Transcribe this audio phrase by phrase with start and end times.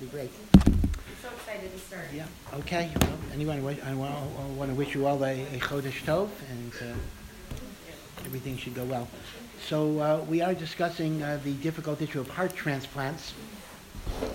[0.00, 0.30] be great.
[0.54, 0.62] I'm
[1.22, 2.06] so excited to start.
[2.14, 2.90] Yeah, okay.
[3.02, 6.94] Well, anyway, I want to wish you all a a Chodesh Tov, and uh,
[8.24, 9.08] everything should go well.
[9.66, 13.34] So uh, we are discussing uh, the difficult issue of heart transplants.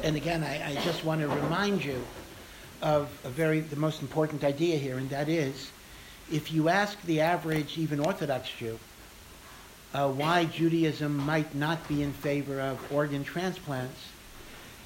[0.04, 2.00] And again, I, I just want to remind you
[2.84, 5.71] of a very, the most important idea here, and that is,
[6.32, 8.77] if you ask the average, even Orthodox Jew,
[9.95, 14.00] uh, why Judaism might not be in favor of organ transplants,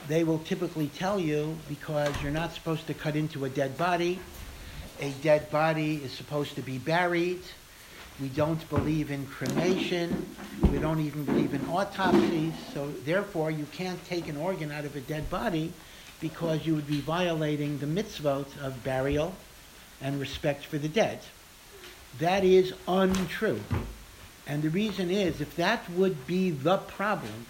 [0.07, 4.19] they will typically tell you because you're not supposed to cut into a dead body.
[5.01, 7.41] A dead body is supposed to be buried.
[8.19, 10.25] We don't believe in cremation.
[10.71, 12.53] We don't even believe in autopsies.
[12.73, 15.71] So therefore, you can't take an organ out of a dead body
[16.19, 19.33] because you would be violating the mitzvot of burial
[20.01, 21.19] and respect for the dead.
[22.19, 23.61] That is untrue.
[24.47, 27.45] And the reason is, if that would be the problem,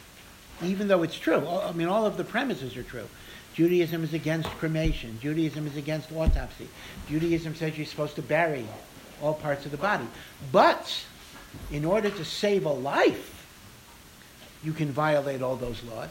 [0.63, 3.07] even though it's true, I mean, all of the premises are true.
[3.53, 5.19] Judaism is against cremation.
[5.21, 6.67] Judaism is against autopsy.
[7.09, 8.65] Judaism says you're supposed to bury
[9.21, 10.07] all parts of the body.
[10.51, 11.03] But
[11.71, 13.47] in order to save a life,
[14.63, 16.09] you can violate all those laws.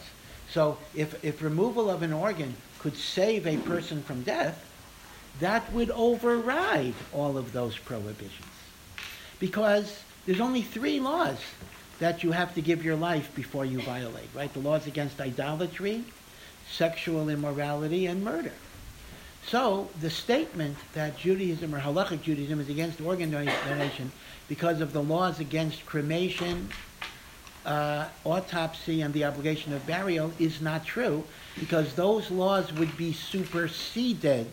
[0.51, 4.65] So if, if removal of an organ could save a person from death,
[5.41, 8.47] that would override all of those prohibitions.
[9.39, 11.39] Because there's only three laws
[11.99, 14.53] that you have to give your life before you violate, right?
[14.53, 16.05] The laws against idolatry,
[16.71, 18.53] sexual immorality, and murder.
[19.47, 24.13] So the statement that Judaism or halachic Judaism is against organ donation
[24.47, 26.69] because of the laws against cremation,
[27.65, 31.25] uh, autopsy, and the obligation of burial is not true
[31.59, 34.49] because those laws would be superseded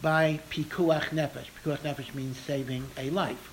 [0.00, 1.46] by pikuach nefesh.
[1.62, 3.50] Pikuach nefesh means saving a life.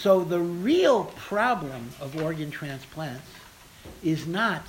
[0.00, 3.26] So the real problem of organ transplants
[4.02, 4.62] is not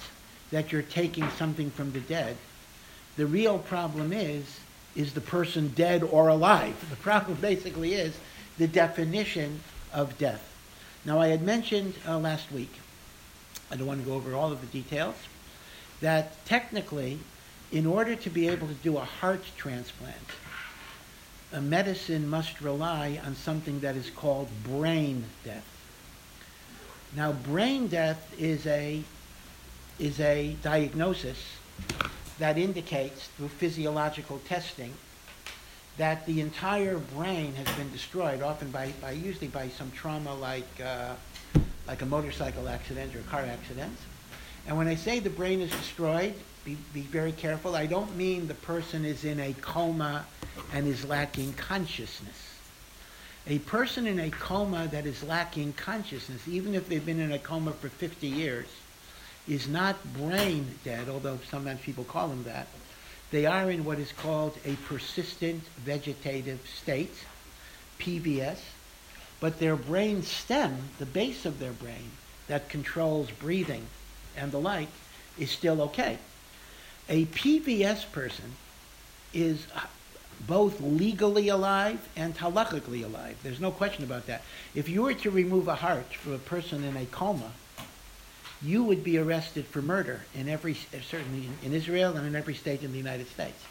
[0.52, 2.36] that you're taking something from the dead.
[3.16, 4.60] The real problem is
[4.94, 6.76] is the person dead or alive?
[6.90, 8.14] The problem basically is
[8.58, 9.62] the definition
[9.94, 10.46] of death.
[11.06, 12.74] Now, I had mentioned uh, last week,
[13.72, 15.16] I don't want to go over all of the details,
[16.02, 17.20] that technically,
[17.72, 20.18] in order to be able to do a heart transplant,
[21.54, 25.66] a medicine must rely on something that is called brain death.
[27.16, 29.04] Now, brain death is a,
[30.00, 31.38] is a diagnosis
[32.40, 34.94] that indicates through physiological testing
[35.98, 40.82] that the entire brain has been destroyed, often by, by usually by some trauma like,
[40.84, 41.14] uh,
[41.86, 43.96] like a motorcycle accident or car accident.
[44.66, 46.34] And when I say the brain is destroyed,
[46.64, 47.76] be, be very careful.
[47.76, 50.26] I don't mean the person is in a coma
[50.74, 52.52] and is lacking consciousness.
[53.48, 57.40] A person in a coma that is lacking consciousness, even if they've been in a
[57.40, 58.68] coma for 50 years,
[59.48, 62.68] is not brain dead, although sometimes people call them that.
[63.32, 67.26] They are in what is called a persistent vegetative state,
[67.98, 68.60] PVS,
[69.40, 72.12] but their brain stem, the base of their brain
[72.48, 73.88] that controls breathing
[74.38, 74.90] and the like,
[75.40, 76.20] is still okay.
[77.12, 78.54] A PVS person
[79.34, 79.68] is
[80.48, 83.38] both legally alive and halachically alive.
[83.44, 84.44] There's no question about that.
[84.76, 87.52] If you were to remove a heart from a person in a coma,
[88.62, 92.82] you would be arrested for murder in every, certainly in Israel and in every state
[92.82, 93.62] in the United States.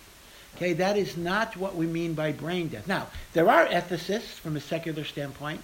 [0.57, 2.87] Okay, that is not what we mean by brain death.
[2.87, 5.63] Now, there are ethicists from a secular standpoint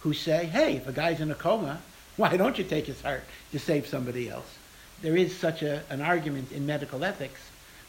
[0.00, 1.80] who say, hey, if a guy's in a coma,
[2.18, 4.55] why don't you take his heart to save somebody else?
[5.02, 7.40] There is such a, an argument in medical ethics,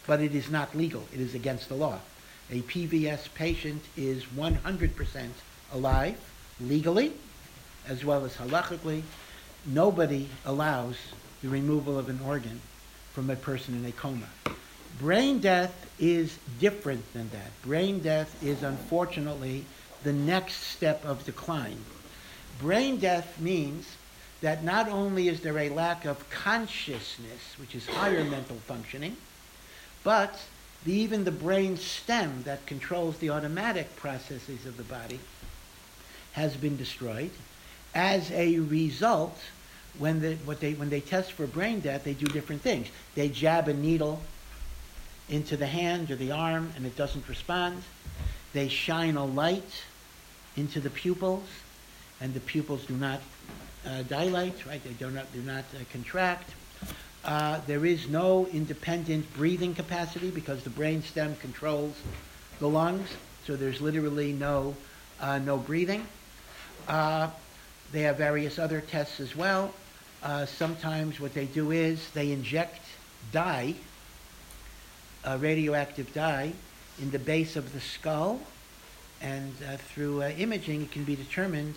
[0.05, 1.05] but it is not legal.
[1.13, 1.99] It is against the law.
[2.49, 5.29] A PVS patient is 100%
[5.73, 6.17] alive
[6.59, 7.13] legally
[7.87, 9.03] as well as halachically
[9.65, 10.95] nobody allows
[11.41, 12.61] the removal of an organ
[13.13, 14.27] from a person in a coma.
[14.99, 17.51] Brain death is different than that.
[17.63, 19.65] Brain death is unfortunately
[20.03, 21.83] the next step of decline.
[22.59, 23.96] Brain death means
[24.41, 29.17] that not only is there a lack of consciousness, which is higher mental functioning,
[30.03, 30.39] but
[30.85, 35.19] the, even the brain stem that controls the automatic processes of the body
[36.33, 37.31] has been destroyed.
[37.95, 39.37] As a result,
[39.97, 42.87] when, the, what they, when they test for brain death, they do different things.
[43.15, 44.21] They jab a needle
[45.29, 47.81] into the hand or the arm and it doesn't respond.
[48.53, 49.83] They shine a light
[50.55, 51.47] into the pupils
[52.21, 53.21] and the pupils do not
[54.07, 54.83] dilate, right?
[54.83, 56.51] They do not, do not uh, contract.
[57.23, 61.95] Uh, there is no independent breathing capacity because the brain stem controls
[62.59, 63.09] the lungs,
[63.45, 64.75] so there's literally no,
[65.19, 66.05] uh, no breathing.
[66.87, 67.29] Uh,
[67.91, 69.73] they have various other tests as well.
[70.23, 72.81] Uh, sometimes what they do is they inject
[73.31, 73.75] dye
[75.35, 76.53] radioactive dye
[77.01, 78.39] in the base of the skull,
[79.21, 81.75] and uh, through uh, imaging, it can be determined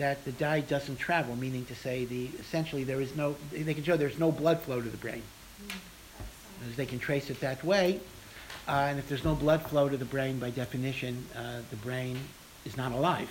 [0.00, 3.84] that the dye doesn't travel, meaning to say the essentially there is no they can
[3.84, 5.22] show there's no blood flow to the brain.
[6.68, 8.00] As they can trace it that way,
[8.66, 12.18] uh, and if there's no blood flow to the brain, by definition, uh, the brain
[12.64, 13.28] is not alive.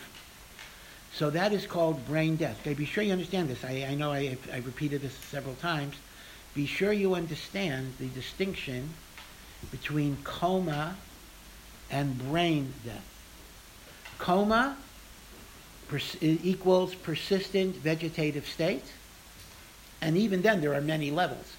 [1.14, 2.60] So that is called brain death.
[2.62, 3.64] Okay, be sure you understand this.
[3.64, 5.96] I, I know I, I've repeated this several times.
[6.54, 8.90] Be sure you understand the distinction
[9.72, 10.96] between coma
[11.90, 13.06] and brain death.
[14.20, 14.78] Coma
[15.90, 18.86] pers- equals persistent vegetative state,
[20.02, 21.56] and even then there are many levels.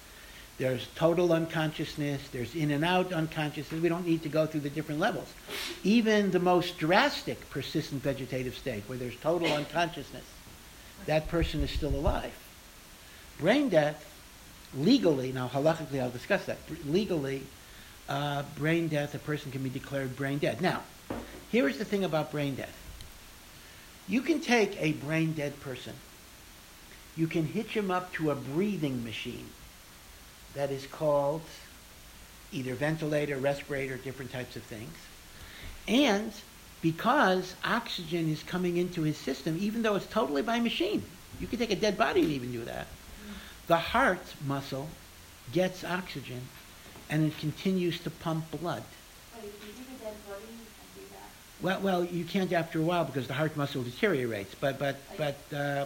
[0.57, 3.81] There's total unconsciousness, there's in and out unconsciousness.
[3.81, 5.27] We don't need to go through the different levels.
[5.83, 10.25] Even the most drastic persistent vegetative state, where there's total unconsciousness,
[11.07, 12.33] that person is still alive.
[13.39, 14.05] Brain death,
[14.75, 17.43] legally, now halachically I'll discuss that, legally,
[18.07, 20.61] uh, brain death, a person can be declared brain dead.
[20.61, 20.83] Now,
[21.51, 22.77] here is the thing about brain death.
[24.11, 25.93] You can take a brain dead person,
[27.15, 29.47] you can hitch him up to a breathing machine
[30.53, 31.43] that is called
[32.51, 34.97] either ventilator, respirator, different types of things.
[35.87, 36.33] And
[36.81, 41.03] because oxygen is coming into his system, even though it's totally by machine,
[41.39, 42.87] you can take a dead body and even do that.
[43.67, 44.89] The heart muscle
[45.53, 46.41] gets oxygen
[47.09, 48.83] and it continues to pump blood.
[51.61, 54.55] Well, well, you can't after a while because the heart muscle deteriorates.
[54.55, 55.85] But, but, but, uh,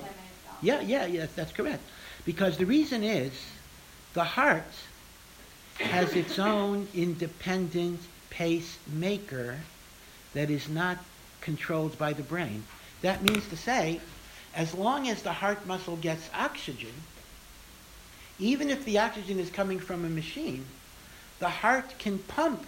[0.62, 1.83] yeah, yeah, yes, that's correct.
[2.25, 3.33] Because the reason is
[4.13, 4.63] the heart
[5.80, 8.00] has its own independent
[8.30, 9.60] pacemaker
[10.33, 10.98] that is not
[11.42, 12.63] controlled by the brain.
[13.01, 14.00] That means to say,
[14.56, 16.94] as long as the heart muscle gets oxygen,
[18.39, 20.66] even if the oxygen is coming from a machine,
[21.39, 22.66] the heart can pump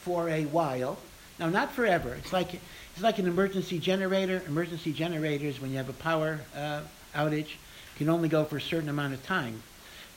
[0.00, 0.98] for a while.
[1.38, 2.14] Now, not forever.
[2.14, 4.42] It's like it's like an emergency generator.
[4.46, 6.80] Emergency generators, when you have a power uh,
[7.14, 7.50] outage,
[7.96, 9.62] can only go for a certain amount of time.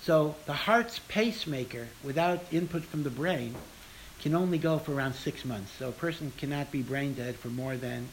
[0.01, 3.53] So the heart's pacemaker, without input from the brain,
[4.19, 5.71] can only go for around six months.
[5.77, 8.07] So a person cannot be brain dead for more than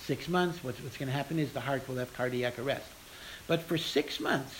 [0.00, 0.62] six months.
[0.62, 2.86] What's, what's going to happen is the heart will have cardiac arrest.
[3.48, 4.54] But for six months,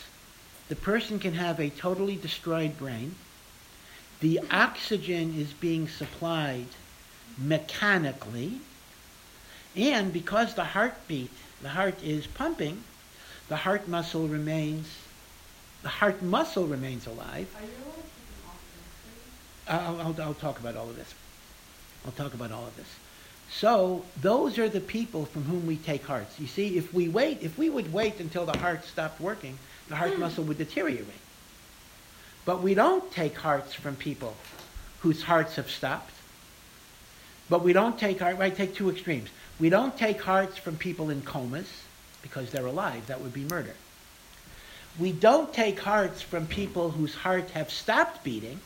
[0.69, 3.15] the person can have a totally destroyed brain.
[4.21, 6.67] The oxygen is being supplied
[7.47, 8.61] mechanically.
[9.75, 11.31] And because the heartbeat,
[11.63, 12.83] the heart is pumping,
[13.49, 14.89] the heart muscle remains
[15.83, 17.49] the heart muscle remains alive.
[19.69, 21.13] Uh, I'll, I'll, I'll talk about all of this.
[22.07, 22.87] I'll talk about all of this.
[23.51, 26.39] So those are the people from whom we take hearts.
[26.41, 29.59] You see, if we wait, if we would wait until the heart stopped working,
[29.89, 31.07] the heart muscle would deteriorate.
[32.45, 34.37] But we don't take hearts from people
[35.01, 36.13] whose hearts have stopped.
[37.53, 38.39] But we don't take heart.
[38.39, 38.57] Right?
[38.57, 39.29] Take two extremes.
[39.61, 41.69] We don't take hearts from people in comas
[42.23, 43.09] because they're alive.
[43.09, 43.75] That would be murder.
[44.99, 48.63] We don't take hearts from people whose hearts have stopped beating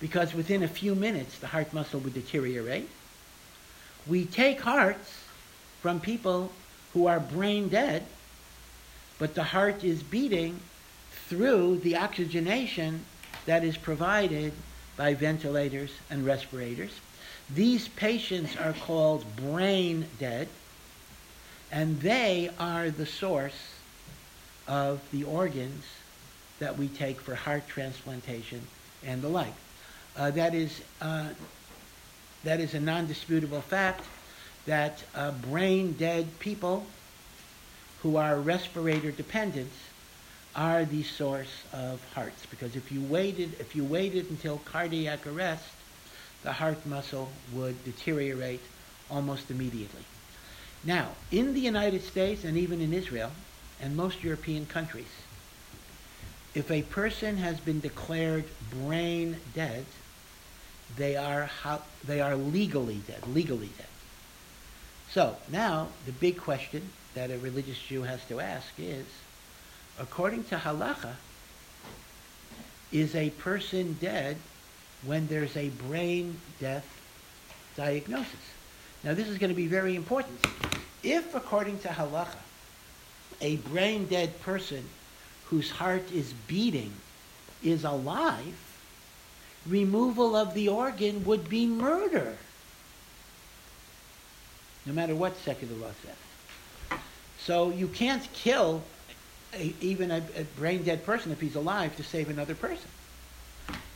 [0.00, 2.88] because within a few minutes the heart muscle would deteriorate.
[4.08, 5.22] We take hearts
[5.80, 6.50] from people
[6.94, 8.04] who are brain dead,
[9.20, 10.58] but the heart is beating
[11.28, 13.04] through the oxygenation
[13.46, 14.54] that is provided
[14.96, 16.90] by ventilators and respirators.
[17.54, 20.48] These patients are called brain dead,
[21.70, 23.58] and they are the source
[24.66, 25.84] of the organs
[26.60, 28.62] that we take for heart transplantation
[29.04, 29.52] and the like.
[30.16, 31.28] Uh, that is uh,
[32.44, 34.04] that is a non-disputable fact
[34.66, 36.86] that uh, brain dead people
[38.02, 39.70] who are respirator dependent
[40.54, 45.64] are the source of hearts because if you waited if you waited until cardiac arrest
[46.42, 48.62] the heart muscle would deteriorate
[49.10, 50.04] almost immediately
[50.84, 53.30] now in the united states and even in israel
[53.82, 55.10] and most European countries.
[56.54, 59.84] If a person has been declared brain dead,
[60.96, 61.50] they are,
[62.04, 63.86] they are legally dead, legally dead.
[65.10, 69.06] So now the big question that a religious Jew has to ask is,
[69.98, 71.16] according to halacha,
[72.92, 74.36] is a person dead
[75.04, 76.86] when there's a brain death
[77.76, 78.32] diagnosis?
[79.04, 80.38] Now this is going to be very important.
[81.02, 82.36] If according to halacha,
[83.40, 84.84] a brain dead person
[85.46, 86.92] whose heart is beating
[87.62, 88.56] is alive,
[89.66, 92.36] removal of the organ would be murder.
[94.86, 96.98] No matter what secular law says.
[97.38, 98.82] So you can't kill
[99.54, 102.88] a, even a, a brain dead person if he's alive to save another person.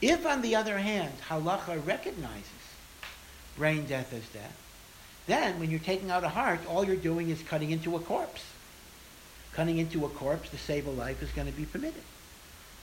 [0.02, 2.44] If, on the other hand, halacha recognizes
[3.56, 4.56] brain death as death,
[5.26, 8.44] then when you're taking out a heart, all you're doing is cutting into a corpse.
[9.52, 12.02] Cutting into a corpse to save a life is going to be permitted.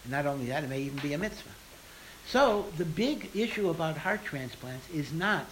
[0.03, 1.51] And not only that, it may even be a mitzvah.
[2.27, 5.45] So the big issue about heart transplants is not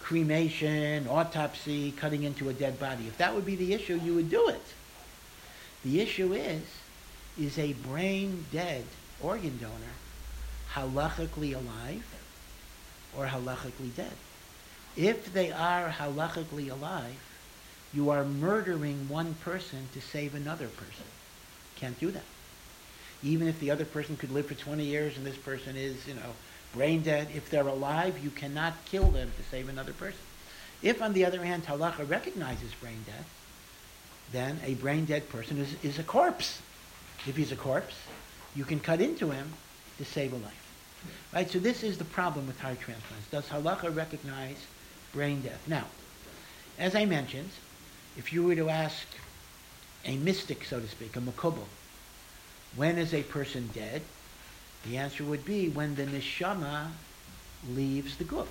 [0.00, 3.06] cremation, autopsy, cutting into a dead body.
[3.06, 4.62] If that would be the issue, you would do it.
[5.84, 6.62] The issue is,
[7.38, 8.84] is a brain dead
[9.20, 9.94] organ donor
[10.76, 12.04] halachically alive
[13.16, 14.12] or halachically dead?
[14.96, 17.18] If they are halachically alive,
[17.92, 21.04] you are murdering one person to save another person.
[21.76, 22.24] Can't do that.
[23.22, 26.14] Even if the other person could live for 20 years and this person is, you
[26.14, 26.34] know,
[26.74, 30.20] brain dead, if they're alive, you cannot kill them to save another person.
[30.82, 33.28] If, on the other hand, halacha recognizes brain death,
[34.32, 36.60] then a brain dead person is, is a corpse.
[37.26, 37.94] If he's a corpse,
[38.54, 39.52] you can cut into him
[39.98, 40.65] to save a life.
[41.36, 41.50] Right?
[41.50, 43.28] So this is the problem with heart transplants.
[43.30, 44.56] Does halacha recognize
[45.12, 45.62] brain death?
[45.68, 45.84] Now,
[46.78, 47.50] as I mentioned,
[48.16, 49.06] if you were to ask
[50.06, 51.66] a mystic, so to speak, a makubal,
[52.74, 54.00] when is a person dead?
[54.88, 56.92] The answer would be when the neshama
[57.68, 58.46] leaves the guf.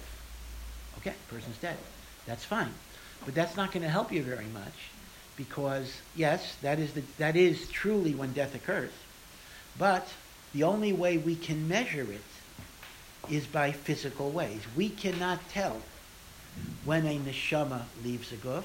[0.99, 1.77] Okay, person's dead.
[2.27, 2.71] That's fine.
[3.25, 4.91] But that's not going to help you very much
[5.35, 8.91] because, yes, that is, the, that is truly when death occurs.
[9.75, 10.07] But
[10.53, 12.21] the only way we can measure it
[13.29, 14.61] is by physical ways.
[14.75, 15.81] We cannot tell
[16.83, 18.63] when a neshama leaves a guf.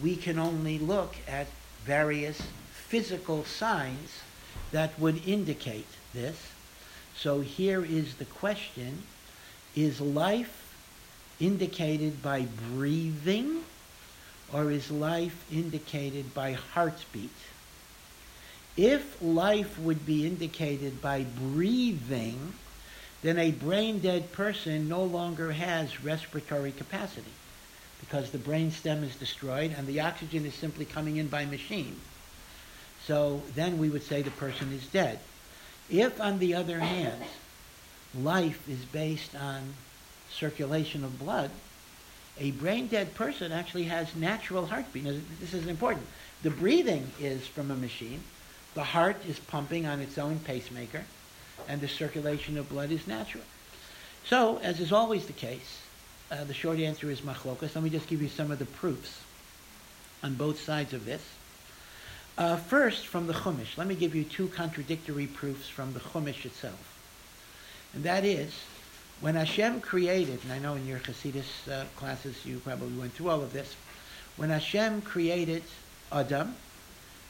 [0.00, 1.46] We can only look at
[1.84, 2.40] various
[2.72, 4.20] physical signs
[4.70, 6.36] that would indicate this.
[7.16, 9.02] So here is the question
[9.74, 10.74] Is life
[11.40, 13.64] indicated by breathing
[14.52, 17.30] or is life indicated by heartbeat?
[18.76, 22.54] If life would be indicated by breathing,
[23.22, 27.30] then a brain dead person no longer has respiratory capacity
[28.00, 31.96] because the brain stem is destroyed and the oxygen is simply coming in by machine.
[33.06, 35.20] So then we would say the person is dead.
[35.88, 37.22] If, on the other hand,
[38.18, 39.74] life is based on
[40.30, 41.50] circulation of blood,
[42.40, 45.04] a brain dead person actually has natural heartbeat.
[45.04, 46.06] Now, this is important.
[46.42, 48.22] The breathing is from a machine.
[48.74, 51.04] The heart is pumping on its own pacemaker
[51.68, 53.44] and the circulation of blood is natural.
[54.24, 55.80] So, as is always the case,
[56.30, 57.74] uh, the short answer is machlokas.
[57.74, 59.20] Let me just give you some of the proofs
[60.22, 61.22] on both sides of this.
[62.38, 63.76] Uh, first, from the Chumash.
[63.76, 66.96] Let me give you two contradictory proofs from the Chumash itself.
[67.92, 68.54] And that is,
[69.20, 73.28] when Hashem created, and I know in your Hasidus uh, classes you probably went through
[73.28, 73.76] all of this,
[74.36, 75.62] when Hashem created
[76.10, 76.56] Adam,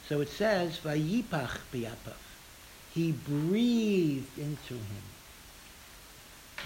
[0.09, 2.22] so it says, Vayipach biyapav
[2.95, 5.03] he breathed into him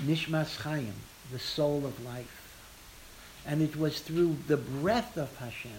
[0.05, 0.95] Nishmas Chaim,
[1.33, 2.43] the soul of life.
[3.47, 5.71] And it was through the breath of Hashem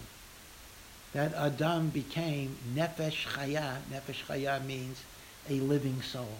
[1.14, 3.78] that Adam became Nefesh Chaya.
[3.92, 5.04] Nefesh Chaya means
[5.50, 6.40] a living soul.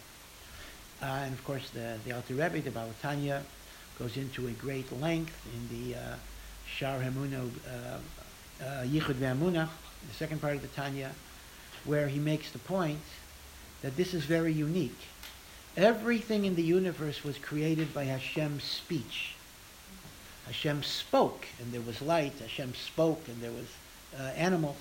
[1.02, 3.42] Uh, and of course, the, the Alter Rebbe, the Baal HaTanya,
[4.00, 6.16] goes into a great length in the uh,
[6.68, 9.68] Shar Hamuna, uh, uh, Yichud Ve'amuna,
[10.08, 11.12] the second part of the Tanya,
[11.86, 13.00] where he makes the point
[13.82, 15.00] that this is very unique.
[15.76, 19.36] Everything in the universe was created by Hashem's speech.
[20.48, 22.34] Hashem spoke and there was light.
[22.40, 23.68] Hashem spoke and there was
[24.20, 24.78] uh, animals.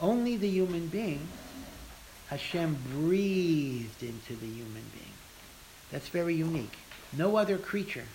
[0.00, 1.28] Only the human being,
[2.28, 5.12] Hashem breathed into the human being.
[5.90, 6.78] That's very unique.
[7.12, 8.06] No other creature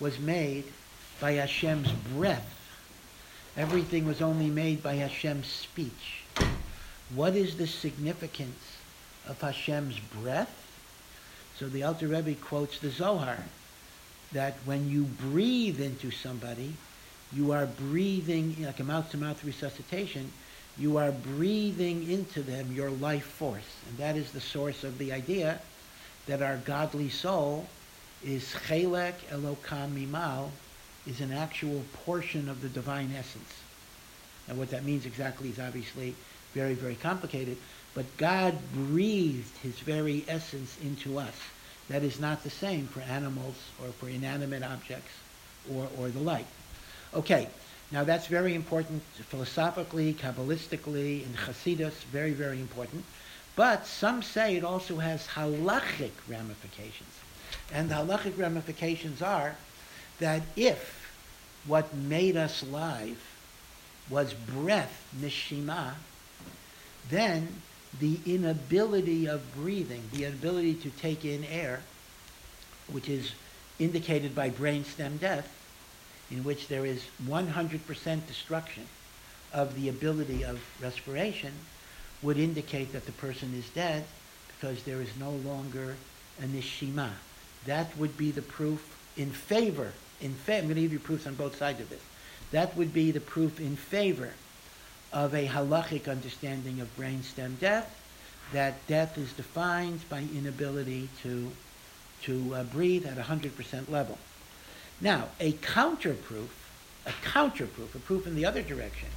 [0.00, 0.64] was made
[1.20, 2.52] by Hashem's breath.
[3.56, 6.24] Everything was only made by Hashem's speech.
[7.14, 8.75] What is the significance
[9.28, 10.52] of Hashem's breath.
[11.58, 13.38] So the Alter Rebbe quotes the Zohar
[14.32, 16.74] that when you breathe into somebody,
[17.32, 20.30] you are breathing like a mouth-to-mouth resuscitation.
[20.78, 25.12] You are breathing into them your life force, and that is the source of the
[25.12, 25.60] idea
[26.26, 27.66] that our godly soul
[28.24, 30.50] is chelek elokam mimal,
[31.06, 33.54] is an actual portion of the divine essence.
[34.48, 36.14] And what that means exactly is obviously
[36.52, 37.56] very, very complicated.
[37.96, 41.32] But God breathed his very essence into us.
[41.88, 45.12] That is not the same for animals or for inanimate objects
[45.72, 46.44] or, or the like.
[47.14, 47.48] Okay,
[47.90, 53.02] now that's very important philosophically, Kabbalistically, in Hasidus, very, very important.
[53.56, 57.14] But some say it also has halachic ramifications.
[57.72, 59.56] And the halachic ramifications are
[60.18, 61.16] that if
[61.66, 63.18] what made us live
[64.10, 65.94] was breath, nishima,
[67.08, 67.62] then
[68.00, 71.80] the inability of breathing, the inability to take in air,
[72.90, 73.32] which is
[73.78, 75.48] indicated by brainstem death,
[76.30, 78.86] in which there is 100% destruction
[79.52, 81.52] of the ability of respiration,
[82.22, 84.04] would indicate that the person is dead
[84.48, 85.96] because there is no longer
[86.42, 87.10] a nishima.
[87.66, 89.92] That would be the proof in favor.
[90.20, 92.02] In fa- I'm going to give you proofs on both sides of this.
[92.50, 94.32] That would be the proof in favor
[95.12, 97.92] of a halachic understanding of brainstem death,
[98.52, 101.50] that death is defined by inability to,
[102.22, 104.18] to uh, breathe at 100% level.
[105.00, 106.48] Now, a counterproof,
[107.04, 109.08] a counterproof, a proof in the other direction,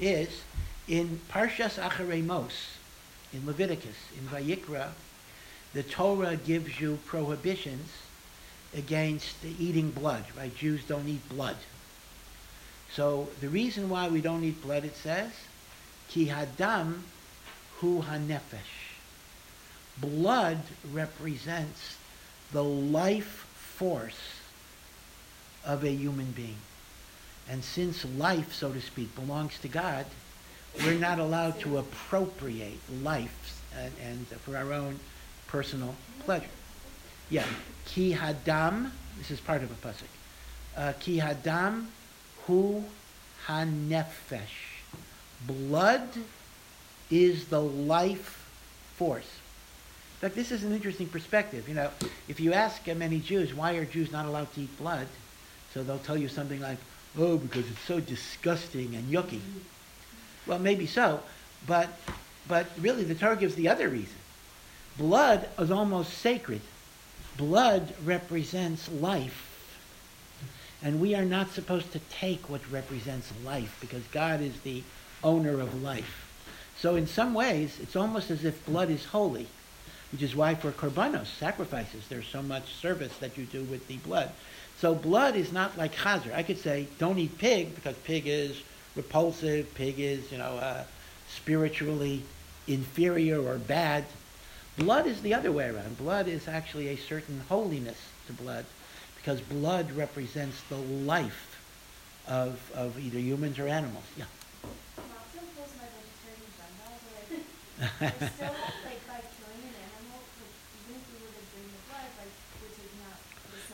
[0.00, 0.42] is
[0.88, 2.78] in Parshas Acharei Mos,
[3.32, 4.90] in Leviticus, in Vayikra,
[5.72, 7.90] the Torah gives you prohibitions
[8.74, 10.54] against eating blood, right?
[10.54, 11.56] Jews don't eat blood.
[12.94, 15.32] So the reason why we don't eat blood, it says,
[16.08, 17.00] ki hadam
[17.78, 18.94] hu hanefesh.
[19.98, 20.60] Blood
[20.92, 21.98] represents
[22.52, 24.40] the life force
[25.64, 26.56] of a human being.
[27.50, 30.06] And since life, so to speak, belongs to God,
[30.78, 35.00] we're not allowed to appropriate life and, and for our own
[35.48, 36.46] personal pleasure.
[37.28, 37.44] Yeah,
[37.86, 40.08] ki hadam, this is part of a pasuk.
[40.76, 41.86] Uh, ki hadam
[42.46, 42.84] hu
[43.46, 44.40] hanefesh.
[45.46, 46.08] Blood
[47.10, 48.48] is the life
[48.96, 49.30] force.
[50.14, 51.68] In fact, this is an interesting perspective.
[51.68, 51.90] You know,
[52.28, 55.06] if you ask many Jews, why are Jews not allowed to eat blood?
[55.74, 56.78] So they'll tell you something like,
[57.18, 59.40] oh, because it's so disgusting and yucky.
[60.46, 61.20] Well, maybe so,
[61.66, 61.88] but,
[62.48, 64.16] but really the Torah gives the other reason.
[64.96, 66.60] Blood is almost sacred.
[67.36, 69.53] Blood represents life.
[70.84, 74.82] And we are not supposed to take what represents life because God is the
[75.24, 76.30] owner of life.
[76.76, 79.46] So in some ways, it's almost as if blood is holy,
[80.12, 83.96] which is why for korbanos, sacrifices, there's so much service that you do with the
[83.96, 84.30] blood.
[84.78, 86.34] So blood is not like chazer.
[86.34, 88.60] I could say, don't eat pig because pig is
[88.94, 90.84] repulsive, pig is, you know, uh,
[91.30, 92.22] spiritually
[92.68, 94.04] inferior or bad.
[94.76, 95.96] Blood is the other way around.
[95.96, 98.66] Blood is actually a certain holiness to blood
[99.24, 101.58] because blood represents the life
[102.28, 104.04] of, of either humans or animals.
[104.18, 104.24] Yeah.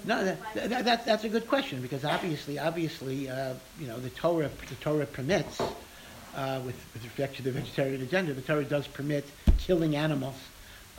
[0.02, 4.08] No, that, that, that, that's a good question because obviously, obviously, uh, you know, the
[4.08, 8.86] Torah, the Torah permits, uh, with, with respect to the vegetarian agenda, the Torah does
[8.88, 9.26] permit
[9.58, 10.36] killing animals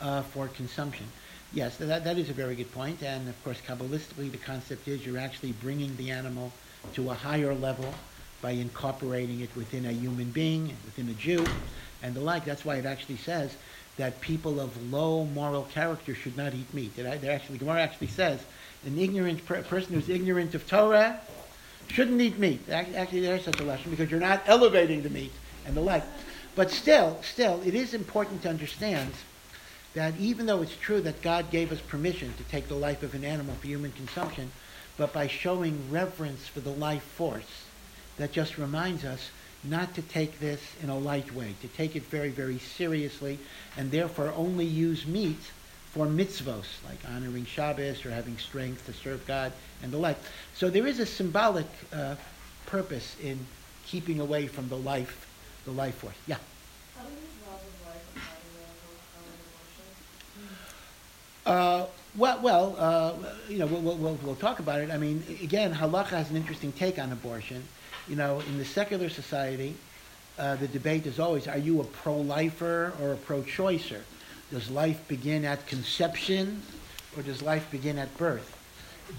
[0.00, 1.06] uh, for consumption.
[1.54, 5.04] Yes, that, that is a very good point, and of course, kabbalistically, the concept is
[5.04, 6.50] you're actually bringing the animal
[6.94, 7.92] to a higher level
[8.40, 11.44] by incorporating it within a human being, within a Jew,
[12.02, 12.46] and the like.
[12.46, 13.54] That's why it actually says
[13.98, 16.92] that people of low moral character should not eat meat.
[16.96, 18.40] It, it actually, Gemara actually says
[18.86, 21.20] an ignorant per- person who's ignorant of Torah
[21.88, 22.66] shouldn't eat meat.
[22.70, 25.32] Actually, there's such a lesson because you're not elevating the meat
[25.66, 26.04] and the like.
[26.54, 29.12] But still, still, it is important to understand
[29.94, 33.14] that even though it's true that God gave us permission to take the life of
[33.14, 34.50] an animal for human consumption,
[34.96, 37.64] but by showing reverence for the life force,
[38.16, 39.30] that just reminds us
[39.64, 43.38] not to take this in a light way, to take it very, very seriously,
[43.76, 45.38] and therefore only use meat
[45.92, 49.52] for mitzvos, like honoring Shabbos or having strength to serve God
[49.82, 50.16] and the like.
[50.54, 52.16] So there is a symbolic uh,
[52.66, 53.46] purpose in
[53.86, 55.26] keeping away from the life,
[55.64, 56.14] the life force.
[56.26, 56.38] Yeah.
[61.44, 63.12] Uh, well, well, uh,
[63.48, 64.90] you know, we'll, we'll, we'll, talk about it.
[64.90, 67.64] I mean, again, halacha has an interesting take on abortion.
[68.08, 69.74] You know, in the secular society,
[70.38, 74.02] uh, the debate is always, are you a pro-lifer or a pro-choicer?
[74.50, 76.62] Does life begin at conception
[77.16, 78.58] or does life begin at birth?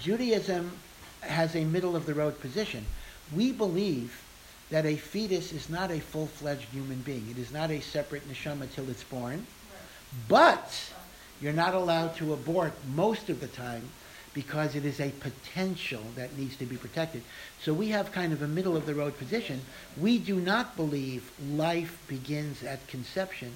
[0.00, 0.70] Judaism
[1.20, 2.86] has a middle of the road position.
[3.34, 4.22] We believe
[4.70, 7.26] that a fetus is not a full fledged human being.
[7.30, 9.46] It is not a separate neshama till it's born.
[10.28, 10.92] But
[11.44, 13.82] you're not allowed to abort most of the time
[14.32, 17.22] because it is a potential that needs to be protected.
[17.62, 19.60] So we have kind of a middle of the road position.
[19.96, 23.52] We do not believe life begins at conception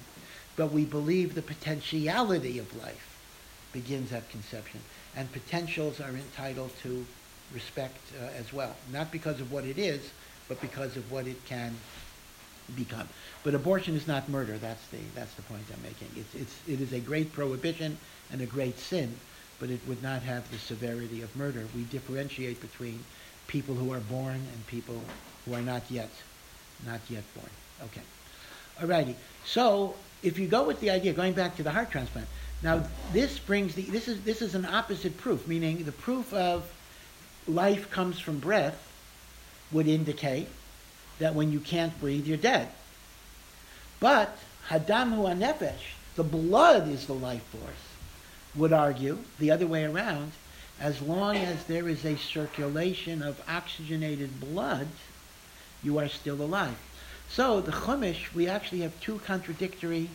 [0.59, 3.17] but we believe the potentiality of life
[3.71, 4.81] begins at conception.
[5.15, 7.05] And potentials are entitled to
[7.53, 10.11] respect uh, as well, not because of what it is,
[10.49, 11.77] but because of what it can
[12.75, 13.07] become.
[13.43, 14.57] But abortion is not murder.
[14.57, 16.09] That's the that's the point I'm making.
[16.15, 17.97] It's it's it is a great prohibition
[18.31, 19.15] and a great sin,
[19.59, 21.67] but it would not have the severity of murder.
[21.75, 23.03] We differentiate between
[23.47, 25.01] people who are born and people
[25.45, 26.09] who are not yet
[26.85, 27.49] not yet born.
[27.83, 28.01] Okay.
[28.79, 29.15] Alrighty.
[29.45, 32.27] So if you go with the idea, going back to the heart transplant,
[32.61, 36.69] now this brings the, this is, this is an opposite proof, meaning the proof of
[37.47, 38.85] life comes from breath
[39.71, 40.47] would indicate
[41.19, 42.69] that when you can't breathe, you're dead.
[43.99, 44.37] But
[44.69, 47.87] hadam hu anefesh, the blood is the life force,
[48.55, 50.31] would argue the other way around.
[50.79, 54.87] As long as there is a circulation of oxygenated blood,
[55.83, 56.77] you are still alive.
[57.29, 60.09] So the Chumash, we actually have two contradictory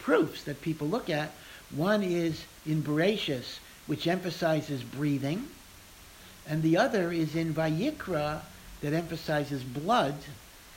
[0.00, 1.30] proofs that people look at.
[1.70, 5.48] One is in Bereshis, which emphasizes breathing,
[6.46, 8.42] and the other is in Vayikra,
[8.84, 10.14] that emphasizes blood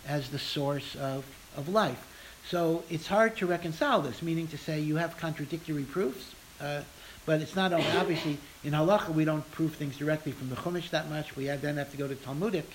[0.07, 1.25] as the source of,
[1.57, 2.07] of life.
[2.47, 6.83] So it's hard to reconcile this, meaning to say you have contradictory proofs, uh,
[7.25, 10.89] but it's not only, obviously in halacha we don't prove things directly from the Chumash
[10.91, 11.35] that much.
[11.35, 12.71] We then have to go to Talmudic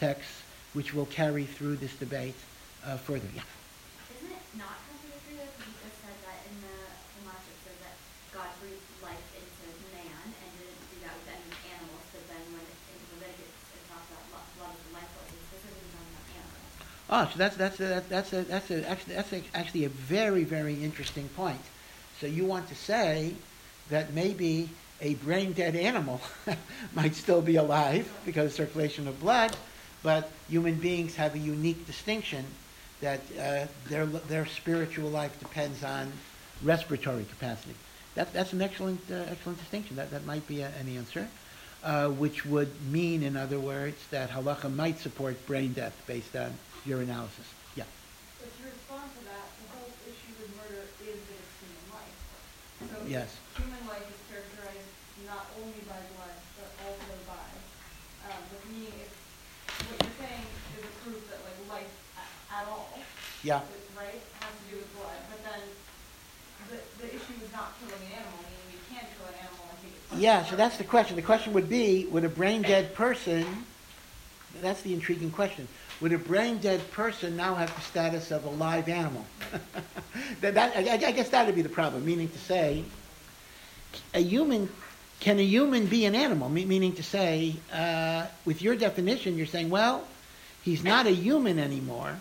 [0.00, 2.34] texts which will carry through this debate
[2.84, 3.30] uh, further.
[3.30, 3.46] Yeah.
[4.18, 5.46] Isn't it not contradictory though?
[5.54, 6.74] Because you just said that in the
[7.14, 7.94] Chumash it says that
[8.34, 12.66] God breathed life into man and didn't do that with any animals, but then when
[12.66, 16.10] it, in Leviticus it talks about lo- love is the life force, it's specifically talking
[16.10, 16.74] about animals.
[17.16, 20.42] Oh, so that's that's a, that's a, that's a, actually that's a, actually a very
[20.42, 21.60] very interesting point.
[22.20, 23.34] So you want to say
[23.88, 24.68] that maybe
[25.00, 26.20] a brain dead animal
[26.92, 29.56] might still be alive because of circulation of blood,
[30.02, 32.44] but human beings have a unique distinction
[33.00, 36.10] that uh, their, their spiritual life depends on
[36.64, 37.76] respiratory capacity.
[38.16, 39.94] That, that's an excellent, uh, excellent distinction.
[39.96, 41.28] That, that might be a, an answer,
[41.84, 46.54] uh, which would mean, in other words, that halacha might support brain death based on
[46.84, 47.46] your analysis.
[47.76, 47.88] Yeah.
[48.40, 52.16] But to respond to that, the whole issue with murder is that it's human life.
[52.84, 53.28] So Yes.
[53.56, 54.90] human life is characterized
[55.24, 57.48] not only by blood, but also by,
[58.28, 59.12] um, but meaning if,
[59.88, 60.44] what you're saying
[60.76, 61.92] is a proof that like life
[62.52, 62.98] at all,
[63.42, 63.62] Yeah.
[63.64, 65.62] is- right, has to do with blood, but then
[66.68, 69.78] the, the issue is not killing an animal, meaning you can't kill an animal and
[69.80, 70.18] take it.
[70.20, 71.16] Yeah, so that's the question.
[71.16, 73.64] The question would be, would a brain dead person,
[74.60, 75.68] that's the intriguing question,
[76.00, 79.24] would a brain dead person now have the status of a live animal?
[80.40, 82.84] that, that, I, I guess that would be the problem, meaning to say,
[84.12, 84.68] a human,
[85.20, 86.48] can a human be an animal?
[86.48, 90.04] Me- meaning to say, uh, with your definition, you're saying, well,
[90.62, 92.16] he's not a human anymore,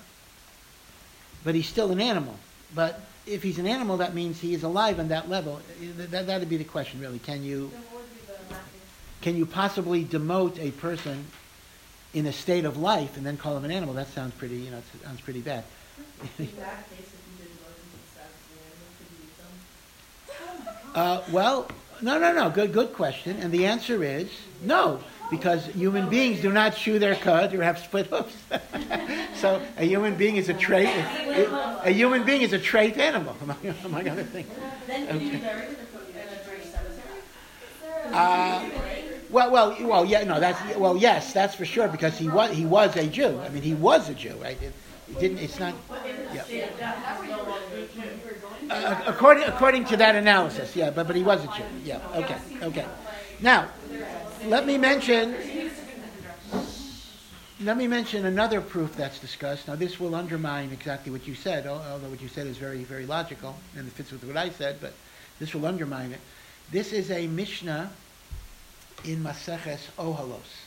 [1.44, 2.38] but he's still an animal.
[2.76, 5.62] But if he's an animal, that means he is alive on that level.
[5.98, 7.20] That, that'd be the question, really.
[7.20, 8.68] Can you, Then what would be the lacking?
[9.22, 11.26] can you possibly demote a person
[12.14, 13.94] in a state of life and then call him an animal?
[13.96, 15.64] That sounds pretty, you know, it sounds pretty bad.
[16.40, 20.96] In that case, if you didn't work into the the animal, could you use them?
[20.96, 21.68] Uh, well,
[22.02, 22.50] no, no, no.
[22.50, 23.38] Good, good question.
[23.40, 24.30] And the answer is
[24.64, 25.00] no,
[25.30, 28.36] because human beings do not chew their cud or have split hoofs.
[29.36, 30.88] so a human being is a treif.
[31.84, 34.48] A human being is a treif animal, among, among other things.
[34.88, 35.38] Then you Okay.
[35.38, 37.22] the code in a dry cemetery?
[38.12, 38.70] Uh,
[39.34, 42.66] well, well, well, yeah, no, that's well, yes, that's for sure because he was he
[42.66, 43.40] was a Jew.
[43.42, 44.62] I mean, he was a Jew, right?
[44.62, 44.74] It,
[45.10, 45.40] it didn't.
[45.40, 45.74] It's not.
[46.34, 46.68] Yeah.
[48.70, 51.64] Uh, according according to that analysis, yeah, but but he was a Jew.
[51.84, 52.00] Yeah.
[52.16, 52.38] Okay.
[52.62, 52.86] Okay.
[53.42, 53.70] Now,
[54.46, 55.36] let me mention.
[57.62, 59.70] Let me mention another proof that's discussed.
[59.70, 63.06] Now, this will undermine exactly what you said, although what you said is very, very
[63.06, 64.94] logical and it fits with what I said, but
[65.40, 66.20] this will undermine it.
[66.72, 67.90] This is a Mishnah
[69.04, 70.66] in Maseches Ohalos.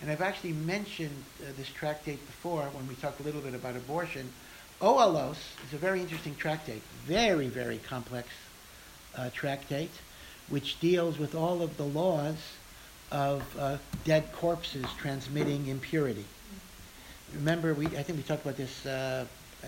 [0.00, 3.76] And I've actually mentioned uh, this tractate before when we talked a little bit about
[3.76, 4.32] abortion.
[4.80, 8.28] Ohalos is a very interesting tractate, very, very complex
[9.16, 9.90] uh, tractate,
[10.48, 12.36] which deals with all of the laws
[13.12, 16.24] of uh, dead corpses transmitting impurity.
[17.34, 19.26] Remember, we, I think we talked about this uh,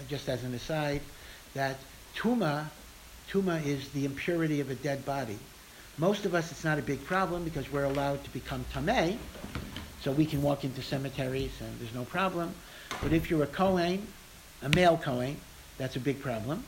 [0.08, 1.02] just as an aside,
[1.54, 1.76] that
[2.16, 2.66] tuma,
[3.30, 5.38] tuma is the impurity of a dead body.
[6.02, 9.18] Most of us, it's not a big problem because we're allowed to become tamei,
[10.00, 12.52] so we can walk into cemeteries and there's no problem.
[13.00, 14.04] But if you're a Kohen,
[14.62, 15.36] a male Kohen,
[15.78, 16.64] that's a big problem.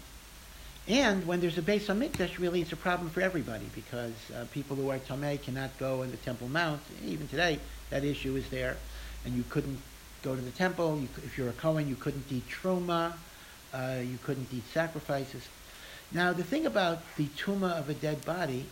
[0.86, 4.44] And when there's a base Beis Hamikdash, really it's a problem for everybody because uh,
[4.52, 6.80] people who are Tameh cannot go in the Temple Mount.
[7.04, 7.58] Even today,
[7.90, 8.76] that issue is there.
[9.24, 9.80] And you couldn't
[10.22, 11.00] go to the temple.
[11.00, 13.14] You, if you're a Kohen, you couldn't eat Truma.
[13.72, 15.42] Uh, you couldn't eat sacrifices.
[16.12, 18.66] Now, the thing about the Tuma of a dead body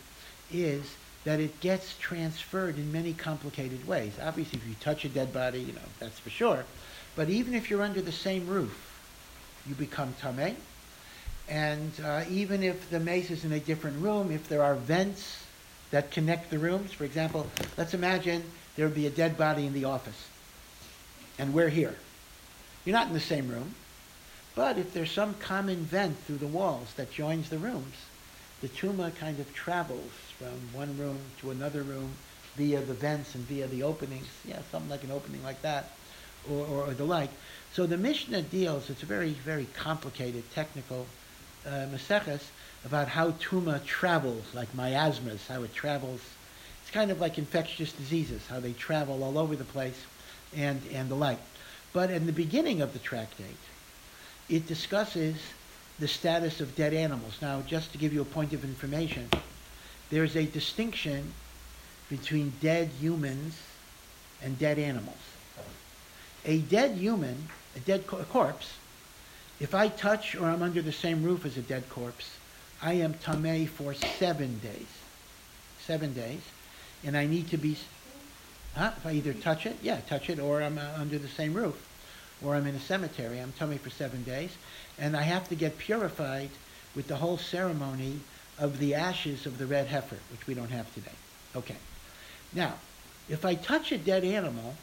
[0.51, 4.13] is that it gets transferred in many complicated ways.
[4.21, 6.65] Obviously, if you touch a dead body, you know, that's for sure.
[7.15, 8.89] But even if you're under the same roof,
[9.67, 10.55] you become Tameh.
[11.49, 15.43] And uh, even if the meis is in a different room, if there are vents
[15.91, 18.43] that connect the rooms, for example, let's imagine
[18.75, 20.27] there would be a dead body in the office,
[21.37, 21.95] and we're here.
[22.85, 23.75] You're not in the same room,
[24.55, 27.95] But if there's some common vent through the walls that joins the rooms,
[28.63, 32.09] the tuma kind of travels from one room to another room
[32.55, 34.27] via the vents and via the openings.
[34.47, 35.91] Yeah, something like an opening like that,
[36.49, 37.29] or, or, or the like.
[37.73, 41.05] So the Mishnah deals, it's a very, very complicated technical
[41.67, 42.39] uh, Maseches
[42.85, 46.21] about how tuma travels, like miasmas, how it travels.
[46.83, 50.05] It's kind of like infectious diseases, how they travel all over the place
[50.55, 51.39] and, and the like.
[51.91, 53.57] But in the beginning of the tractate,
[54.47, 55.35] it discusses
[55.99, 57.37] the status of dead animals.
[57.41, 59.29] Now, just to give you a point of information,
[60.09, 61.33] there's a distinction
[62.09, 63.57] between dead humans
[64.41, 65.17] and dead animals.
[66.45, 68.73] A dead human, a dead co- a corpse,
[69.59, 72.37] if I touch or I'm under the same roof as a dead corpse,
[72.81, 74.87] I am tamei for seven days.
[75.85, 76.41] Seven days.
[77.05, 77.77] And I need to be,
[78.75, 78.91] huh?
[78.97, 81.75] If I either touch it, yeah, touch it, or I'm uh, under the same roof,
[82.43, 84.51] or I'm in a cemetery, I'm tamei for seven days.
[84.97, 86.49] And I have to get purified
[86.95, 88.19] with the whole ceremony
[88.59, 91.11] of the ashes of the red heifer, which we don't have today.
[91.55, 91.77] Okay.
[92.53, 92.75] Now,
[93.29, 94.75] if I touch a dead animal,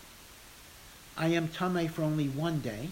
[1.17, 2.89] I am tamei for only one day,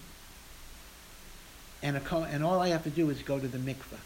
[1.81, 3.99] and, a, co- and all I have to do is go to the mikveh.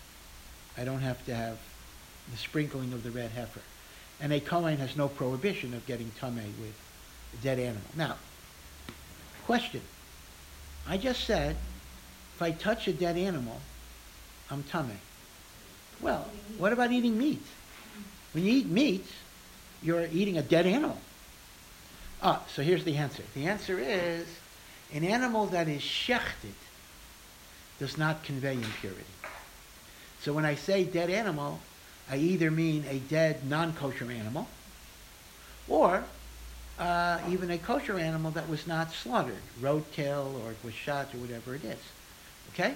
[0.77, 1.59] I don't have to have
[2.31, 3.61] the sprinkling of the red heifer.
[4.21, 6.75] And a Kohen has no prohibition of getting tamei with
[7.33, 7.81] a dead animal.
[7.95, 8.15] Now,
[9.45, 9.81] question.
[10.87, 11.55] I just said,
[12.35, 13.61] if I touch a dead animal,
[14.49, 14.97] I'm tamei.
[16.01, 17.45] Well, what about eating meat?
[18.33, 19.05] When you eat meat,
[19.81, 20.97] you're eating a dead animal.
[22.21, 23.23] Ah, so here's the answer.
[23.35, 24.27] The answer is
[24.93, 26.53] an animal that is shechted
[27.79, 29.03] does not convey impurity.
[30.21, 31.59] So when I say dead animal,
[32.09, 34.47] I either mean a dead non-kosher animal
[35.67, 36.03] or
[36.79, 41.55] uh, even a kosher animal that was not slaughtered, roadkill or was shot or whatever
[41.55, 41.79] it is.
[42.53, 42.75] Okay?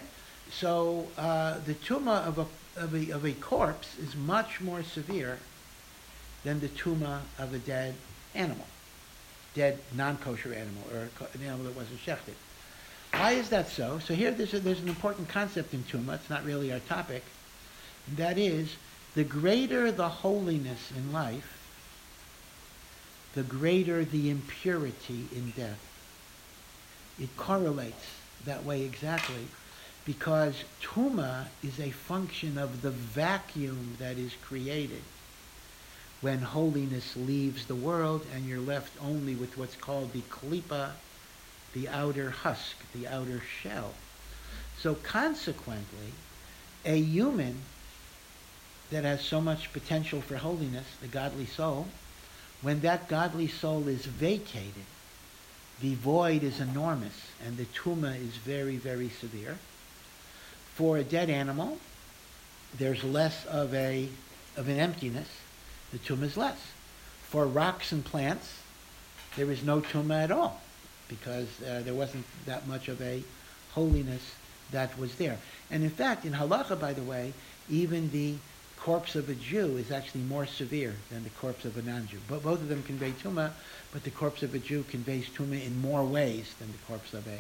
[0.52, 5.40] So uh, the tuma of a, of, a, of a corpse is much more severe
[6.44, 7.96] than the tuma of a dead
[8.34, 8.66] animal,
[9.54, 12.36] dead non-kosher animal or an animal that wasn't shechted.
[13.14, 14.00] Why is that so?
[14.00, 16.16] So here there's, a, there's an important concept in tuma.
[16.16, 17.24] It's not really our topic.
[18.08, 18.76] And that is,
[19.16, 21.54] the greater the holiness in life,
[23.34, 25.80] the greater the impurity in death.
[27.20, 28.06] It correlates
[28.46, 29.48] that way exactly
[30.08, 35.02] because tuma is a function of the vacuum that is created
[36.22, 40.92] when holiness leaves the world and you're left only with what's called the klipa,
[41.74, 43.94] the outer husk, the outer shell.
[44.80, 46.14] So consequently,
[46.86, 47.58] a human
[48.90, 51.86] that has so much potential for holiness, the godly soul,
[52.62, 54.86] when that godly soul is vacated,
[55.82, 59.58] the void is enormous and the tuma is very, very severe.
[60.78, 61.80] For a dead animal,
[62.78, 64.10] there's less of a
[64.56, 65.28] of an emptiness.
[65.92, 66.60] The tuma is less.
[67.24, 68.60] For rocks and plants,
[69.36, 70.62] there is no tuma at all
[71.08, 73.24] because uh, there wasn't that much of a
[73.72, 74.36] holiness
[74.70, 75.40] that was there.
[75.72, 77.34] And in fact, in halacha, by the way,
[77.72, 78.36] even the
[78.80, 82.20] corpse of a Jew is actually more severe than the corpse of a non-Jew.
[82.30, 83.54] But both of them convey tuma,
[83.92, 87.26] but the corpse of a Jew conveys tuma in more ways than the corpse of
[87.28, 87.40] a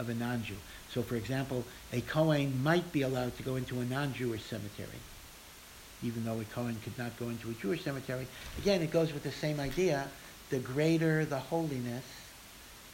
[0.00, 0.54] of a non-Jew.
[0.92, 4.88] So, for example, a Kohen might be allowed to go into a non-Jewish cemetery,
[6.02, 8.26] even though a Kohen could not go into a Jewish cemetery.
[8.58, 10.08] Again, it goes with the same idea.
[10.50, 12.04] The greater the holiness,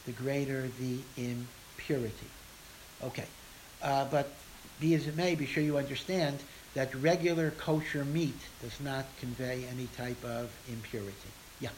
[0.05, 2.27] the greater the impurity.
[3.03, 3.25] Okay.
[3.81, 4.29] Uh, but
[4.79, 6.39] be as it may, be sure you understand
[6.73, 11.31] that regular kosher meat does not convey any type of impurity.
[11.61, 11.69] Yeah.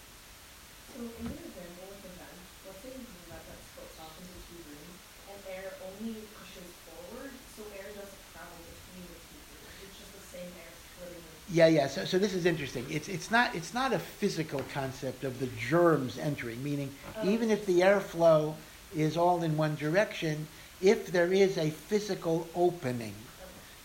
[0.95, 4.57] So in example with the vent, let's say you have that splits off into two
[4.65, 4.97] rooms
[5.29, 9.77] and air only pushes forward, so air doesn't travel between the two rooms.
[9.83, 11.87] It's just the same air splitting Yeah, yeah.
[11.87, 12.85] So, so this is interesting.
[12.89, 17.27] It's, it's, not, it's not a physical concept of the germs entering, meaning Oh.
[17.27, 18.53] even if the airflow
[18.95, 20.47] is all in one direction,
[20.81, 23.15] if there is a physical opening,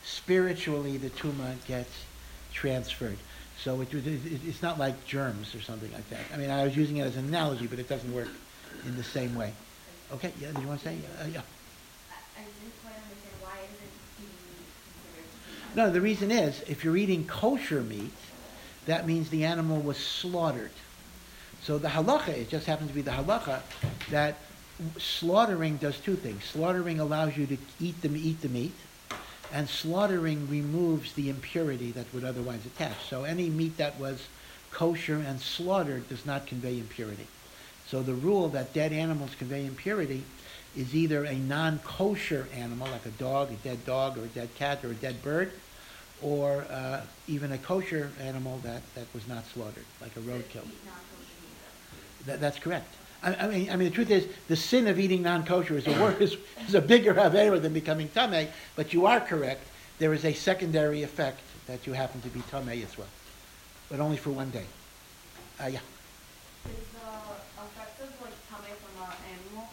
[0.04, 2.04] spiritually the tuma gets
[2.52, 3.16] transferred.
[3.58, 6.20] So it, it, it's not like germs or something like that.
[6.34, 8.28] I mean, I was using it as an analogy, but it doesn't work
[8.84, 9.52] in the same way.
[10.12, 10.96] Okay, yeah, do you want to say?
[11.20, 11.40] Uh, yeah.
[12.10, 15.30] I, I didn't quite understand why isn't eating meat considered.
[15.74, 18.12] No, the reason is, if you're eating kosher meat,
[18.86, 20.70] that means the animal was slaughtered.
[21.62, 23.60] So the halacha, it just happens to be the halacha,
[24.10, 24.36] that
[24.98, 26.44] slaughtering does two things.
[26.44, 28.74] Slaughtering allows you to eat the, eat the meat,
[29.52, 33.08] and slaughtering removes the impurity that would otherwise attach.
[33.08, 34.26] So any meat that was
[34.72, 37.26] kosher and slaughtered does not convey impurity.
[37.86, 40.24] So the rule that dead animals convey impurity
[40.76, 44.84] is either a non-kosher animal, like a dog, a dead dog, or a dead cat,
[44.84, 45.52] or a dead bird,
[46.22, 50.66] or uh, even a kosher animal that, that was not slaughtered, like a roadkill.
[52.26, 52.94] That, that's correct.
[53.22, 56.00] I, I mean, I mean, the truth is, the sin of eating non-kosher is a
[56.00, 58.48] worse, is a bigger avera than becoming tamei.
[58.76, 59.66] But you are correct.
[59.98, 63.08] There is a secondary effect that you happen to be tamei as well,
[63.88, 64.64] but only for one day.
[65.60, 65.78] Uh, yeah.
[66.64, 69.68] Is the effect of like coming from an animal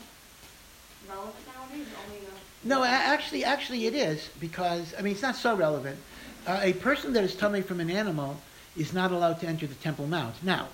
[1.08, 2.20] relevant nowadays, only?
[2.64, 5.98] No, actually, actually, it is because I mean, it's not so relevant.
[6.48, 8.38] Uh, a person that is tamei from an animal
[8.78, 10.42] is not allowed to enter the Temple Mount.
[10.44, 10.68] Now,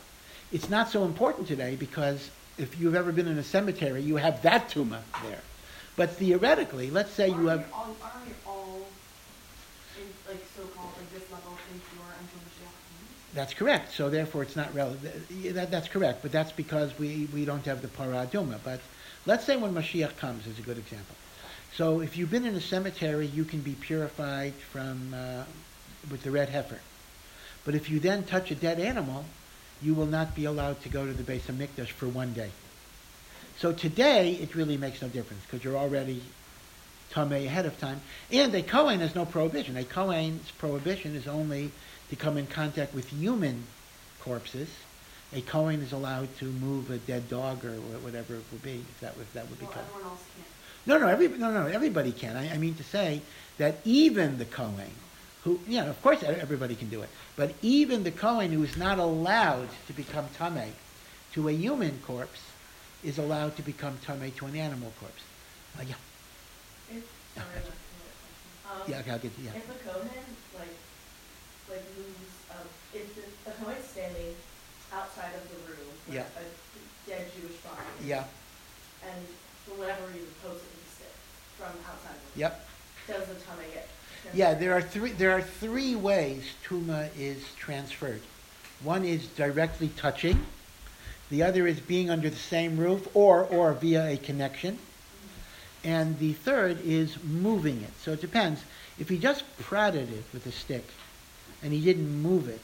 [0.51, 4.41] it's not so important today because if you've ever been in a cemetery, you have
[4.43, 5.41] that tumah there.
[5.95, 7.59] But theoretically, let's say you have.
[7.59, 8.87] Aren't all, aren't we all
[9.97, 13.93] in, like, so-called, like, this level impure until Mashiach That's correct.
[13.93, 15.53] So therefore, it's not relevant.
[15.55, 16.21] That, that's correct.
[16.21, 18.59] But that's because we, we don't have the parah adumah.
[18.63, 18.81] But
[19.25, 21.15] let's say when Mashiach comes is a good example.
[21.75, 25.43] So if you've been in a cemetery, you can be purified from uh,
[26.09, 26.79] with the red heifer.
[27.65, 29.25] But if you then touch a dead animal,
[29.81, 32.51] you will not be allowed to go to the Beis HaMikdash for one day.
[33.57, 36.21] So today, it really makes no difference because you're already
[37.11, 37.99] tamei ahead of time.
[38.31, 39.75] And a Kohen has no prohibition.
[39.75, 41.71] A Kohen's prohibition is only
[42.09, 43.63] to come in contact with human
[44.21, 44.69] corpses.
[45.33, 48.99] A Kohen is allowed to move a dead dog or whatever it would be, if
[49.01, 49.85] that, if that would be Well, Kohen.
[50.87, 51.39] Everyone else can't.
[51.39, 52.35] No, no, every, no, no, everybody can.
[52.35, 53.21] I, I mean to say
[53.57, 54.91] that even the Kohen,
[55.43, 58.99] who, yeah, of course everybody can do it, but even the Kohen who is not
[58.99, 60.71] allowed to become Tameh
[61.33, 62.41] to a human corpse
[63.03, 65.21] is allowed to become Tameh to an animal corpse.
[65.77, 65.95] Uh, yeah,
[66.89, 67.03] If,
[67.35, 67.71] sorry, another
[68.87, 69.51] yeah, Um, okay, I'll get, yeah.
[69.55, 70.25] If a Kohen,
[70.57, 70.75] like,
[71.69, 74.33] like moves, um, if the, a Kohen's standing
[74.93, 76.25] outside of the room with Yeah.
[76.39, 76.43] a
[77.09, 77.85] dead Jewish body.
[78.05, 78.23] Yeah,
[79.05, 79.21] And
[79.67, 80.65] for whatever reason, poses
[81.71, 82.67] from outside yep.
[83.07, 83.87] Does the tumah get?
[84.33, 88.21] Yeah, there are three, there are three ways Tuma is transferred.
[88.83, 90.45] One is directly touching.
[91.29, 94.79] The other is being under the same roof or, or via a connection.
[95.83, 97.91] And the third is moving it.
[98.01, 98.63] So it depends.
[98.99, 100.85] If he just prodded it with a stick
[101.61, 102.63] and he didn't move it,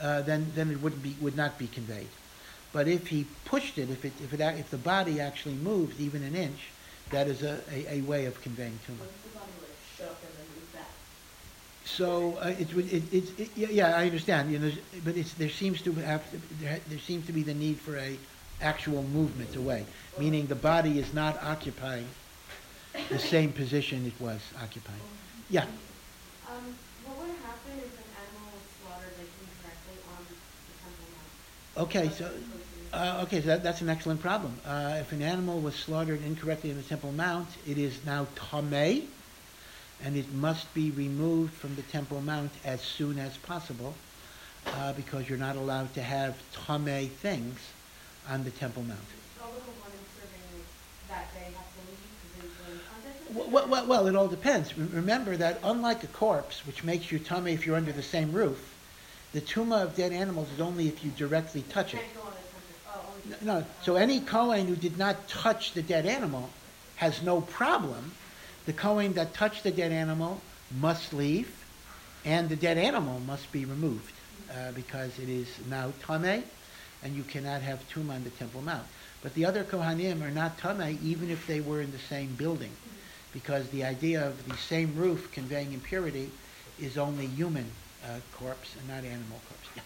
[0.00, 2.08] uh, then, then it wouldn't be, would not be conveyed.
[2.72, 6.22] But if he pushed it, if, it, if, it, if the body actually moved even
[6.22, 6.68] an inch,
[7.10, 8.98] that is a, a, a way of conveying Tuma.
[8.98, 10.88] What if the body like shook and then moved back?
[11.84, 14.50] So uh, it, would- it, it, it, yeah, yeah, I understand.
[14.52, 14.72] You know,
[15.04, 16.22] but it's, there seems to have
[16.60, 18.16] there, there seems to be the need for a
[18.62, 19.84] actual movement away,
[20.18, 22.06] meaning the body is not occupying
[23.08, 25.00] the same position it was occupying.
[25.48, 25.62] Yeah.
[26.46, 26.74] Um,
[27.06, 31.88] what would happen if an animal was slaughtered, like, incorrectly on the temple mount?
[31.88, 32.06] Okay.
[32.06, 32.59] What's So.
[32.92, 34.52] Uh, okay, so that, that's an excellent problem.
[34.66, 39.04] Uh, if an animal was slaughtered incorrectly in the Temple Mount, it is now tamei,
[40.02, 43.94] and it must be removed from the Temple Mount as soon as possible,
[44.66, 47.60] uh, because you're not allowed to have tamei things
[48.28, 48.98] on the Temple Mount.
[49.40, 50.64] All the components serving
[51.08, 51.98] that day have to leave
[52.34, 53.68] because they were in contact with Well, it?
[53.70, 54.76] well, well, it all depends.
[54.76, 58.74] Remember that unlike a corpse, which makes you tamei if you're under the same roof,
[59.32, 61.98] the tuma of dead animals is only if you directly touch it.
[62.00, 62.50] Can't go on a temple,
[62.88, 63.19] oh, only.
[63.42, 66.50] No, so any Kohen who did not touch the dead animal
[66.96, 68.12] has no problem.
[68.66, 70.40] The Kohen that touched the dead animal
[70.78, 71.50] must leave,
[72.24, 74.12] and the dead animal must be removed,
[74.50, 76.42] uh, because it is now Tameh,
[77.02, 78.86] and you cannot have Tumah on the Temple Mount.
[79.22, 82.72] But the other Kohanim are not Tameh, even if they were in the same building,
[83.32, 86.30] because the idea of the same roof conveying impurity
[86.78, 87.70] is only human
[88.04, 89.68] uh, corpse and not animal corpse.
[89.76, 89.82] Yeah.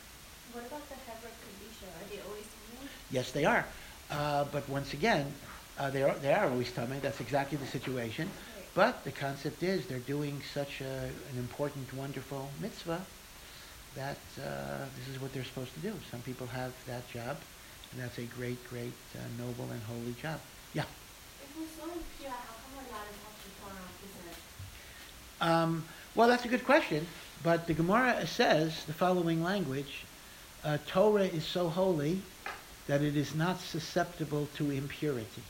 [0.52, 1.86] What about the Chevra Kadisha?
[1.90, 2.88] Are they always female?
[3.14, 3.64] Yes, they are.
[4.10, 5.32] Uh, but once again,
[5.78, 7.00] uh, they are they are always tamei.
[7.00, 8.28] That's exactly the situation.
[8.74, 10.94] But the concept is they're doing such a,
[11.30, 13.00] an important, wonderful mitzvah
[13.94, 15.92] that uh, this is what they're supposed to do.
[16.10, 17.36] Some people have that job,
[17.92, 20.40] and that's a great, great, uh, noble and holy job.
[20.72, 20.82] Yeah.
[20.82, 24.38] If we're so impure, how come we're not allowed to put on business?
[25.40, 25.84] Um,
[26.16, 27.06] well, that's a good question.
[27.44, 30.02] But the Gemara says the following language:
[30.64, 32.20] uh, Torah is so holy
[32.86, 35.42] that it is not susceptible to impurity.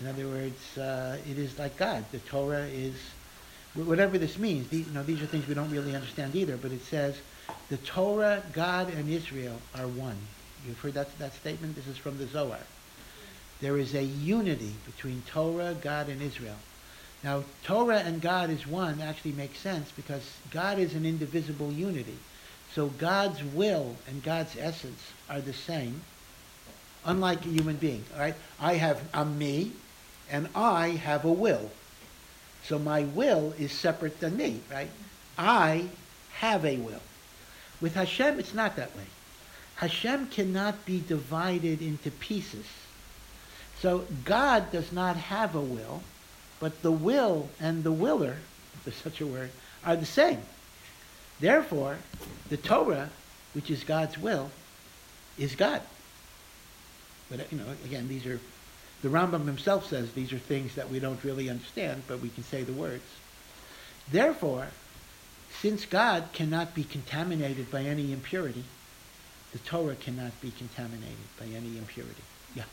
[0.00, 2.04] In other words, uh, it is like God.
[2.12, 2.94] The Torah is,
[3.74, 4.68] whatever this means.
[4.68, 6.56] These, you know, these are things we don't really understand either.
[6.56, 7.16] But it says,
[7.70, 10.18] the Torah, God, and Israel are one.
[10.66, 11.76] You've heard that that statement.
[11.76, 12.58] This is from the Zohar.
[13.60, 16.56] There is a unity between Torah, God, and Israel.
[17.24, 22.18] Now, Torah and God is one actually makes sense because God is an indivisible unity.
[22.74, 26.02] So God's will and God's essence are the same,
[27.06, 28.04] unlike a human being.
[28.14, 29.72] All right, I have I'm me,
[30.30, 31.70] and I have a will.
[32.64, 34.90] So my will is separate than me, right?
[35.38, 35.86] I
[36.34, 37.02] have a will.
[37.80, 39.04] With Hashem, it's not that way.
[39.76, 42.66] Hashem cannot be divided into pieces.
[43.78, 46.02] So God does not have a will,
[46.60, 48.36] but the will and the willer,
[48.74, 49.50] if there's such a word,
[49.84, 50.40] are the same.
[51.38, 51.98] Therefore,
[52.48, 53.10] the Torah,
[53.52, 54.50] which is God's will,
[55.38, 55.82] is God.
[57.30, 58.40] But, you know, again, these are,
[59.02, 62.44] the Rambam himself says these are things that we don't really understand, but we can
[62.44, 63.04] say the words.
[64.10, 64.68] Therefore,
[65.60, 68.64] since God cannot be contaminated by any impurity,
[69.52, 72.22] the Torah cannot be contaminated by any impurity.
[72.54, 72.64] Yeah.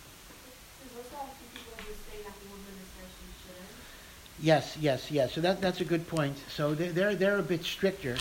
[4.41, 5.33] Yes, yes, yes.
[5.33, 6.37] So that, that's a good point.
[6.49, 8.17] So they're, they're, they're a bit stricter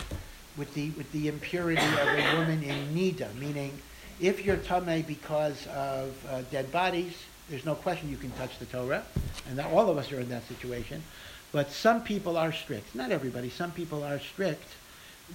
[0.55, 3.77] with the, with the impurity of a woman in Nida, meaning
[4.19, 7.13] if you're Tameh because of uh, dead bodies,
[7.49, 9.03] there's no question you can touch the Torah,
[9.49, 11.03] and that all of us are in that situation.
[11.51, 12.95] But some people are strict.
[12.95, 13.49] Not everybody.
[13.49, 14.75] Some people are strict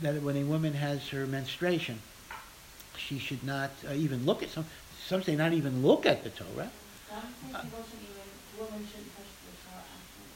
[0.03, 2.01] that when a woman has her menstruation,
[2.97, 4.67] she should not uh, even look at some.
[5.07, 6.71] Some say not even look at the Torah.
[7.09, 10.27] Some say shouldn't even, women shouldn't touch the Torah after.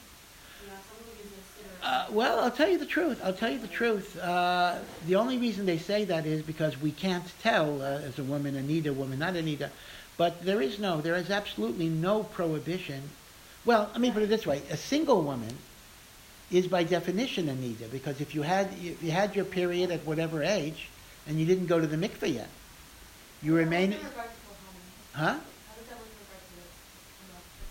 [0.62, 1.42] You know, some of it is a
[1.82, 3.20] Uh, well, I'll tell you the truth.
[3.24, 4.16] I'll tell you the truth.
[4.18, 8.22] Uh, the only reason they say that is because we can't tell uh, as a
[8.22, 9.68] woman, a Nida, woman, not a Nida.
[10.16, 13.10] But there is no, there is absolutely no prohibition.
[13.64, 15.56] Well, let me put it this way: a single woman
[16.52, 20.06] is by definition a Nida, because if you had if you had your period at
[20.06, 20.88] whatever age
[21.26, 22.48] and you didn't go to the mikveh yet,
[23.42, 23.92] you remain.
[23.92, 25.18] How does that work with Kohanim?
[25.18, 25.24] Huh?
[25.24, 25.34] How
[25.78, 26.66] does that work with regard to the,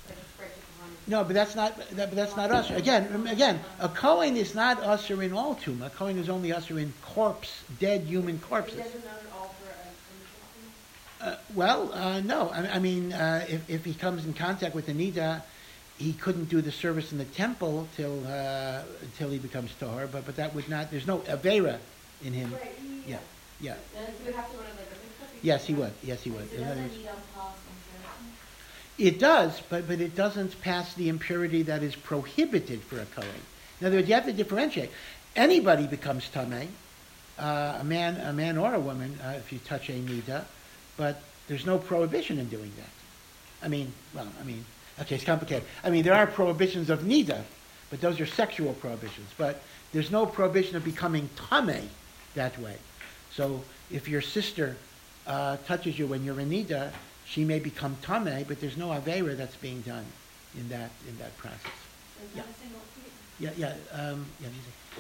[0.10, 1.01] like, a spread to Kohanim?
[1.12, 2.70] No, but that's not that, but that's not us.
[2.70, 5.88] Again, again, a Kohen is not assur in all tumah.
[5.88, 8.78] A Kohen is only assur in corpse, dead human corpses.
[8.78, 11.36] doesn't matter at all for a commission.
[11.36, 12.48] Uh, well, uh, no.
[12.52, 15.42] I, I mean, uh, if, if he comes in contact with a Nida,
[15.98, 20.10] he couldn't do the service in the temple till uh, until he becomes tahor.
[20.10, 20.92] But but that would not.
[20.92, 21.80] There's no avera
[22.24, 22.54] in him.
[22.54, 22.72] Right,
[23.06, 23.18] Yeah,
[23.60, 23.76] yeah.
[23.94, 24.72] Then he would have to go like?
[25.42, 25.92] Yes, he would.
[26.04, 26.50] Yes, he would.
[26.52, 28.91] So In other doesn't words- need a pause and service?
[29.02, 33.30] It does, but, but it doesn't pass the impurity that is prohibited for a Kohen.
[33.80, 34.92] In other words, you have to differentiate.
[35.36, 36.68] Anybody becomes Tameh,
[37.40, 40.46] uh, a man, a man or a woman, uh, if you touch a Nida,
[40.98, 43.66] but there's no prohibition in doing that.
[43.66, 44.64] I mean, well, I mean,
[45.00, 45.64] okay, it's complicated.
[45.84, 47.42] I mean, there are prohibitions of Nida,
[47.90, 49.30] but those are sexual prohibitions.
[49.36, 51.88] But there's no prohibition of becoming Tameh
[52.36, 52.76] that way.
[53.34, 54.78] So if your sister
[55.26, 56.92] uh, touches you when you're in Nida,
[57.32, 60.06] she may become Tameh, but there's no Avera that's being done
[60.58, 61.62] in that, in that process.
[62.36, 62.42] Yeah.
[62.42, 62.82] not a single.
[63.40, 64.50] Yeah, yeah, um, yeah,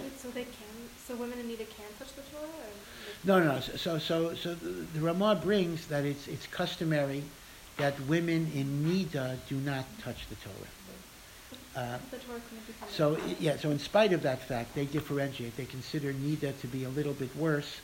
[0.01, 2.47] Wait, so they can, so women in Nida can touch the Torah?
[2.47, 3.59] Or No, no, no.
[3.59, 7.23] So, so, so the, the Ramah brings that it's, it's customary
[7.77, 10.55] that women in Nida do not touch the Torah.
[11.75, 12.89] Uh, the Torah couldn't.
[12.89, 15.55] So, yeah, so in spite of that fact, they differentiate.
[15.57, 17.81] They consider Nida to be a little bit worse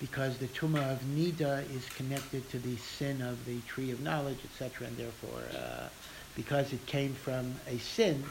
[0.00, 4.38] because the Tumah of Nida is connected to the sin of the tree of knowledge,
[4.44, 5.88] etc., and therefore, uh,
[6.34, 8.24] because it came from a sin,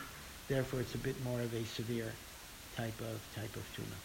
[0.48, 2.12] therefore it's a bit more of a severe
[2.76, 4.02] type of type of Tumah.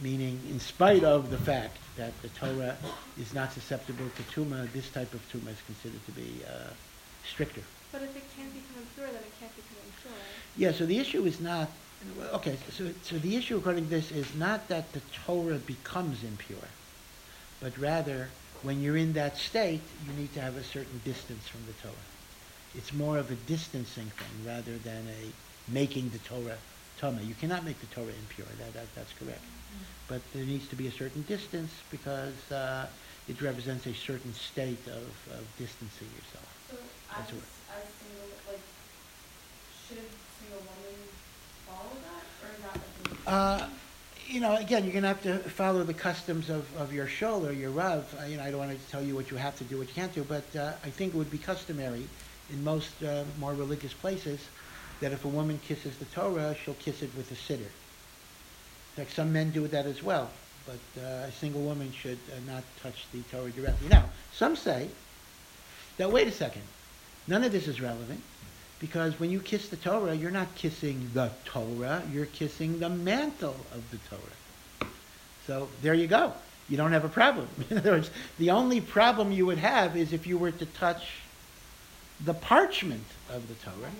[0.00, 2.76] Meaning, in spite of the fact that the Torah
[3.18, 6.70] is not susceptible to Tumah, this type of Tumah is considered to be uh,
[7.28, 7.62] stricter.
[7.92, 10.12] But if it can become impure, then it can't become impure.
[10.56, 11.70] Yeah, so the issue is not,
[12.32, 16.68] okay, so, so the issue according to this is not that the Torah becomes impure,
[17.60, 18.28] but rather
[18.62, 21.94] when you're in that state, you need to have a certain distance from the Torah.
[22.74, 25.32] It's more of a distancing thing rather than a
[25.70, 26.58] making the Torah
[26.98, 27.22] Tama.
[27.22, 29.44] You cannot make the Torah impure, that, that, that's correct.
[30.08, 32.86] But there needs to be a certain distance because uh,
[33.28, 35.02] it represents a certain state of,
[35.32, 36.48] of distancing yourself.
[36.70, 36.76] So
[37.18, 37.42] as, what-
[37.74, 38.60] as single, like,
[39.88, 40.08] should
[40.40, 40.94] single woman
[41.66, 43.83] follow that, or is that like?
[44.26, 47.46] You know, again, you're going to have to follow the customs of, of your shul
[47.46, 48.06] or your rav.
[48.28, 49.94] You know, I don't want to tell you what you have to do, what you
[49.94, 52.06] can't do, but uh, I think it would be customary
[52.50, 54.40] in most uh, more religious places
[55.00, 57.60] that if a woman kisses the Torah, she'll kiss it with a siddur.
[57.60, 60.30] In fact, some men do that as well,
[60.66, 63.88] but uh, a single woman should uh, not touch the Torah directly.
[63.88, 64.88] Now, some say
[65.98, 66.62] that, wait a second,
[67.28, 68.22] none of this is relevant
[68.84, 73.56] because when you kiss the Torah, you're not kissing the Torah, you're kissing the mantle
[73.72, 74.90] of the Torah.
[75.46, 76.34] So there you go.
[76.68, 77.48] You don't have a problem.
[77.70, 81.12] In other words, the only problem you would have is if you were to touch
[82.22, 83.90] the parchment of the Torah.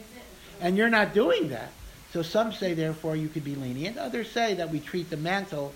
[0.61, 1.73] And you're not doing that.
[2.13, 3.97] So some say, therefore, you could be lenient.
[3.97, 5.73] Others say that we treat the mantle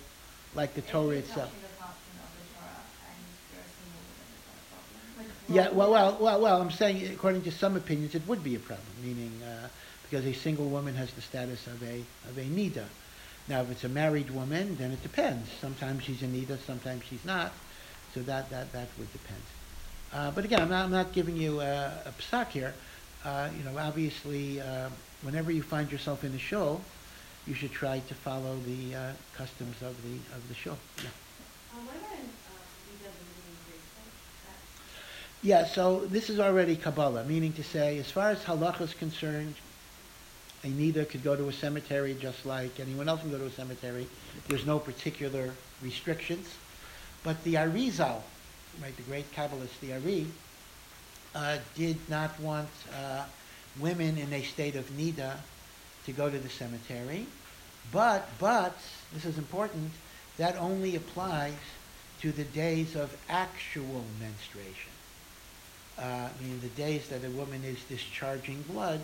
[0.53, 1.51] like the Torah itself.
[1.51, 5.01] touching the portion of the Torah and you're a single woman, is that a problem?
[5.17, 8.55] Like Yeah, well, well, well, well, I'm saying, according to some opinions, it would be
[8.55, 9.67] a problem, meaning, uh,
[10.03, 12.85] because a single woman has the status of a, of a nida.
[13.47, 15.49] Now, if it's a married woman, then it depends.
[15.59, 17.51] Sometimes she's a nida, sometimes she's not.
[18.13, 19.41] So that, that, that would depend.
[20.13, 22.73] Uh, but again, I'm not, I'm not giving you a, psak here.
[23.25, 24.89] Uh, you know, obviously, uh,
[25.23, 26.81] whenever you find yourself in a shul,
[27.47, 30.77] you should try to follow the uh, customs of the, of the shul.
[30.97, 31.09] Yeah.
[31.73, 32.53] Uh, what about in, uh,
[32.89, 34.13] Nida visiting gravesite?
[34.45, 34.63] That-
[35.41, 39.55] Yeah, so this is already Kabbalah, meaning to say, as far as halacha is concerned,
[40.65, 43.51] a nida could go to a cemetery just like anyone else can go to a
[43.51, 44.05] cemetery.
[44.49, 46.45] There's no particular restrictions.
[47.23, 48.21] But the Arizal,
[48.81, 50.27] right, the great Kabbalist, the Ari,
[51.33, 53.23] uh, did not want uh,
[53.79, 55.37] women in a state of nida
[56.05, 57.25] to go to the cemetery.
[57.93, 58.77] But, but,
[59.13, 59.93] this is important,
[60.35, 61.53] that only applies
[62.19, 64.91] to the days of actual menstruation.
[65.99, 69.01] Uh, meaning the days that a woman is discharging blood,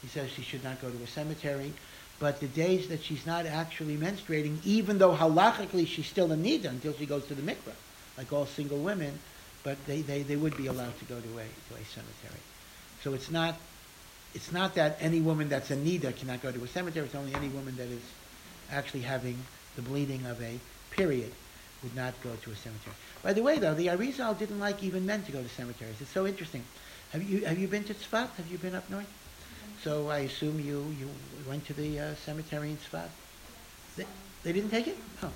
[0.00, 1.72] he says she should not go to a cemetery.
[2.20, 6.66] But the days that she's not actually menstruating, even though halachically she's still a nida
[6.66, 7.74] until she goes to the mikveh,
[8.16, 9.18] like all single women,
[9.64, 12.40] but they, they, they would be allowed to go to a, to a cemetery.
[13.02, 13.56] So it's not,
[14.34, 17.34] it's not that any woman that's a nida cannot go to a cemetery, it's only
[17.34, 18.02] any woman that is
[18.70, 19.38] actually having
[19.76, 20.58] the bleeding of a
[20.90, 21.32] period
[21.82, 22.94] would not go to a cemetery.
[23.22, 26.00] By the way, though, the Arizal didn't like even men to go to cemeteries.
[26.00, 26.64] It's so interesting.
[27.12, 28.30] Have you, have you been to Tzfat?
[28.36, 29.10] Have you been up north?
[29.82, 31.08] So I assume you, you
[31.48, 33.08] went to the uh, cemetery in Tzfat?
[33.96, 34.06] They,
[34.42, 34.98] they didn't take it?
[35.22, 35.30] Oh.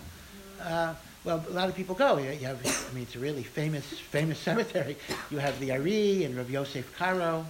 [0.63, 2.19] Uh, well, a lot of people go.
[2.19, 4.97] You, you have, I mean, it's a really famous, famous cemetery.
[5.31, 7.47] You have the Ari and Rav Yosef Karo,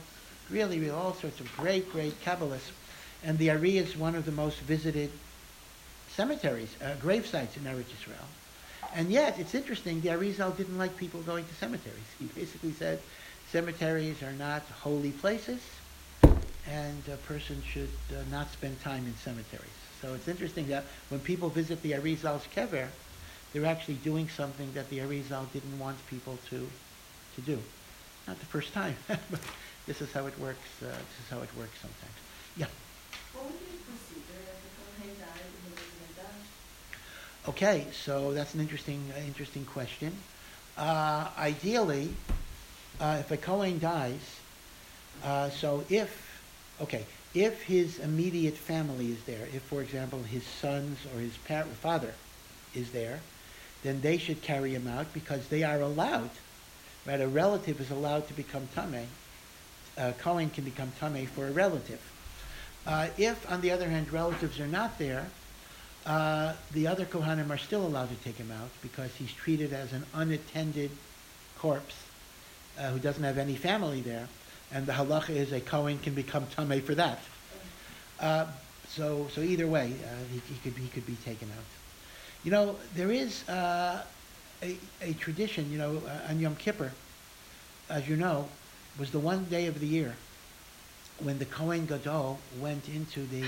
[0.51, 2.71] really, really all sorts of great, great Kabbalists.
[3.25, 5.11] And the Ari is one of the most visited
[6.11, 8.27] cemeteries, uh, grave sites in Eretz Israel.
[8.95, 11.99] And yet, it's interesting, the Arizal didn't like people going to cemeteries.
[12.19, 13.01] He basically said
[13.51, 15.61] cemeteries are not holy places,
[16.23, 19.67] and a person should uh, not spend time in cemeteries.
[20.01, 22.87] So it's interesting that when people visit the Arizal's kever,
[23.53, 26.69] they're actually doing something that the Arizal didn't want people to,
[27.35, 27.59] to do.
[28.29, 29.41] Not the first time, but
[29.87, 30.69] this is how it works.
[30.81, 32.15] Uh, this is how it works sometimes.
[32.57, 32.67] Yeah.
[33.33, 36.15] What would be the procedure if the Kohen died and he was in a
[37.47, 40.17] Okay, so that's an interesting, uh, interesting question.
[40.79, 42.09] Uh, ideally,
[42.99, 44.41] uh, if a Kohen dies,
[45.23, 46.41] uh, so if,
[46.81, 52.15] okay, if his immediate family is there, if, for example, his sons or his father
[52.75, 53.21] is there,
[53.83, 56.31] then they should carry him out because they are allowed,
[57.07, 57.21] right?
[57.21, 59.05] A relative is allowed to become Tameh.
[59.99, 62.01] A Kohen can become Tameh for a relative.
[62.87, 65.27] Uh, if, on the other hand, relatives are not there,
[66.07, 69.93] uh, the other Kohanim are still allowed to take him out because he's treated as
[69.93, 70.91] an unattended
[71.59, 71.95] corpse
[72.79, 74.29] uh, who doesn't have any family there.
[74.73, 77.21] And the halacha is a Kohen can become Tameh for that.
[78.21, 78.47] Uh,
[78.89, 81.65] so, so either way, uh, he, he, could, he could be taken out.
[82.45, 84.03] You know, there is uh,
[84.63, 86.93] a, a tradition, you know, on Yom Kippur,
[87.89, 88.49] as you know,
[88.99, 90.17] was the one day of the year
[91.19, 93.45] when the Kohen Gadol went into the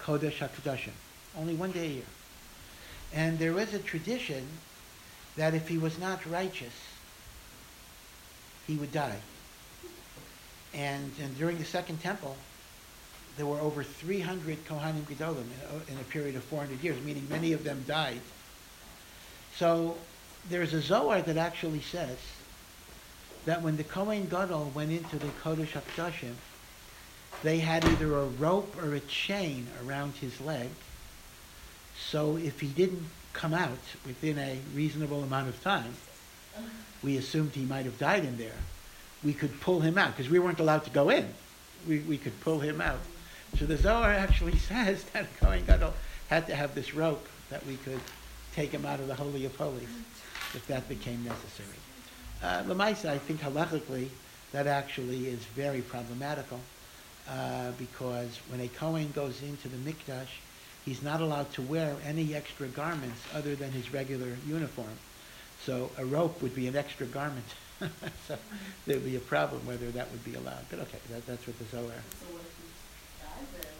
[0.00, 0.90] Kodesh HaKadoshim.
[1.38, 2.02] Only one day a year.
[3.14, 4.46] And there was a tradition
[5.36, 6.72] that if he was not righteous,
[8.66, 9.18] he would die.
[10.74, 12.36] And, and during the Second Temple,
[13.36, 15.44] there were over 300 Kohanim Gedolim
[15.88, 18.20] in, in a period of 400 years, meaning many of them died.
[19.56, 19.96] So
[20.48, 22.18] there's a Zohar that actually says
[23.44, 26.34] that when the Kohen Gadol went into the Kodesh HaKadoshim,
[27.42, 30.68] they had either a rope or a chain around his leg.
[31.98, 35.94] So if he didn't come out within a reasonable amount of time,
[37.02, 38.58] we assumed he might have died in there.
[39.24, 41.28] We could pull him out because we weren't allowed to go in.
[41.86, 43.00] We, we could pull him out.
[43.58, 45.94] So the Zohar actually says that a Kohen Gadol
[46.28, 48.00] had to have this rope that we could
[48.54, 49.88] take him out of the Holy of Holies
[50.54, 51.68] if that became necessary.
[52.42, 54.08] Uh, Lamaisa, I think halachically,
[54.52, 56.60] that actually is very problematical
[57.28, 60.28] uh, because when a Kohen goes into the Mikdash,
[60.86, 64.96] he's not allowed to wear any extra garments other than his regular uniform.
[65.64, 67.44] So a rope would be an extra garment.
[68.26, 68.38] so
[68.86, 70.64] there'd be a problem whether that would be allowed.
[70.70, 71.84] But okay, that, that's what the Zohar.
[71.84, 73.70] So what if he dies there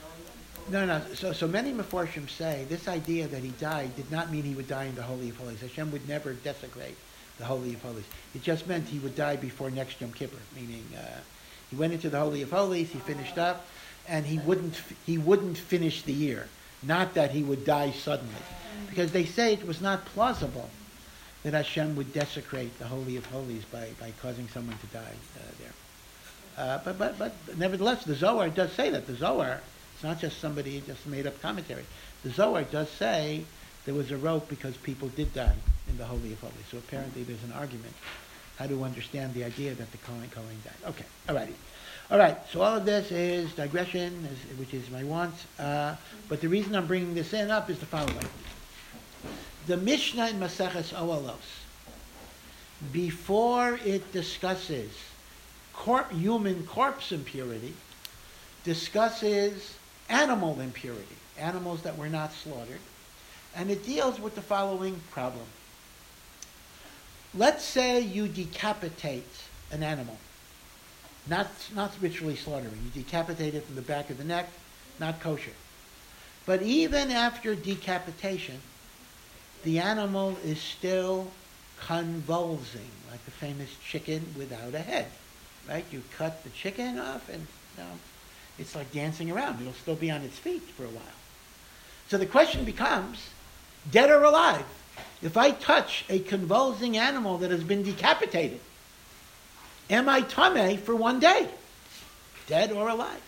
[0.71, 1.15] and no No, no.
[1.15, 4.69] So, so many Meforshim say this idea that he died did not mean he would
[4.69, 5.61] die in the Holy of Holies.
[5.61, 6.97] Hashem would never desecrate
[7.39, 8.05] the Holy of Holies.
[8.35, 11.21] It just meant he would die before next Yom Kippur, meaning uh,
[11.71, 13.67] he went into the Holy of Holies, he finished up,
[14.09, 16.49] and he wouldn't he wouldn't finish the year.
[16.83, 18.43] Not that he would die suddenly,
[18.89, 20.71] because they say it was not plausible
[21.43, 25.01] that Hashem would desecrate the Holy of Holies by, by causing someone to die
[25.37, 25.73] uh, there.
[26.59, 29.07] Uh, but, but, but nevertheless, the Zohar does say that.
[29.07, 29.61] The Zohar,
[29.95, 31.85] it's not just somebody just made up commentary.
[32.25, 33.45] The Zohar does say
[33.85, 35.55] there was a rope because people did die
[35.89, 36.67] in the Holy of Holies.
[36.71, 37.95] So apparently there's an argument
[38.59, 40.91] how to understand the idea that the Kohen Kohen died.
[40.91, 41.55] Okay, all righty.
[42.09, 45.35] All right, so all of this is digression, is, which is my want.
[45.59, 45.97] Uh,
[46.29, 48.29] but the reason I'm bringing this in up is the following.
[49.67, 51.65] The Mishnah in Maseches Oholos,
[52.93, 54.93] before it discusses
[56.13, 57.75] human corpse impurity,
[58.63, 59.77] discusses
[60.09, 62.81] animal impurity, animals that were not slaughtered,
[63.57, 65.47] and it deals with the following problem.
[67.35, 69.27] Let's say you decapitate
[69.73, 70.19] an animal,
[71.29, 72.79] not, not ritually slaughtering.
[72.85, 74.49] You decapitate it from the back of the neck,
[75.01, 75.53] not kosher.
[76.45, 78.61] But even after decapitation,
[79.65, 81.29] the animal is still
[81.81, 85.07] convulsing, like the famous chicken without a head.
[85.69, 85.85] Right?
[85.91, 87.41] You cut the chicken off and
[87.77, 87.91] you know,
[88.59, 89.61] it's like dancing around.
[89.61, 91.03] It'll still be on its feet for a while.
[92.09, 93.31] So the question becomes,
[93.91, 94.65] dead or alive?
[95.23, 98.61] If I touch a convulsing animal that has been decapitated,
[99.91, 101.49] am I tame for one day?
[102.47, 103.23] Dead or alive?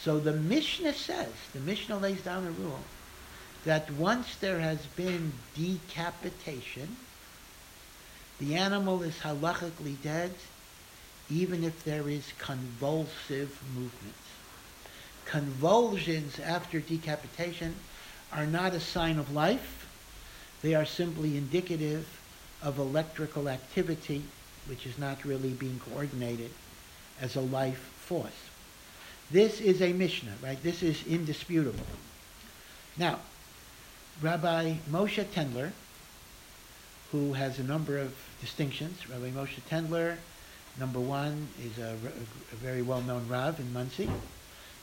[0.00, 2.80] So the Mishnah says, the Mishnah lays down a rule
[3.64, 6.96] that once there has been decapitation,
[8.38, 10.34] the animal is halachically dead,
[11.30, 14.18] even if there is convulsive movements.
[15.24, 17.74] Convulsions after decapitation
[18.32, 19.88] are not a sign of life.
[20.60, 22.06] They are simply indicative
[22.62, 24.24] of electrical activity,
[24.66, 26.50] which is not really being coordinated
[27.20, 28.50] as a life force.
[29.30, 30.62] This is a Mishnah, right?
[30.62, 31.86] This is indisputable.
[32.96, 33.20] Now,
[34.22, 35.72] Rabbi Moshe Tendler,
[37.10, 40.16] who has a number of distinctions, Rabbi Moshe Tendler,
[40.78, 41.96] number one, is a,
[42.52, 44.10] a very well-known Rav in Monsey.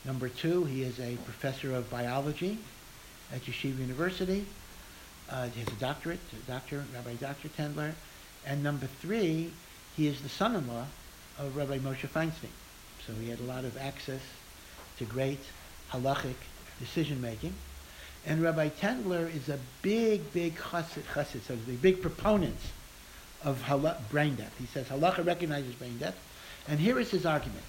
[0.03, 2.57] Number two, he is a professor of biology
[3.34, 4.45] at Yeshiva University.
[5.29, 7.49] Uh, he has a doctorate, a doctor, Rabbi Dr.
[7.49, 7.93] Tendler.
[8.45, 9.51] And number three,
[9.95, 10.85] he is the son-in-law
[11.37, 12.53] of Rabbi Moshe Feinstein.
[13.05, 14.21] So he had a lot of access
[14.97, 15.39] to great
[15.91, 16.35] halachic
[16.79, 17.53] decision-making.
[18.25, 22.59] And Rabbi Tendler is a big, big chassid, chassid so speak, big proponent
[23.43, 23.63] of
[24.11, 24.55] brain death.
[24.59, 26.15] He says halacha recognizes brain death.
[26.67, 27.63] And here is his argument.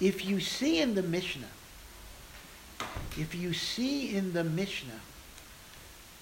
[0.00, 1.46] If you see in the Mishnah,
[3.18, 5.00] if you see in the Mishnah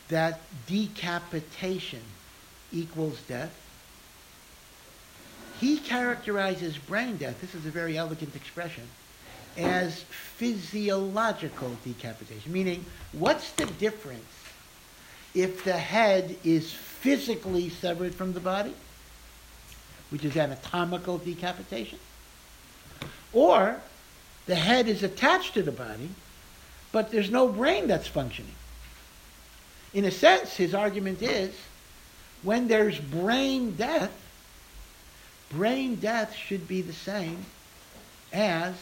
[0.09, 2.03] that decapitation
[2.72, 3.55] equals death,
[5.61, 8.85] he characterizes brain death, this is a very elegant expression,
[9.59, 12.51] as physiological decapitation.
[12.51, 14.25] Meaning, what's the difference
[15.35, 18.75] if the head is physically severed from the body,
[20.09, 21.99] which is anatomical decapitation,
[23.35, 23.81] or
[24.47, 26.09] the head is attached to the body,
[26.91, 28.55] but there's no brain that's functioning.
[29.93, 31.55] In a sense, his argument is
[32.43, 34.11] when there's brain death,
[35.51, 37.44] brain death should be the same
[38.32, 38.74] as,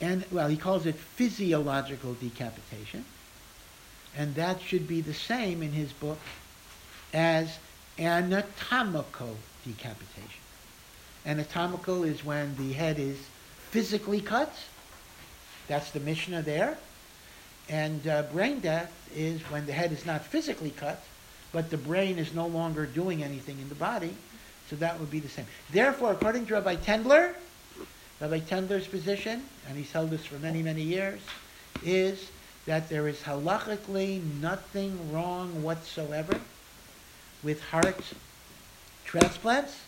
[0.00, 3.04] and well, he calls it physiological decapitation,
[4.16, 6.18] and that should be the same in his book
[7.12, 7.58] as
[7.98, 10.40] anatomical decapitation.
[11.24, 13.18] Anatomical is when the head is
[13.70, 14.52] physically cut.
[15.68, 16.78] That's the Mishnah there.
[17.68, 21.02] And uh, brain death is when the head is not physically cut,
[21.52, 24.14] but the brain is no longer doing anything in the body.
[24.72, 25.44] So that would be the same.
[25.70, 27.34] Therefore, according to Rabbi Tendler,
[28.22, 31.20] Rabbi Tendler's position, and he's held this for many, many years,
[31.84, 32.30] is
[32.64, 36.40] that there is halachically nothing wrong whatsoever
[37.42, 38.02] with heart
[39.04, 39.78] transplants.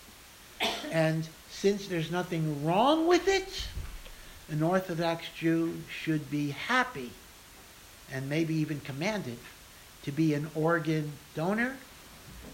[0.92, 3.66] And since there's nothing wrong with it,
[4.50, 7.10] an Orthodox Jew should be happy
[8.12, 9.38] and maybe even commanded
[10.02, 11.74] to be an organ donor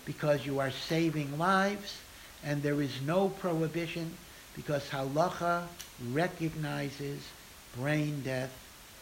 [0.05, 1.97] because you are saving lives
[2.45, 4.15] and there is no prohibition
[4.57, 5.65] because halacha
[6.13, 7.21] recognizes
[7.77, 8.53] brain death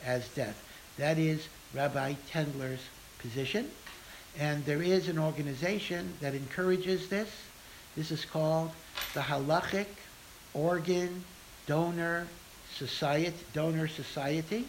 [0.04, 0.62] as death.
[0.98, 2.82] That is Rabbi Tendler's
[3.18, 3.70] position.
[4.38, 7.28] And there is an organization that encourages this.
[7.96, 8.70] This is called
[9.14, 9.86] the Halachic
[10.54, 11.24] Organ
[11.66, 12.26] Donor
[12.74, 13.36] Society.
[13.52, 14.66] Donor Society.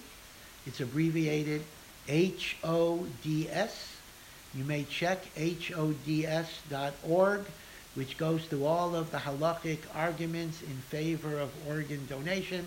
[0.65, 1.61] It's abbreviated
[2.07, 3.85] HODS.
[4.55, 7.41] You may check HODS.org,
[7.99, 12.65] which goes through all of the halachic arguments in favor of organ donation.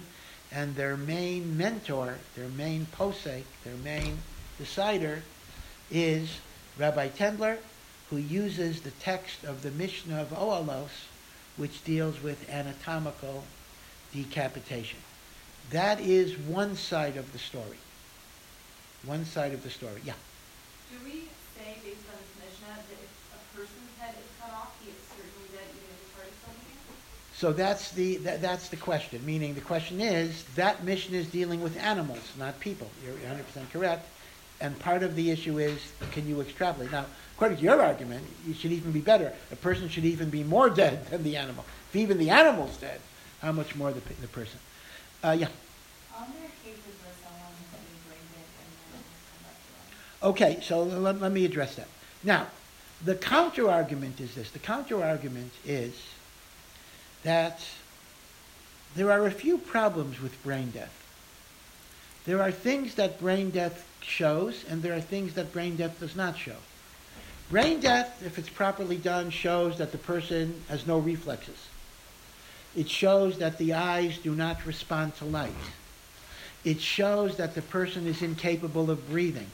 [0.53, 4.18] And their main mentor, their main posek, their main
[4.59, 5.22] decider
[5.91, 6.39] is
[6.78, 7.57] Rabbi Tendler,
[8.11, 11.07] who uses the text of the Mishnah of Oholos,
[11.57, 13.45] which deals with anatomical
[14.12, 14.99] decapitation.
[15.70, 17.78] That is one side of the story.
[19.07, 20.12] One side of the story, yeah.
[20.91, 24.76] Do we say based on this Mishnah that if a person's head is cut off,
[24.85, 27.01] he is certainly dead even if his heart is still beating?
[27.43, 31.61] So that's the, that, that's the question, meaning the question is, that Mishnah is dealing
[31.61, 32.88] with animals, not people.
[33.05, 34.09] You're 100% correct.
[34.61, 35.80] And part of the issue is,
[36.12, 36.93] can you extrapolate?
[36.93, 39.32] Now, according to your argument, it should even be better.
[39.51, 41.64] A person should even be more dead than the animal.
[41.90, 43.01] If even the animal's dead,
[43.40, 44.61] how much more the, the person?
[45.24, 45.49] Uh, yeah.
[46.16, 50.28] Are there cases where someone has been brain dead and then has come back to
[50.28, 50.30] life?
[50.30, 51.88] Okay, so let, let me address that.
[52.22, 52.47] Now,
[53.05, 54.53] the counter argument is this.
[54.53, 55.97] The counter argument is
[57.23, 57.61] that
[58.95, 60.99] there are a few problems with brain death.
[62.25, 66.14] There are things that brain death shows, and there are things that brain death does
[66.14, 66.57] not show.
[67.51, 71.68] Brain death, if it's properly done, shows that the person has no reflexes.
[72.75, 75.53] It shows that the eyes do not respond to light.
[76.64, 79.51] It shows that the person is incapable of breathing.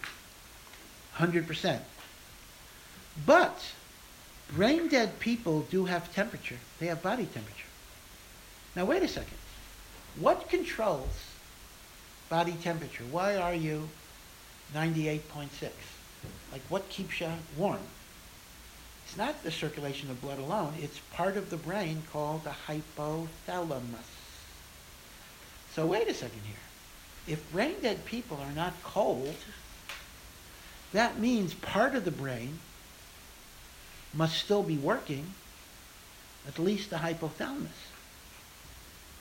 [1.17, 1.81] 100%.
[3.27, 3.61] But
[4.55, 6.59] brain dead people do have temperature.
[6.79, 7.65] They have body temperature.
[8.75, 9.37] Now, wait a second.
[10.19, 11.25] What controls
[12.29, 13.05] body temperature?
[13.11, 13.89] Why are you
[14.75, 15.71] 98.6?
[16.53, 17.81] Like, what keeps you warm?
[19.07, 20.75] It's not the circulation of blood alone.
[20.81, 24.19] It's part of the brain called the hypothalamus.
[25.73, 27.35] So wait a second here.
[27.35, 29.37] If brain dead people are not cold,
[30.93, 32.59] that means part of the brain
[34.15, 35.35] must still be working,
[36.47, 37.69] at least the hypothalamus.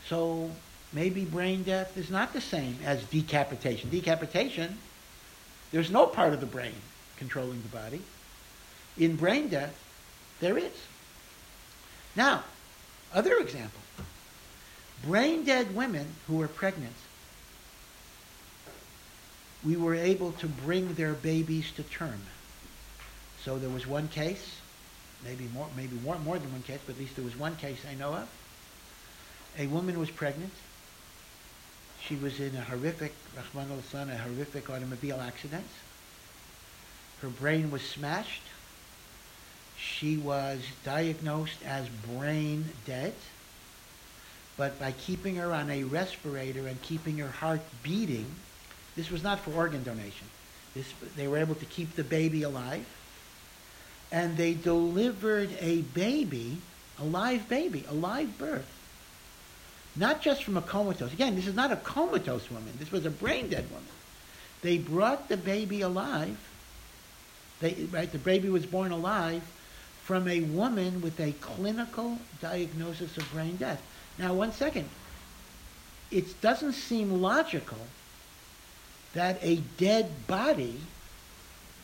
[0.07, 0.51] So
[0.93, 3.89] maybe brain death is not the same as decapitation.
[3.89, 4.77] Decapitation,
[5.71, 6.75] there's no part of the brain
[7.17, 8.01] controlling the body.
[8.97, 9.77] In brain death,
[10.39, 10.73] there is.
[12.15, 12.43] Now,
[13.13, 13.81] other example.
[15.03, 16.95] Brain dead women who were pregnant,
[19.63, 22.21] we were able to bring their babies to term.
[23.43, 24.59] So there was one case,
[25.23, 27.79] maybe more, maybe more, more than one case, but at least there was one case
[27.89, 28.29] I know of.
[29.57, 30.53] A woman was pregnant.
[32.01, 35.65] She was in a horrific, Rahman al a horrific automobile accident.
[37.21, 38.43] Her brain was smashed.
[39.77, 43.13] She was diagnosed as brain dead.
[44.55, 48.25] But by keeping her on a respirator and keeping her heart beating,
[48.95, 50.27] this was not for organ donation.
[50.73, 52.85] This, they were able to keep the baby alive.
[54.11, 56.57] And they delivered a baby,
[56.99, 58.71] a live baby, a live birth.
[59.95, 61.11] Not just from a comatose.
[61.11, 62.71] Again, this is not a comatose woman.
[62.77, 63.87] This was a brain dead woman.
[64.61, 66.37] They brought the baby alive.
[67.59, 69.43] They, right, the baby was born alive
[70.03, 73.81] from a woman with a clinical diagnosis of brain death.
[74.17, 74.87] Now, one second.
[76.09, 77.77] It doesn't seem logical
[79.13, 80.79] that a dead body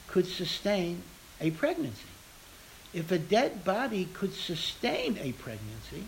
[0.08, 1.02] could sustain
[1.42, 2.13] a pregnancy.
[2.94, 6.04] If a dead body could sustain a pregnancy,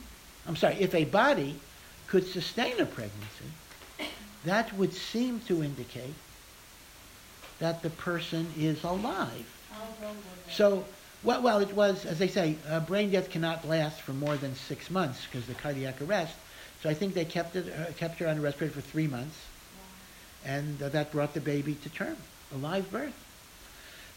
[0.47, 1.55] I'm sorry, if a body
[2.07, 4.11] could sustain a pregnancy,
[4.43, 6.13] that would seem to indicate
[7.59, 9.45] that the person is alive.
[10.51, 10.85] So,
[11.23, 14.53] well, well, it was, as they say, uh, brain death cannot last for more than
[14.55, 16.35] six months because the cardiac arrest.
[16.83, 19.35] So I think they kept it, uh, kept her on a respirator for three months,
[20.45, 22.17] and uh, that brought the baby to term,
[22.53, 23.13] a live birth.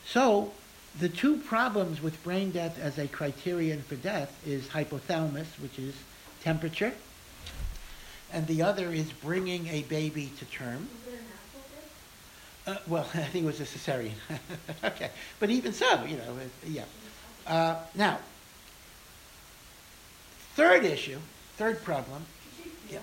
[0.07, 0.53] So
[0.99, 5.95] the two problems with brain death as a criterion for death is hypothalamus, which is
[6.43, 6.93] temperature,
[8.32, 10.89] and the other is bringing a baby to term.
[11.07, 11.62] Was it a natural
[12.66, 12.78] birth?
[12.78, 14.12] Uh, well, I think it was a cesarean.
[14.84, 16.36] okay, but even so, you know,
[16.66, 16.84] yeah.
[17.47, 18.18] Uh, now,
[20.55, 21.18] third issue,
[21.57, 22.24] third problem.
[22.91, 22.99] Yeah.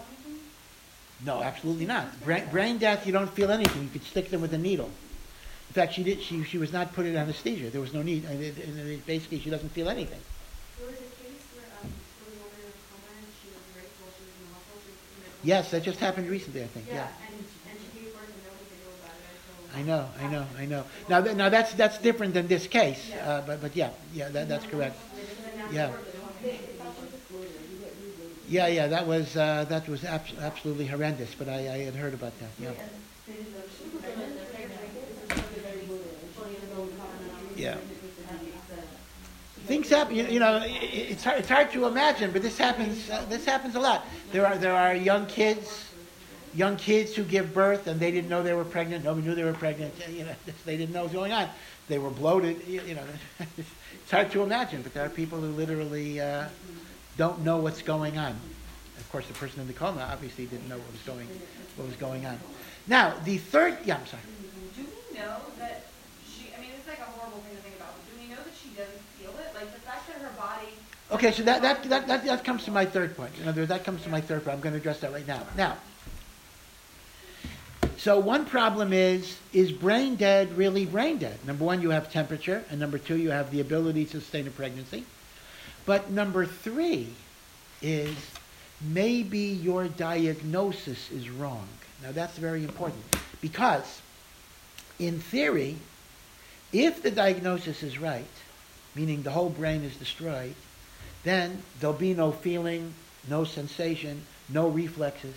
[1.24, 2.22] No, absolutely not.
[2.24, 3.84] Brain, brain death, you don't feel anything.
[3.84, 4.92] You could stick them with a needle.
[5.76, 6.22] In fact, she did.
[6.22, 7.70] She she was not put in anesthesia.
[7.70, 8.24] There was no need.
[8.24, 10.22] And it, and it, basically, she doesn't feel anything.
[10.80, 13.52] There was a case where, um, there was a woman in a coma and she
[13.52, 14.80] was raped while she was in the hospital.
[14.80, 15.44] She was in the coma.
[15.44, 16.86] Yes, that just happened recently, I think.
[16.88, 17.12] Yeah.
[17.28, 19.76] And, and she gave birth and nobody could about it until.
[19.76, 20.84] I know, I know, I know.
[21.12, 23.12] Now, th- now that's that's different than this case.
[23.12, 24.96] Uh, but but yeah, yeah, that, that's correct.
[25.76, 25.92] Yeah.
[28.48, 31.36] Yeah, yeah, that was uh, that was abs- absolutely horrendous.
[31.36, 32.52] But I, I had heard about that.
[32.64, 32.72] Yeah.
[37.56, 37.78] Yeah.
[39.66, 40.16] Things happen.
[40.16, 43.10] You, you know, it's hard, it's hard to imagine, but this happens.
[43.10, 44.06] Uh, this happens a lot.
[44.32, 45.86] There are there are young kids
[46.56, 49.44] young kids who give birth and they didn't know they were pregnant, nobody knew they
[49.44, 50.36] were pregnant, you know,
[50.66, 51.50] they didn't know what was going on.
[51.88, 53.04] They were bloated, you you know,
[53.58, 56.48] it's hard to imagine, but there are people who literally uh,
[57.18, 58.36] don't know what's going on.
[58.98, 61.28] Of course, the person in the coma obviously didn't know what was going,
[61.76, 62.40] what was going on.
[62.88, 64.24] Now, the third, yeah, I'm sorry.
[64.76, 65.86] Do we know that
[66.26, 68.42] she, I mean, it's like a horrible thing to think about, but do we know
[68.42, 69.54] that she doesn't feel it?
[69.54, 70.74] Like the fact that her body.
[71.16, 73.32] Okay, so that, that, that, that, that comes to my third point.
[73.42, 74.54] In other words, that comes to my third point.
[74.54, 75.44] I'm going to address that right now.
[75.56, 75.78] Now,
[77.96, 81.40] so one problem is, is brain dead really brain dead?
[81.48, 84.50] Number one, you have temperature, and number two, you have the ability to sustain a
[84.50, 85.06] pregnancy.
[85.86, 87.14] But number three
[87.82, 88.18] is
[88.82, 91.70] maybe your diagnosis is wrong.
[92.04, 93.02] Now that's very important
[93.40, 94.02] because
[95.00, 95.78] in theory,
[96.74, 98.26] if the diagnosis is right,
[98.96, 100.56] meaning the whole brain is destroyed,
[101.26, 102.94] then there'll be no feeling,
[103.28, 105.36] no sensation, no reflexes.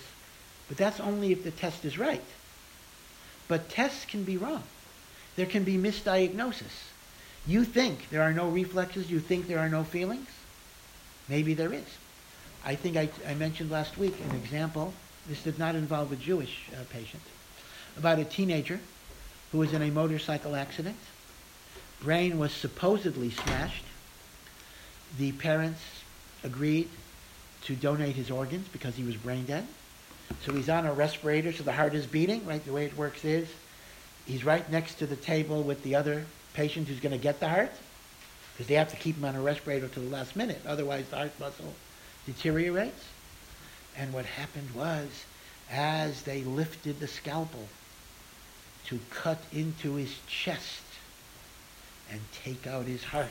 [0.69, 2.23] But that's only if the test is right.
[3.49, 4.63] But tests can be wrong.
[5.35, 6.85] There can be misdiagnosis.
[7.47, 10.29] You think there are no reflexes, you think there are no feelings.
[11.29, 11.87] Maybe there is.
[12.65, 14.93] I think I, I mentioned last week an example,
[15.27, 17.23] this did not involve a Jewish uh, patient,
[17.97, 18.81] about a teenager
[19.53, 20.99] who was in a motorcycle accident.
[22.03, 23.85] Brain was supposedly smashed.
[25.17, 25.81] The parents
[26.45, 26.89] agreed
[27.65, 29.67] to donate his organs because he was brain dead.
[30.45, 32.65] So he's on a respirator, so the heart is beating, right?
[32.65, 33.49] The way it works is
[34.27, 37.49] he's right next to the table with the other patient who's going to get the
[37.49, 37.73] heart
[38.53, 40.61] because they have to keep him on a respirator to the last minute.
[40.67, 41.75] Otherwise, the heart muscle
[42.27, 43.05] deteriorates.
[43.97, 45.09] And what happened was,
[45.71, 47.69] as they lifted the scalpel
[48.87, 50.83] to cut into his chest
[52.11, 53.29] and take out his heart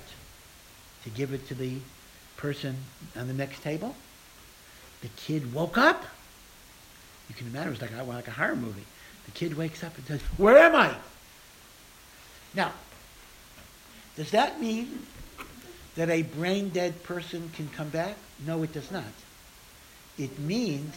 [1.08, 1.78] to give it to the
[2.36, 2.76] person
[3.16, 3.96] on the next table,
[5.02, 6.04] the kid woke up.
[7.30, 8.86] You can imagine it was like a, like a horror movie.
[9.26, 10.96] The kid wakes up and says, Where am I?
[12.54, 12.72] Now,
[14.16, 15.06] does that mean
[15.96, 18.16] that a brain dead person can come back?
[18.46, 19.04] No, it does not.
[20.18, 20.94] It means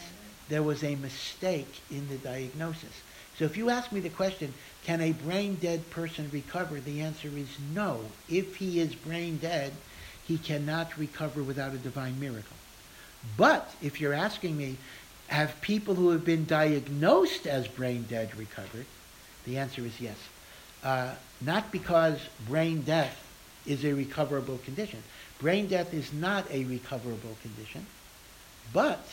[0.49, 3.01] there was a mistake in the diagnosis.
[3.37, 4.53] So if you ask me the question,
[4.83, 6.79] can a brain dead person recover?
[6.79, 8.01] The answer is no.
[8.29, 9.73] If he is brain dead,
[10.27, 12.57] he cannot recover without a divine miracle.
[13.37, 14.77] But if you're asking me,
[15.27, 18.85] have people who have been diagnosed as brain dead recovered?
[19.45, 20.17] The answer is yes.
[20.83, 23.17] Uh, not because brain death
[23.65, 25.01] is a recoverable condition.
[25.39, 27.85] Brain death is not a recoverable condition,
[28.73, 29.05] but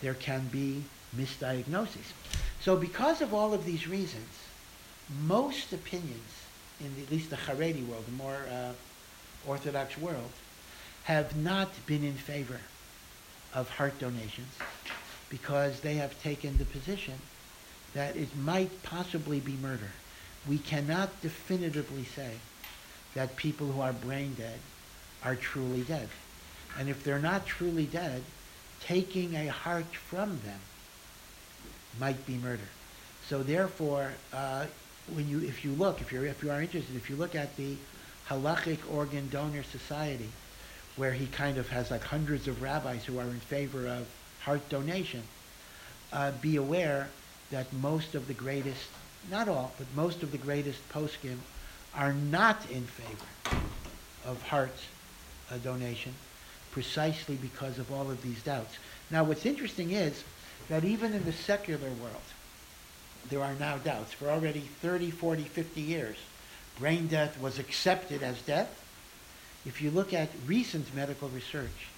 [0.00, 0.82] there can be
[1.16, 2.12] misdiagnoses.
[2.60, 4.28] So because of all of these reasons,
[5.24, 6.32] most opinions
[6.80, 8.72] in the, at least the Haredi world, the more uh,
[9.46, 10.30] orthodox world,
[11.04, 12.60] have not been in favor
[13.54, 14.52] of heart donations
[15.28, 17.14] because they have taken the position
[17.94, 19.90] that it might possibly be murder.
[20.48, 22.32] We cannot definitively say
[23.14, 24.58] that people who are brain dead
[25.24, 26.08] are truly dead.
[26.78, 28.22] And if they're not truly dead,
[28.80, 30.60] taking a heart from them
[31.98, 32.68] might be murder.
[33.28, 34.66] So therefore, uh,
[35.14, 37.56] when you, if you look, if, you're, if you are interested, if you look at
[37.56, 37.76] the
[38.28, 40.28] Halachic Organ Donor Society,
[40.96, 44.08] where he kind of has like hundreds of rabbis who are in favor of
[44.40, 45.22] heart donation,
[46.12, 47.08] uh, be aware
[47.50, 48.88] that most of the greatest,
[49.30, 51.38] not all, but most of the greatest poskim
[51.94, 53.56] are not in favor
[54.24, 54.76] of heart
[55.50, 56.12] uh, donation,
[56.72, 58.76] precisely because of all of these doubts.
[59.10, 60.24] Now, what's interesting is
[60.68, 62.22] that even in the secular world,
[63.28, 64.12] there are now doubts.
[64.12, 66.16] For already 30, 40, 50 years,
[66.78, 68.82] brain death was accepted as death.
[69.64, 71.88] If you look at recent medical research,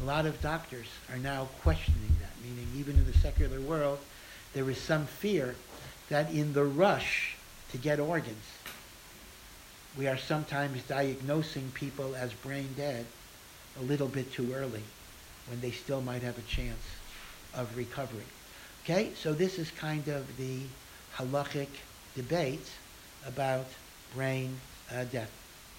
[0.00, 3.98] a lot of doctors are now questioning that, meaning even in the secular world,
[4.52, 5.54] there is some fear
[6.08, 7.36] that in the rush
[7.72, 8.44] to get organs,
[9.96, 13.06] we are sometimes diagnosing people as brain dead
[13.78, 14.82] a little bit too early
[15.48, 16.82] when they still might have a chance
[17.54, 18.24] of recovery.
[18.84, 20.60] Okay, so this is kind of the
[21.16, 21.68] halachic
[22.16, 22.68] debate
[23.26, 23.66] about
[24.14, 24.54] brain
[24.94, 25.30] uh, death.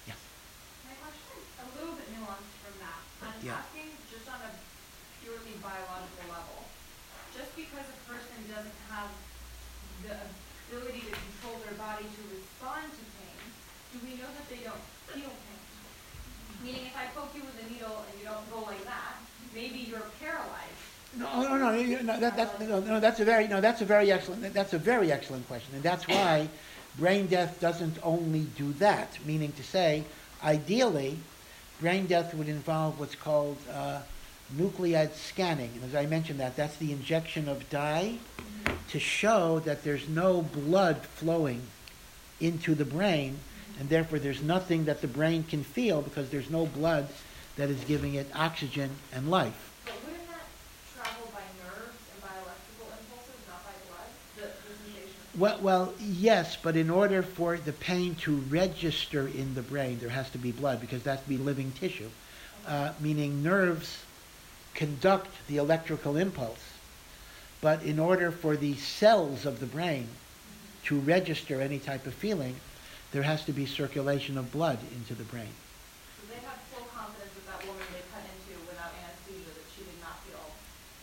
[0.06, 0.20] Yes.
[0.84, 3.00] My question is a little bit nuanced from that.
[3.24, 3.64] I'm Yeah.
[3.64, 4.52] asking just on a
[5.24, 6.68] purely biological level.
[7.32, 9.08] Just because a person doesn't have
[10.04, 10.16] the
[10.68, 13.40] ability to control their body to respond to pain,
[13.92, 15.62] do we know that they don't feel pain?
[16.60, 19.16] Meaning if I poke you with a needle and you don't go like that,
[19.54, 20.84] maybe you're paralyzed.
[21.16, 23.86] No, no, no, no, no, that, that, no, no, that's a very, no, that's a
[23.86, 26.46] very excellent, that's a very excellent question, and that's why
[26.98, 30.04] brain death doesn't only do that, meaning to say,
[30.42, 31.18] ideally,
[31.80, 34.00] brain death would involve what's called uh,
[34.56, 38.16] nuclear scanning, and as I mentioned that, that's the injection of dye
[38.90, 41.62] to show that there's no blood flowing
[42.40, 43.38] into the brain,
[43.80, 47.08] and therefore there's nothing that the brain can feel because there's no blood
[47.56, 49.72] that is giving it oxygen and life.
[49.84, 50.46] But wouldn't that
[50.94, 54.10] travel by nerves and by electrical impulses, not by blood?
[54.36, 59.28] The, the sensation of Well, well, yes, but in order for the pain to register
[59.28, 62.08] in the brain, there has to be blood because that's be living tissue,
[62.66, 63.98] uh, meaning nerves
[64.74, 66.62] conduct the electrical impulse.
[67.60, 70.08] But in order for the cells of the brain
[70.84, 72.56] to register any type of feeling,
[73.12, 75.52] there has to be circulation of blood into the brain.
[76.16, 79.84] So they have full confidence that that woman they cut into without anesthesia, that she
[79.84, 80.40] did not feel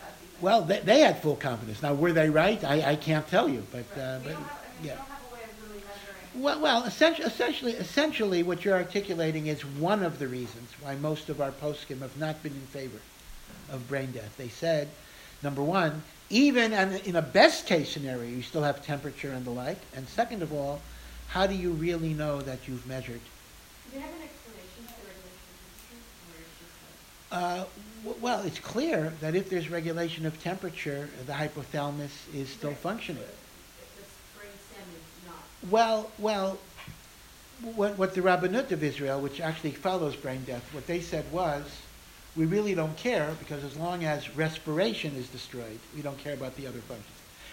[0.01, 0.32] that feeling.
[0.43, 1.81] Well, they, they had full confidence.
[1.81, 2.61] Now, were they right?
[2.65, 4.45] I, I can't tell you, but, uh, but don't have, I mean,
[4.81, 4.95] we yeah.
[4.95, 6.43] don't have a way of really measuring.
[6.43, 11.29] Well, well, essentially, essentially, essentially, what you're articulating is one of the reasons why most
[11.29, 12.99] of our poskim have not been in favor
[13.71, 14.35] of brain death.
[14.35, 14.89] They said,
[15.41, 19.51] number one, even in in a best case scenario, you still have temperature and the
[19.51, 19.79] like.
[19.95, 20.81] And second of all,
[21.29, 23.21] how do you really know that you've measured?
[23.21, 26.67] Do they have an explanation for the regulation of temperature,
[27.31, 27.79] or it's?
[27.79, 32.77] Uh, well, it's clear that if there's regulation of temperature, the hypothalamus is still Right.
[32.79, 33.23] functioning.
[33.23, 35.71] If the brain stem is not.
[35.71, 36.57] Well, well,
[37.75, 41.63] what, what the Rabbanut of Israel, which actually follows brain death, what they said was,
[42.35, 46.55] we really don't care because as long as respiration is destroyed, we don't care about
[46.57, 47.09] the other functions.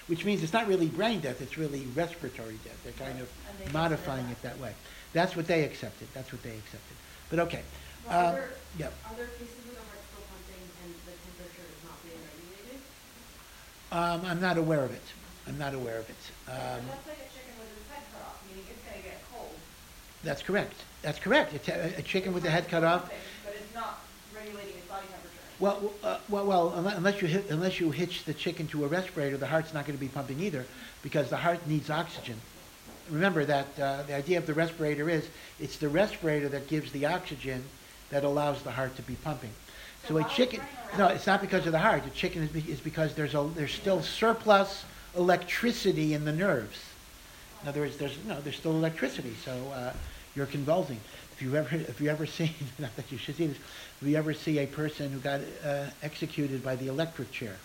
[0.07, 2.81] Which means it's not really brain death, it's really respiratory death.
[2.83, 4.73] They're kind they of consider modifying it that way.
[5.13, 6.09] That's what they accepted.
[6.15, 6.97] That's what they accepted.
[7.29, 7.63] But okay.
[8.07, 8.87] But Uh, are there, yeah.
[9.07, 12.81] are there cases where the heart's still pumping and the temperature is not being regulated?
[13.93, 15.03] Um, I'm not aware of it.
[15.49, 16.17] I'm not aware of it.
[16.49, 19.51] Um, that's like a chicken with its head cut off, meaning it's gonna get cold.
[20.23, 20.75] that's correct.
[21.03, 21.55] That's correct.
[21.55, 23.11] It's a, a chicken with the head cut off.
[23.45, 24.01] But it's not
[24.35, 25.37] regulating its body temperature.
[25.59, 29.37] Well, uh, well, well, unless you hit, unless you hitch the chicken to a respirator,
[29.37, 30.67] the heart's not going to be pumping either,
[31.03, 32.37] because the heart needs oxygen.
[33.11, 35.29] Remember that uh, the idea of the respirator is
[35.59, 37.65] it's the respirator that gives the oxygen
[38.11, 39.51] that allows the heart to be pumping.
[40.07, 40.61] So a chicken,
[40.99, 42.05] no, it's not because of the heart.
[42.05, 44.85] The chicken is, be- is because there's a there's still surplus
[45.17, 46.79] electricity in the nerves.
[47.63, 49.93] In other words, there's no, there's still electricity, so uh,
[50.35, 50.99] you're convulsing.
[51.33, 53.59] If you ever, if you ever see, not that you should see this,
[54.01, 57.57] if you ever see a person who got uh, executed by the electric chair,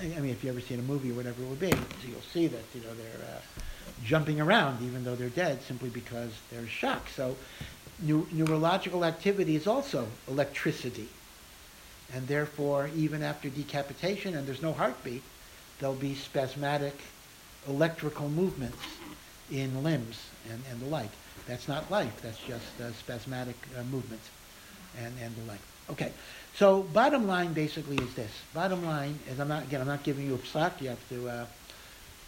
[0.00, 2.20] I mean, if you ever see a movie or whatever it would be, so you'll
[2.32, 3.40] see that you know they're uh,
[4.04, 7.14] jumping around even though they're dead simply because they're shocked.
[7.14, 7.36] So,
[8.00, 11.08] neu- neurological activity is also electricity,
[12.12, 15.22] and therefore, even after decapitation and there's no heartbeat,
[15.78, 16.94] there'll be spasmodic
[17.68, 18.78] electrical movements
[19.50, 21.10] in limbs and, and the like.
[21.46, 24.30] That's not life, that's just uh, spasmodic uh, movements
[24.98, 25.60] and, and the like.
[25.90, 26.12] Okay,
[26.54, 28.30] so bottom line basically is this.
[28.54, 31.28] Bottom line is, I'm not, again, I'm not giving you a psak, you have to
[31.28, 31.46] uh,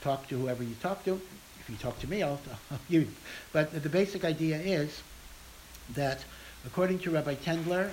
[0.03, 1.21] talk to whoever you talk to.
[1.61, 2.39] If you talk to me, I'll,
[2.71, 3.13] I'll give you.
[3.53, 5.03] But the basic idea is
[5.95, 6.25] that
[6.67, 7.91] according to Rabbi Tendler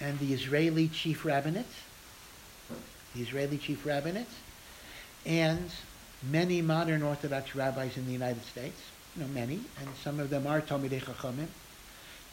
[0.00, 1.66] and the Israeli chief rabbinate,
[3.14, 4.26] the Israeli chief rabbinate,
[5.26, 5.70] and
[6.30, 8.80] many modern Orthodox rabbis in the United States,
[9.16, 11.48] you know, many, and some of them are Talmidei Chachamim,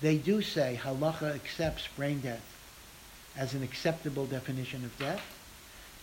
[0.02, 2.46] they do say halacha accepts brain death
[3.38, 5.22] as an acceptable definition of death,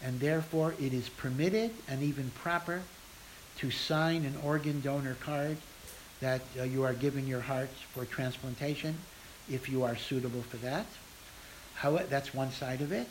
[0.03, 2.83] and therefore it is permitted and even proper
[3.59, 5.57] to sign an organ donor card
[6.21, 8.97] that uh, you are giving your heart for transplantation
[9.51, 10.87] if you are suitable for that.
[11.75, 13.09] How, that's one side of it.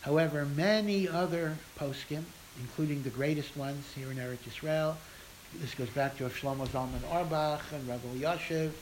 [0.00, 2.22] However, many other poskim,
[2.60, 4.96] including the greatest ones here in Eretz Yisrael,
[5.60, 8.72] this goes back to Shlomo Zalman Auerbach and Rabbi Yashiv,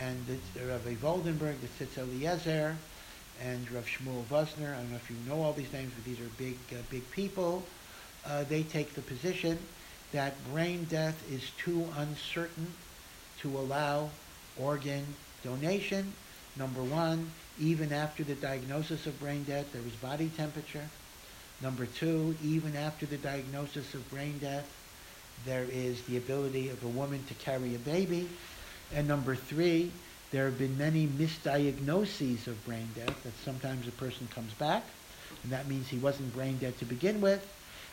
[0.00, 2.76] and the, Rabbi Waldenberg, the Tzitz Eliezer,
[3.42, 4.72] and Rav Shmuel Wosner.
[4.72, 7.10] I don't know if you know all these names, but these are big, uh, big
[7.10, 7.64] people.
[8.26, 9.58] Uh, they take the position
[10.12, 12.72] that brain death is too uncertain
[13.42, 14.10] to allow
[14.58, 15.04] organ
[15.42, 16.12] donation.
[16.56, 20.88] Number one, even after the diagnosis of brain death, there is body temperature.
[21.62, 24.68] Number two, even after the diagnosis of brain death,
[25.44, 28.28] there is the ability of a woman to carry a baby.
[28.94, 29.90] And number three,
[30.30, 34.84] there have been many misdiagnoses of brain death that sometimes a person comes back,
[35.42, 37.46] and that means he wasn't brain dead to begin with,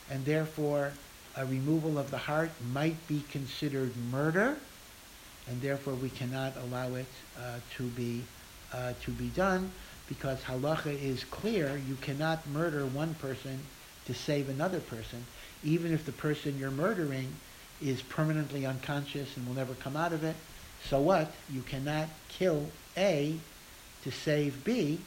[0.10, 0.94] and therefore
[1.36, 4.58] a removal of the heart might be considered murder,
[5.48, 7.06] and therefore we cannot allow it
[7.40, 8.24] uh, to be
[8.74, 9.72] uh, to be done
[10.10, 11.80] because halacha is clear.
[11.88, 13.60] You cannot murder one person
[14.06, 15.26] to save another person,
[15.64, 17.28] even if the person you're murdering
[17.82, 20.36] is permanently unconscious and will never come out of it.
[20.90, 21.32] So what?
[21.52, 23.38] You cannot kill A
[24.04, 25.00] to save B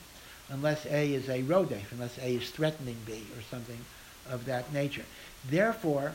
[0.49, 3.79] unless A is a rodef, unless A is threatening B or something
[4.29, 5.05] of that nature.
[5.49, 6.13] Therefore,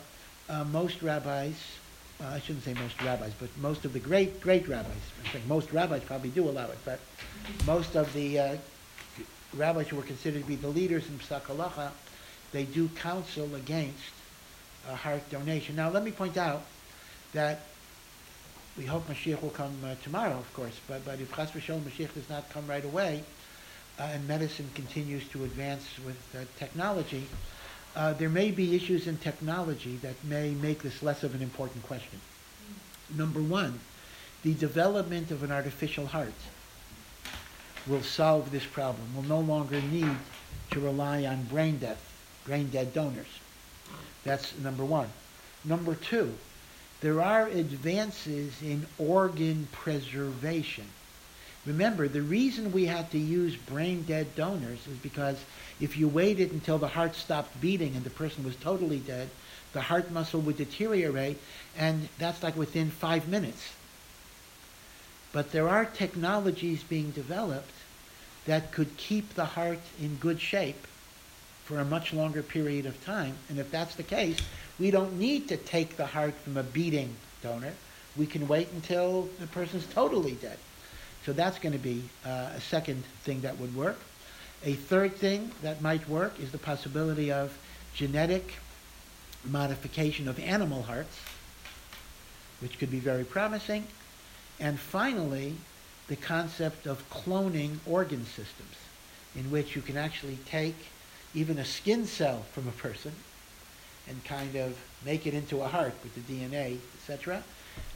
[0.49, 1.55] uh, most rabbis,
[2.21, 5.47] uh, I shouldn't say most rabbis, but most of the great, great rabbis, I think
[5.47, 6.99] most rabbis probably do allow it, but
[7.65, 8.57] most of the uh,
[9.53, 11.91] rabbis who were considered to be the leaders in Psak
[12.51, 14.13] they do counsel against
[14.89, 15.75] a heart donation.
[15.75, 16.61] Now, let me point out
[17.33, 17.59] that
[18.77, 22.13] we hope Mashiach will come uh, tomorrow, of course, but, but if Chas v'sholem Mashiach
[22.13, 23.23] does not come right away,
[23.99, 27.27] uh, and medicine continues to advance with uh, technology,
[27.95, 31.83] uh, there may be issues in technology that may make this less of an important
[31.83, 32.19] question.
[33.15, 33.79] Number one,
[34.43, 36.33] the development of an artificial heart
[37.87, 39.07] will solve this problem.
[39.13, 40.15] We'll no longer need
[40.71, 42.01] to rely on brain death,
[42.45, 43.39] brain dead donors.
[44.23, 45.09] That's number one.
[45.63, 46.33] Number two,
[47.01, 50.85] there are advances in organ preservation.
[51.65, 55.37] Remember, the reason we had to use brain dead donors is because
[55.79, 59.29] if you waited until the heart stopped beating and the person was totally dead,
[59.73, 61.37] the heart muscle would deteriorate,
[61.75, 63.73] and that's like within five minutes.
[65.33, 67.73] But there are technologies being developed
[68.45, 70.87] that could keep the heart in good shape
[71.65, 73.35] for a much longer period of time.
[73.49, 74.37] And if that's the case,
[74.79, 77.73] we don't need to take the heart from a beating donor.
[78.15, 80.59] We can wait until the person's totally dead.
[81.25, 83.97] So that's going to be uh, a second thing that would work.
[84.63, 87.57] A third thing that might work is the possibility of
[87.95, 88.53] genetic
[89.43, 91.17] modification of animal hearts,
[92.59, 93.87] which could be very promising.
[94.59, 95.55] And finally,
[96.07, 98.75] the concept of cloning organ systems,
[99.35, 100.75] in which you can actually take
[101.33, 103.11] even a skin cell from a person
[104.07, 107.43] and kind of make it into a heart with the DNA, etc.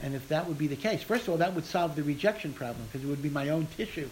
[0.02, 2.52] And if that would be the case, first of all, that would solve the rejection
[2.52, 4.08] problem because it would be my own tissue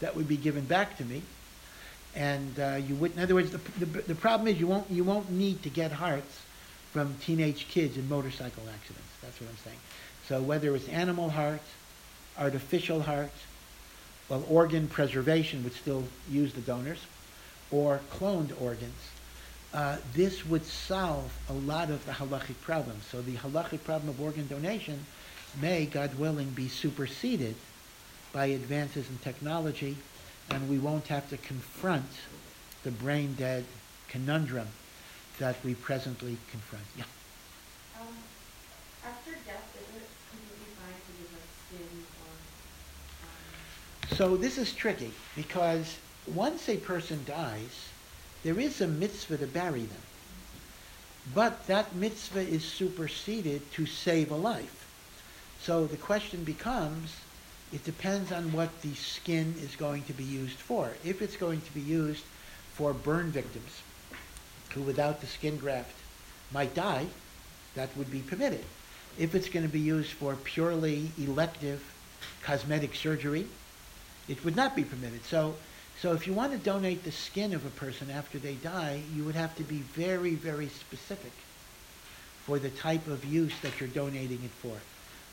[0.00, 1.22] that would be given back to me.
[2.14, 5.04] And uh, you would, in other words, the, the, the problem is you won't, you
[5.04, 6.40] won't need to get hearts
[6.92, 9.08] from teenage kids in motorcycle accidents.
[9.22, 9.78] That's what I'm saying.
[10.28, 11.66] So whether it's animal hearts,
[12.38, 13.38] artificial hearts,
[14.28, 17.00] well, organ preservation would still use the donors,
[17.70, 18.94] or cloned organs,
[19.74, 23.04] uh, this would solve a lot of the halachic problems.
[23.06, 25.06] So the halachic problem of organ donation
[25.60, 27.54] may, God willing, be superseded
[28.32, 29.96] by advances in technology,
[30.50, 32.06] and we won't have to confront
[32.82, 33.64] the brain dead
[34.08, 34.68] conundrum
[35.38, 36.84] that we presently confront.
[36.96, 37.04] Yeah.
[37.98, 38.08] Um,
[39.04, 44.74] after death, is it completely fine to use like skin or, um, So this is
[44.74, 45.96] tricky because
[46.26, 47.91] once a person dies,
[48.42, 50.02] there is a mitzvah to bury them.
[51.34, 54.88] But that mitzvah is superseded to save a life.
[55.60, 57.14] So the question becomes,
[57.72, 60.92] it depends on what the skin is going to be used for.
[61.04, 62.24] If it's going to be used
[62.74, 63.82] for burn victims
[64.70, 65.94] who without the skin graft
[66.52, 67.06] might die,
[67.74, 68.64] that would be permitted.
[69.18, 71.82] If it's going to be used for purely elective
[72.42, 73.46] cosmetic surgery,
[74.28, 75.24] it would not be permitted.
[75.24, 75.54] So
[76.02, 79.22] so if you want to donate the skin of a person after they die, you
[79.22, 81.30] would have to be very, very specific
[82.44, 84.76] for the type of use that you're donating it for.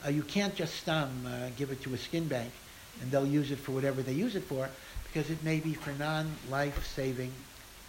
[0.05, 2.51] Uh, you can't just stum uh, give it to a skin bank
[3.01, 4.69] and they'll use it for whatever they use it for
[5.05, 7.31] because it may be for non-life-saving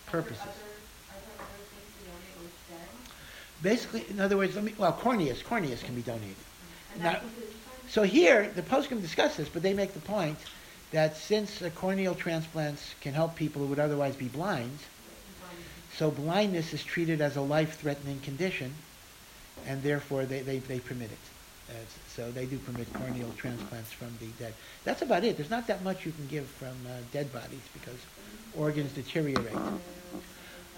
[0.06, 0.40] purposes.
[0.40, 3.62] Are there other, are there other things to donate with dead?
[3.62, 6.34] Basically, in other words, let me, well, corneas, corneas can be donated.
[6.96, 7.90] Now- that's completely fine?
[7.90, 10.38] So here, the poskim discuss this, but they make the point
[10.90, 14.78] that since corneal transplants can help people who would otherwise be blind,
[15.96, 18.74] so blindness is treated as a life-threatening condition,
[19.66, 21.18] and therefore they, they, they permit it.
[21.68, 21.74] Uh,
[22.08, 24.54] so they do permit corneal transplants from the dead.
[24.84, 25.36] That's about it.
[25.36, 27.98] There's not that much you can give from uh, dead bodies because
[28.56, 29.56] organs deteriorate.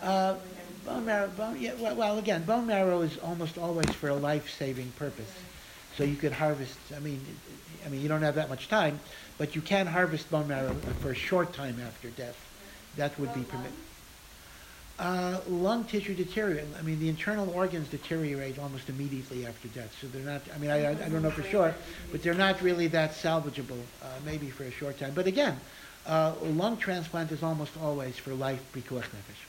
[0.03, 0.35] Uh,
[0.85, 4.93] bone marrow, bone, yeah, well, well, again, bone marrow is almost always for a life-saving
[4.99, 5.33] purpose.
[5.97, 7.25] So you could harvest, I mean,
[7.87, 9.01] I mean, you don't have that much time,
[9.39, 12.37] but you can harvest bone marrow for a short time after death.
[12.97, 13.73] That would be permitted.
[14.99, 16.67] Uh, lung tissue deteriorate.
[16.79, 19.97] I mean, the internal organs deteriorate almost immediately after death.
[20.01, 21.75] So they're not, I mean, I, I don't know for sure,
[22.13, 25.13] but they're not really that salvageable, uh, maybe for a short time.
[25.15, 25.59] But again,
[26.07, 29.43] uh, lung transplant is almost always for life pikuach nefesh.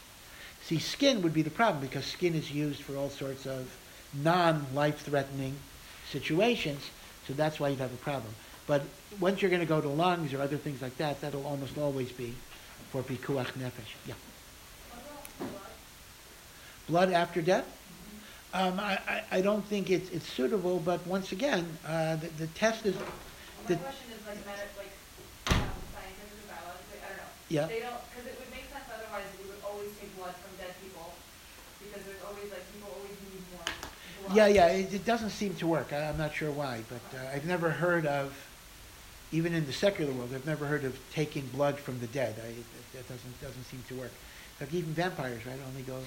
[0.63, 3.69] See, skin would be the problem because skin is used for all sorts of
[4.13, 5.55] non-life-threatening
[6.09, 6.89] situations,
[7.27, 8.33] so that's why you'd have a problem.
[8.65, 8.83] But
[9.19, 12.11] once you're going to go to lungs or other things like that, that'll almost always
[12.11, 12.33] be
[12.91, 13.93] for pikuach nefesh.
[14.07, 14.13] Yeah.
[16.87, 17.65] Blood after death?
[18.53, 22.47] Um, I, I, I don't think it's, it's suitable, but once again, uh, the, the
[22.47, 24.37] test is, My question is like,
[24.77, 24.93] like,
[25.47, 27.33] um, scientifically, biologically, I don't know.
[27.49, 27.65] yeah.
[27.65, 30.75] They don't, because it would make sense otherwise we would always take blood from dead
[30.83, 31.13] people
[31.81, 34.37] Because there's always, like, people always need more blood.
[34.37, 35.91] Yeah, yeah, it, it doesn't seem to work.
[35.91, 38.37] I, I'm not sure why, but uh, I've never heard of,
[39.33, 42.35] even in the secular world, I've never heard of taking blood from the dead.
[42.37, 42.53] I,
[42.95, 44.11] that doesn't, doesn't seem to work.
[44.61, 45.97] Like even vampires, right, only go,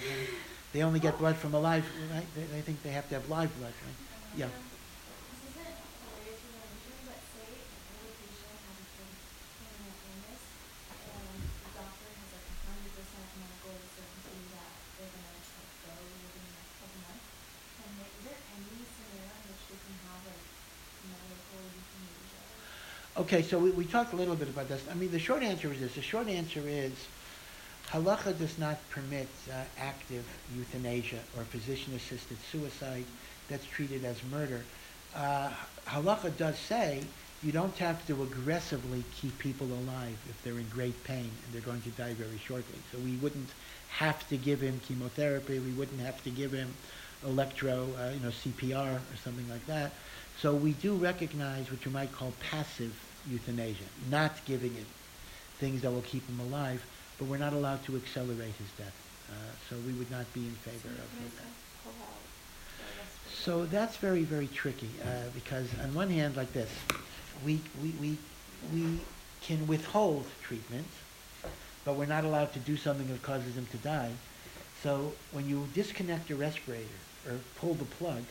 [0.73, 1.85] they only get blood from alive,
[2.15, 2.25] right?
[2.37, 3.99] They, they think they have to have live blood, right?
[4.39, 4.47] Yeah.
[4.47, 5.75] This isn't
[6.07, 9.11] related to religion, but say if a patient has a big
[9.59, 10.43] terminal illness
[10.87, 11.35] and
[11.67, 14.71] the doctor has like a hundred percent medical certainty that
[15.03, 17.27] they're gonna like go within the next couple months.
[17.83, 20.47] And there, is there any scenario in which they can have like
[21.11, 22.43] medical euthanasia?
[23.27, 24.81] Okay, so we, we talked a little bit about this.
[24.89, 25.97] I mean, the short answer is this.
[25.97, 26.93] The short answer is
[27.91, 30.25] halacha does not permit uh, active
[30.55, 33.03] euthanasia or physician-assisted suicide
[33.49, 34.63] that's treated as murder.
[35.13, 35.51] Uh,
[35.89, 37.03] halacha does say
[37.43, 41.61] you don't have to aggressively keep people alive if they're in great pain and they're
[41.63, 42.79] going to die very shortly.
[42.93, 43.51] So we wouldn't
[43.89, 45.59] have to give him chemotherapy.
[45.59, 46.73] We wouldn't have to give him
[47.25, 49.91] electro, uh, you know, CPR or something like that.
[50.41, 52.95] So we do recognize what you might call passive
[53.29, 54.87] euthanasia, not giving him
[55.59, 56.85] things that will keep him alive,
[57.19, 58.95] but we're not allowed to accelerate his death.
[59.31, 59.35] Uh,
[59.69, 61.47] so we would not be in favor of that.
[63.33, 66.71] So that's very, very tricky, uh, because on one hand, like this,
[67.45, 68.19] we, we, we,
[68.73, 69.01] we
[69.41, 70.87] can withhold treatment,
[71.85, 74.11] but we're not allowed to do something that causes him to die.
[74.83, 76.87] So when you disconnect your respirator
[77.29, 78.23] or pull the plug,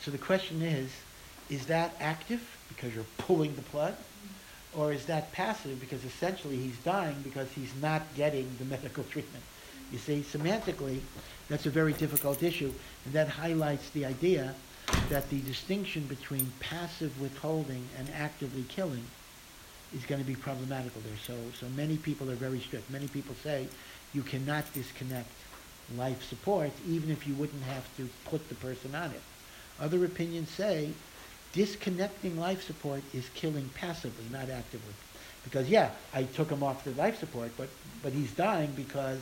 [0.00, 0.90] so the question is,
[1.50, 3.94] is that active because you're pulling the plug?
[4.76, 9.44] Or is that passive because essentially he's dying because he's not getting the medical treatment?
[9.92, 11.00] You see, semantically,
[11.48, 12.72] that's a very difficult issue,
[13.04, 14.54] and that highlights the idea
[15.08, 19.04] that the distinction between passive withholding and actively killing
[19.94, 21.16] is going to be problematical there.
[21.24, 22.90] So, so many people are very strict.
[22.90, 23.68] Many people say
[24.12, 25.30] you cannot disconnect
[25.96, 29.22] life support even if you wouldn't have to put the person on it.
[29.80, 30.90] Other opinions say
[31.58, 34.94] disconnecting life support is killing passively, not actively.
[35.42, 37.68] Because yeah, I took him off the life support, but,
[38.02, 39.20] but he's dying because,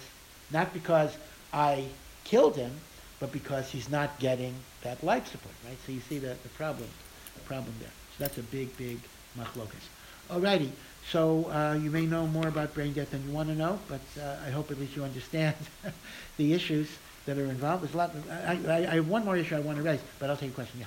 [0.52, 1.16] not because
[1.52, 1.86] I
[2.24, 2.72] killed him,
[3.20, 5.78] but because he's not getting that life support, right?
[5.86, 6.88] So you see the, the problem,
[7.34, 7.94] the problem there.
[8.18, 8.98] So that's a big, big
[9.38, 9.86] machlokas.
[10.30, 10.70] Alrighty,
[11.10, 14.00] so uh, you may know more about brain death than you want to know, but
[14.20, 15.56] uh, I hope at least you understand
[16.36, 16.88] the issues
[17.24, 17.84] that are involved.
[17.84, 18.10] There's a lot.
[18.30, 20.54] I, I, I have one more issue I want to raise, but I'll take a
[20.54, 20.80] question.
[20.80, 20.86] Yeah.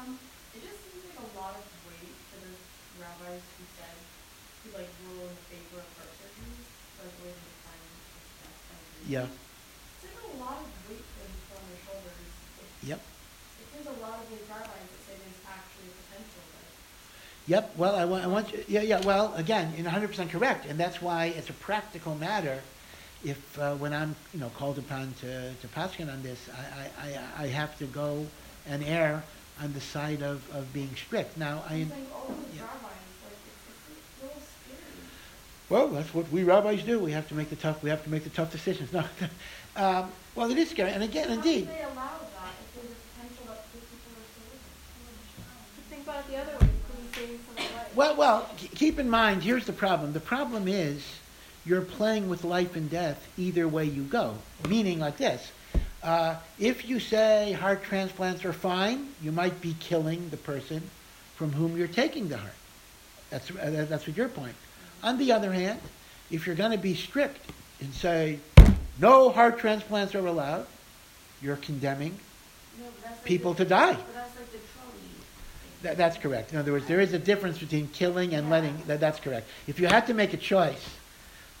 [0.00, 0.18] Um,
[0.56, 2.64] it just seems like a lot of weight for those
[2.96, 3.96] rabbis who said,
[4.64, 6.54] who like rule in favor of heart surgery,
[7.04, 7.84] like where they find
[8.40, 8.96] that kind of reason.
[9.08, 9.20] Yeah.
[9.20, 11.00] Like a lot of weight
[11.56, 12.28] on their shoulders.
[12.84, 13.00] Yep.
[13.00, 16.68] It seems a lot of these rabbis that say there's actually a potential that
[17.48, 17.76] Yep.
[17.78, 19.00] Well, I want, I want you, yeah, yeah.
[19.00, 22.60] Well, again, you're 100% correct, and that's why it's a practical matter.
[23.24, 27.08] If uh, when I'm, you know, called upon to to paskin on this, I, I,
[27.08, 28.26] I, I have to go
[28.68, 29.24] and err
[29.60, 31.36] on the side of, of being strict.
[31.36, 31.74] Now, I.
[31.74, 32.62] I'm saying all those yeah.
[32.62, 32.92] rabbis,
[33.24, 35.02] like it's, it's a little scary.
[35.68, 36.98] Well, that's what we rabbis do.
[36.98, 37.82] We have to make the tough.
[37.82, 38.90] We have to make the tough decisions.
[38.98, 39.04] No,
[39.76, 41.66] um, well, it is scary, and again, indeed.
[41.66, 43.86] How do they allow that if there's a potential that people
[44.16, 47.96] are think about it the other way, could be saving someone's life.
[47.96, 50.12] Well, well, keep in mind, here's the problem.
[50.14, 51.04] The problem is
[51.64, 54.34] you're playing with life and death either way you go.
[54.68, 55.52] Meaning like this.
[56.02, 60.82] Uh, if you say heart transplants are fine, you might be killing the person
[61.36, 62.54] from whom you're taking the heart.
[63.30, 64.54] That's, uh, that's what your point.
[65.02, 65.80] On the other hand,
[66.30, 67.38] if you're going to be strict
[67.80, 68.38] and say
[68.98, 70.66] no heart transplants are allowed,
[71.40, 72.18] you're condemning
[72.78, 73.92] No, like people the- to die.
[73.94, 75.00] But that's like the trolley.
[75.82, 76.52] That, that's correct.
[76.52, 78.76] In other words, there is a difference between killing and letting.
[78.88, 79.46] That, that's correct.
[79.68, 80.84] If you had to make a choice,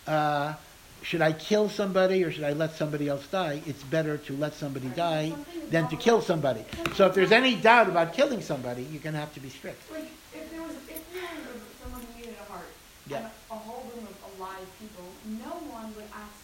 [0.08, 0.54] uh,
[1.02, 3.62] should I kill somebody or should I let somebody else die?
[3.66, 5.32] It's better to let somebody die
[5.70, 6.64] than to kill somebody.
[6.96, 9.80] So if there's any doubt about killing somebody, you're going to have to be strict.
[9.92, 12.66] Like, if there was, if you were someone who needed a heart,
[13.08, 13.18] Yeah.
[13.18, 15.04] and a whole room of alive people,
[15.40, 16.36] no one would ask,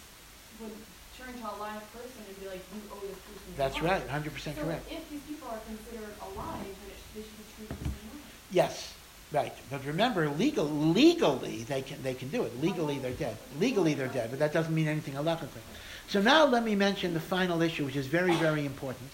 [0.60, 0.72] would
[1.18, 4.22] turn to a live person and be like, you owe this person That's heart." right,
[4.24, 4.90] 100% So correct.
[4.90, 8.24] if these people are considered alive, then it they should be treated the same way.
[8.50, 8.94] Yes,
[9.32, 9.52] right.
[9.70, 12.60] But remember, legal, legally they can they can do it.
[12.60, 13.36] Legally they're dead.
[13.60, 15.62] Legally they're dead, but that doesn't mean anything halachically.
[16.08, 19.10] So now let me mention the final issue, which is very very important.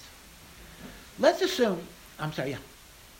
[1.19, 1.81] Let's assume.
[2.19, 2.51] I'm sorry.
[2.51, 2.57] Yeah.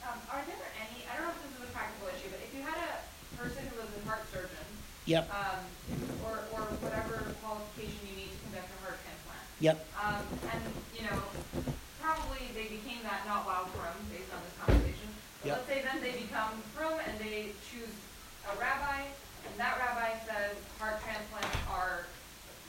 [0.09, 2.53] Um, are there any, I don't know if this is a practical issue, but if
[2.57, 4.65] you had a person who was a heart surgeon,
[5.11, 5.27] Yep.
[5.35, 5.67] um,
[6.23, 9.91] or, or whatever qualification you need to conduct a heart transplant, Yep.
[9.99, 10.23] um,
[10.55, 10.63] and,
[10.95, 11.19] you know,
[11.99, 15.11] probably they became that not wow from based on this conversation.
[15.43, 15.57] But Yep.
[15.59, 17.91] let's say then they become frum and they choose
[18.47, 19.11] a rabbi,
[19.51, 22.07] and that rabbi says heart transplants are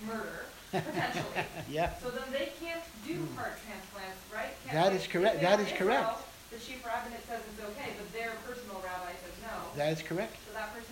[0.02, 0.50] murder.
[0.72, 1.46] potentially.
[1.70, 1.94] Yeah.
[2.00, 4.58] So then they can't do heart transplants, right?
[4.66, 5.42] Can't That is correct.
[5.42, 6.26] That is correct.
[6.50, 9.72] The chief rabbinate says it's okay, but their personal rabbi says no.
[9.78, 10.38] That is correct.
[10.48, 10.91] So that person.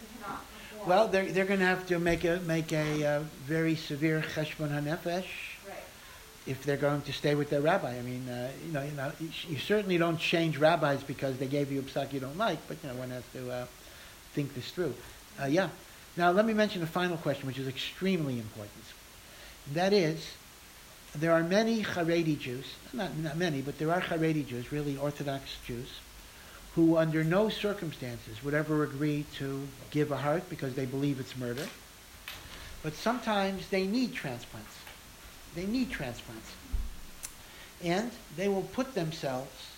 [0.89, 4.71] Well, they're, they're going to have to make a, make a uh, very severe cheshbon
[4.71, 5.27] hanefesh
[6.47, 7.95] if they're going to stay with their rabbi.
[7.95, 11.71] I mean, uh, you know, you know, you, certainly don't change rabbis because they gave
[11.71, 13.65] you a psak you don't like, but you know, one has to uh,
[14.33, 14.95] think this through.
[15.39, 15.69] Uh, yeah.
[16.17, 18.83] Now, let me mention a final question, which is extremely important.
[19.73, 20.27] That is,
[21.15, 25.55] there are many Haredi Jews, not, not many, but there are Haredi Jews, really Orthodox
[25.67, 25.87] Jews,
[26.75, 31.35] who under no circumstances would ever agree to give a heart because they believe it's
[31.37, 31.67] murder.
[32.83, 34.75] But sometimes they need transplants.
[35.55, 36.51] They need transplants.
[37.83, 39.69] And they will put themselves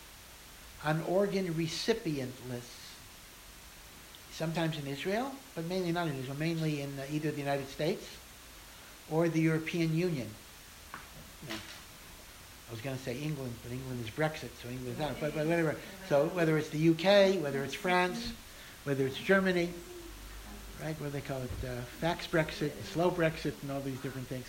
[0.83, 2.77] on organ recipient lists.
[4.31, 8.05] Sometimes in Israel, but mainly not in Israel, mainly in uh, either the United States
[9.09, 10.27] or the European Union.
[11.47, 11.55] No.
[12.71, 15.17] I was going to say England, but England is Brexit, so England's out.
[15.19, 15.75] But, but whatever.
[16.07, 18.31] So whether it's the UK, whether it's France,
[18.85, 19.69] whether it's Germany,
[20.81, 20.95] right?
[21.01, 21.51] What do they call it?
[21.67, 24.45] Uh, fax Brexit, slow Brexit, and all these different things.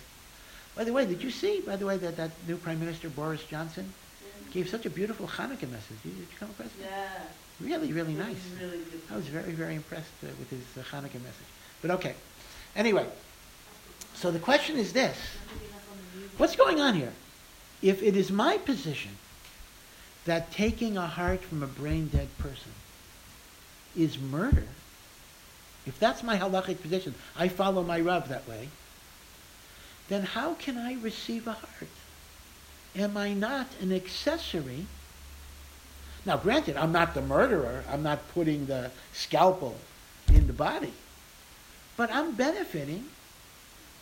[0.73, 3.43] By the way, did you see, by the way, that that new Prime Minister Boris
[3.43, 3.91] Johnson
[4.53, 6.01] gave such a beautiful Hanukkah message?
[6.03, 6.89] Did you, come across that?
[6.89, 7.67] Yeah.
[7.67, 8.37] Really, really nice.
[8.57, 8.79] Really.
[9.11, 11.51] I was very, very impressed uh, with his uh, Hanukkah message.
[11.81, 12.15] But okay.
[12.73, 13.05] Anyway,
[14.15, 15.17] so the question is this.
[16.37, 17.11] What's going on here?
[17.83, 19.11] If it is my position
[20.23, 22.71] that taking a heart from a brain dead person
[23.95, 24.67] is murder,
[25.85, 28.69] if that's my halachic position, I follow my Rav that way,
[30.07, 31.89] then how can I receive a heart?
[32.95, 34.85] Am I not an accessory?
[36.25, 37.83] Now, granted, I'm not the murderer.
[37.89, 39.75] I'm not putting the scalpel
[40.29, 40.93] in the body.
[41.97, 43.05] But I'm benefiting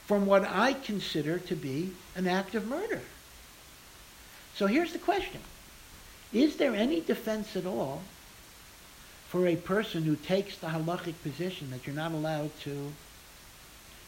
[0.05, 3.01] from what I consider to be an act of murder.
[4.61, 5.41] So here's the question.
[6.31, 8.03] Is there any defense at all
[9.27, 12.93] for a person who takes the halachic position that you're not allowed to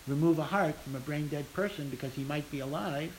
[0.08, 3.12] remove a heart from a brain dead person because he might be alive?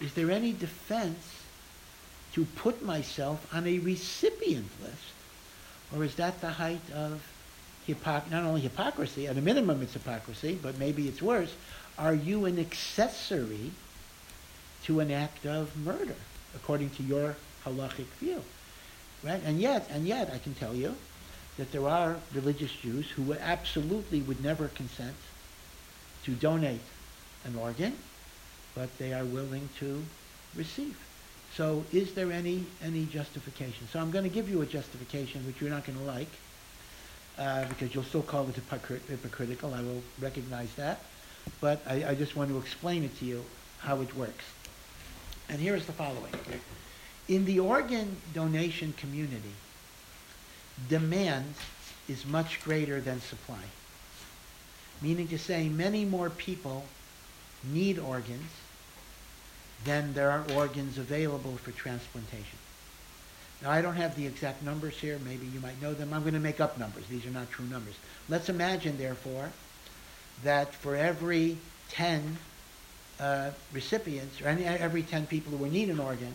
[0.00, 1.42] Is there any defense
[2.32, 5.12] to put myself on a recipient list?
[5.94, 7.22] Or is that the height of
[7.86, 11.52] hypoc- not only hypocrisy, at a minimum it's hypocrisy, but maybe it's worse.
[11.98, 13.72] Are you an accessory
[14.84, 16.16] to an act of murder,
[16.54, 18.42] according to your halachic view?
[19.22, 19.40] Right?
[19.44, 20.94] And yet, and yet, I can tell you
[21.58, 25.16] that there are religious Jews who would absolutely would never consent
[26.24, 26.80] to donate
[27.44, 27.96] an organ,
[28.74, 30.02] but they are willing to
[30.56, 30.98] receive.
[31.54, 33.88] So is there any, any justification?
[33.92, 36.28] So I'm going to give you a justification which you're not going to like,
[37.38, 39.74] uh, because you'll still call it hypocrit- hypocritical.
[39.74, 41.00] I will recognize that.
[41.60, 43.44] But I, I just want to explain it to you
[43.80, 44.44] how it works.
[45.50, 46.32] And here is the following.
[47.28, 49.52] In the organ donation community,
[50.88, 51.54] demand
[52.08, 53.62] is much greater than supply.
[55.02, 56.84] Meaning to say, many more people
[57.64, 58.50] need organs
[59.84, 62.58] than there are organs available for transplantation.
[63.62, 65.18] Now, I don't have the exact numbers here.
[65.24, 66.12] Maybe you might know them.
[66.12, 67.06] I'm going to make up numbers.
[67.08, 67.94] These are not true numbers.
[68.28, 69.50] Let's imagine, therefore,
[70.44, 71.58] that for every
[71.90, 72.38] 10
[73.20, 76.32] uh, recipients, or any, every 10 people who need an organ,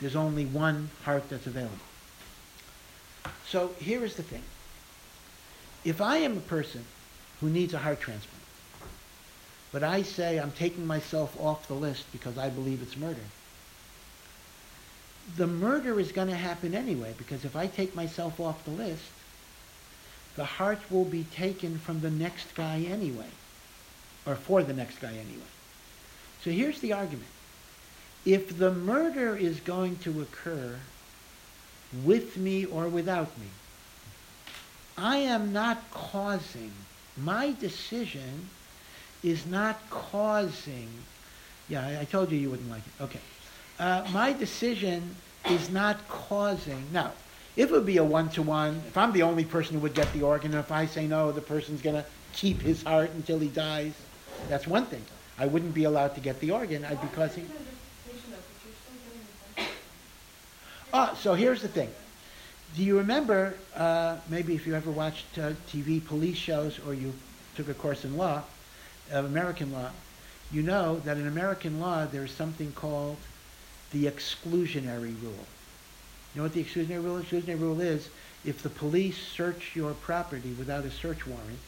[0.00, 1.76] there's only one heart that's available.
[3.46, 4.42] So here is the thing.
[5.84, 6.84] If I am a person
[7.40, 8.42] who needs a heart transplant,
[9.72, 13.24] but I say I'm taking myself off the list because I believe it's murder,
[15.36, 19.04] the murder is going to happen anyway because if I take myself off the list,
[20.36, 23.28] the heart will be taken from the next guy anyway,
[24.26, 25.52] or for the next guy anyway.
[26.44, 27.28] So here's the argument.
[28.24, 30.76] If the murder is going to occur
[32.04, 33.46] with me or without me,
[34.96, 36.72] I am not causing,
[37.16, 38.48] my decision
[39.22, 40.88] is not causing,
[41.68, 43.02] yeah, I, told you you wouldn't like it.
[43.02, 43.20] Okay.
[43.78, 45.14] Uh, my decision
[45.48, 47.12] is not causing, now,
[47.56, 50.22] if it would be a one-to-one, if I'm the only person who would get the
[50.22, 53.48] organ, and if I say no, the person's going to keep his heart until he
[53.48, 53.92] dies,
[54.48, 55.04] that's one thing.
[55.38, 56.84] I wouldn't be allowed to get the organ.
[56.84, 57.50] I'd be causing.
[60.94, 61.88] Ah, so here's the thing.
[62.76, 67.14] Do you remember, uh, maybe if you ever watched uh, TV police shows or you
[67.56, 68.42] took a course in law,
[69.10, 69.90] of American law,
[70.50, 73.16] you know that in American law there's something called
[73.90, 75.46] the exclusionary rule.
[76.34, 77.24] You know what the exclusionary rule is?
[77.26, 78.08] Exclusionary rule is
[78.44, 81.58] if the police search your property without a search warrant,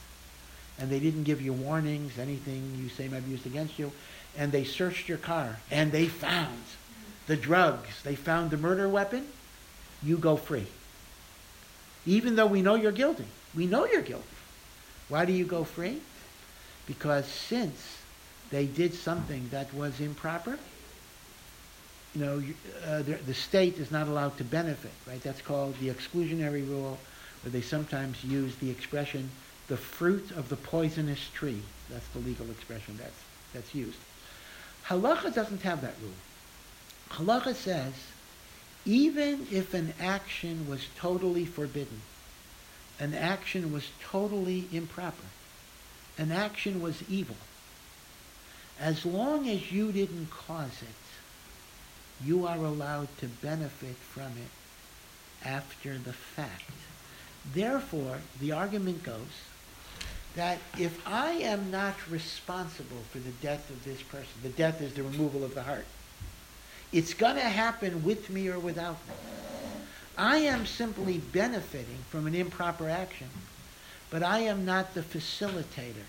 [0.79, 3.93] and they didn't give you warnings, anything you say might be used against you,
[4.37, 6.63] and they searched your car, and they found
[7.27, 9.27] the drugs, they found the murder weapon,
[10.03, 10.67] you go free.
[12.07, 13.25] Even though we know you're guilty.
[13.55, 14.25] We know you're guilty.
[15.09, 16.01] Why do you go free?
[16.87, 17.99] Because since
[18.51, 20.59] they did something that was improper,
[22.15, 22.43] you know,
[22.87, 25.23] uh, the, the state is not allowed to benefit, right?
[25.23, 26.99] That's called the exclusionary rule,
[27.45, 29.31] or they sometimes use the expression,
[29.69, 31.63] the fruit of the poisonous tree.
[31.91, 33.21] That's the legal expression that's,
[33.53, 33.99] that's used.
[34.87, 36.13] Halacha doesn't have that rule.
[37.11, 37.95] Halacha says,
[38.85, 42.03] even if an action was totally forbidden,
[43.01, 45.27] an action was totally improper,
[46.19, 47.37] an action was evil,
[48.79, 55.99] as long as you didn't cause it, you are allowed to benefit from it after
[55.99, 56.71] the fact.
[57.53, 59.21] Therefore, the argument goes
[60.35, 64.95] that if I am not responsible for the death of this person, the death is
[64.95, 65.87] the removal of the heart,
[66.93, 69.15] it's going to happen with me or without me.
[70.17, 73.29] I am simply benefiting from an improper action,
[74.11, 76.07] but I am not the facilitator.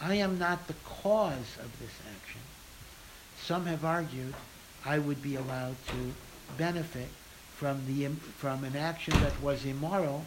[0.00, 2.40] I am not the cause of this action.
[3.40, 4.34] Some have argued
[4.84, 6.14] I would be allowed to
[6.58, 7.08] benefit
[7.54, 10.24] from, the, from an action that was immoral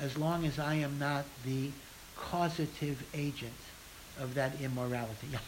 [0.00, 1.70] as long as I am not the
[2.16, 3.52] causative agent
[4.20, 5.28] of that immorality.
[5.30, 5.38] Yeah.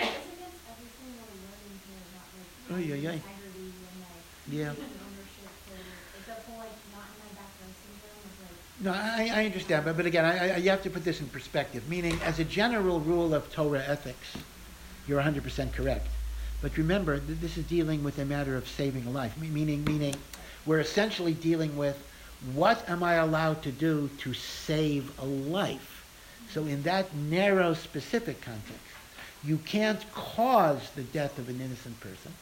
[0.00, 3.10] And it's against everything that we learn in here about like Oh, yeah, yeah.
[3.10, 3.22] like
[4.50, 4.70] Yeah.
[4.70, 5.84] taking ownership and
[6.14, 9.84] like the whole like not in my backyard syndrome of like No, I, I understand,
[9.84, 12.44] but, but again, I, I, you have to put this in perspective, meaning as a
[12.44, 14.36] general rule of Torah ethics,
[15.06, 16.06] you're 100% correct.
[16.60, 19.84] But remember, th- this is dealing with a matter of saving a life, me- meaning,
[19.84, 20.14] meaning
[20.66, 21.96] we're essentially dealing with
[22.54, 25.97] what am I allowed to do to save a life?
[26.52, 28.80] So in that narrow, specific context,
[29.44, 32.32] you can't cause the death of an innocent person,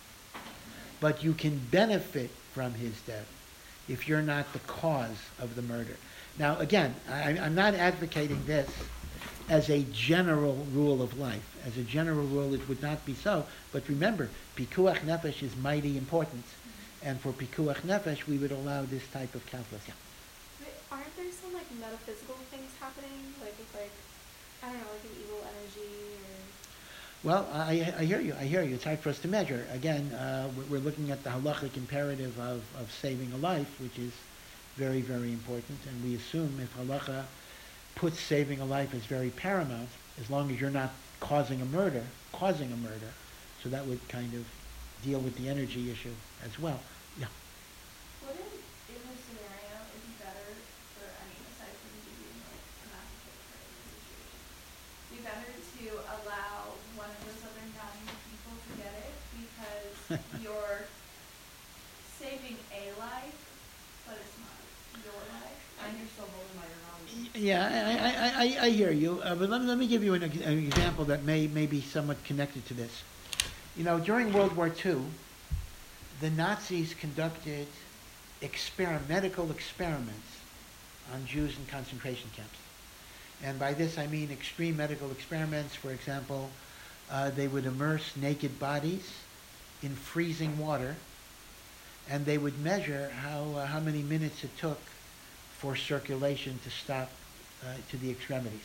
[1.00, 3.28] but you can benefit from his death
[3.88, 5.96] if you're not the cause of the murder.
[6.38, 8.70] Now, again, I, I'm not advocating this
[9.48, 11.56] as a general rule of life.
[11.66, 13.46] As a general rule, it would not be so.
[13.72, 16.44] But remember, pikuach nefesh is mighty important.
[17.02, 19.86] And for pikuach nefesh, we would allow this type of calculus.
[19.86, 19.94] Yeah.
[20.96, 23.34] Aren't there some like metaphysical things happening?
[23.40, 23.92] Like with like,
[24.62, 25.92] I don't know, like an evil energy
[26.24, 26.40] or.
[27.24, 28.34] Well, I, I hear you.
[28.38, 28.74] I hear you.
[28.76, 29.66] It's hard for us to measure.
[29.72, 34.12] Again, uh, we're looking at the halachic imperative of, of saving a life, which is
[34.76, 35.78] very, very important.
[35.88, 37.24] And we assume if halacha
[37.94, 39.88] puts saving a life as very paramount,
[40.20, 43.10] as long as you're not causing a murder, causing a murder,
[43.62, 44.44] so that would kind of
[45.02, 46.14] deal with the energy issue
[46.44, 46.78] as well.
[47.18, 47.26] Yeah.
[48.22, 48.44] Wouldn't,
[48.92, 50.48] in this scenario, it be better
[50.94, 54.44] for, I mean, aside from you being like a masochist right in this situation,
[55.08, 55.84] be better to
[56.20, 60.84] allow one of the Southern County people to get it because you're
[62.20, 63.40] saving a life,
[64.04, 64.60] but it's not
[65.00, 67.25] your life, and you're still holding by your own.
[67.36, 67.68] Yeah,
[68.40, 70.22] I, I, I, I hear you, uh, but let me, let me give you an,
[70.22, 73.02] an example that may, may be somewhat connected to this.
[73.76, 75.02] You know, during World War II,
[76.20, 77.66] the Nazis conducted
[78.40, 80.38] exper- medical experiments
[81.12, 82.58] on Jews in concentration camps.
[83.44, 85.74] And by this I mean extreme medical experiments.
[85.74, 86.50] For example,
[87.10, 89.12] uh, they would immerse naked bodies
[89.82, 90.96] in freezing water,
[92.08, 94.80] and they would measure how, uh, how many minutes it took
[95.58, 97.10] for circulation to stop
[97.62, 98.60] uh, to the extremities.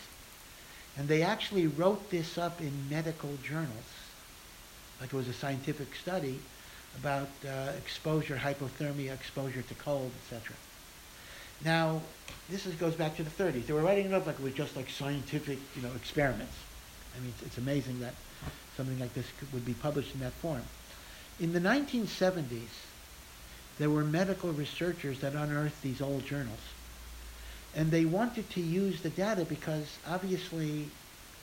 [0.98, 3.70] And they actually wrote this up in medical journals,
[5.00, 6.40] like it was a scientific study
[7.00, 10.56] about uh, exposure, hypothermia, exposure to cold, etc.
[11.64, 12.02] Now,
[12.50, 13.68] this is, goes back to the 30s.
[13.68, 16.56] They were writing it up like it was just like scientific, you know, experiments.
[17.16, 18.16] I mean, it's, it's amazing that
[18.76, 20.64] something like this could, would be published in that form.
[21.40, 22.74] In the 1970s,
[23.78, 26.60] there were medical researchers that unearthed these old journals.
[27.76, 30.88] And they wanted to use the data because obviously,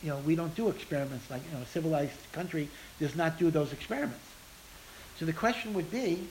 [0.02, 2.68] you know, we don't do experiments like, you know, a civilized country
[3.00, 4.24] does not do those experiments.
[5.18, 6.28] So the question would be,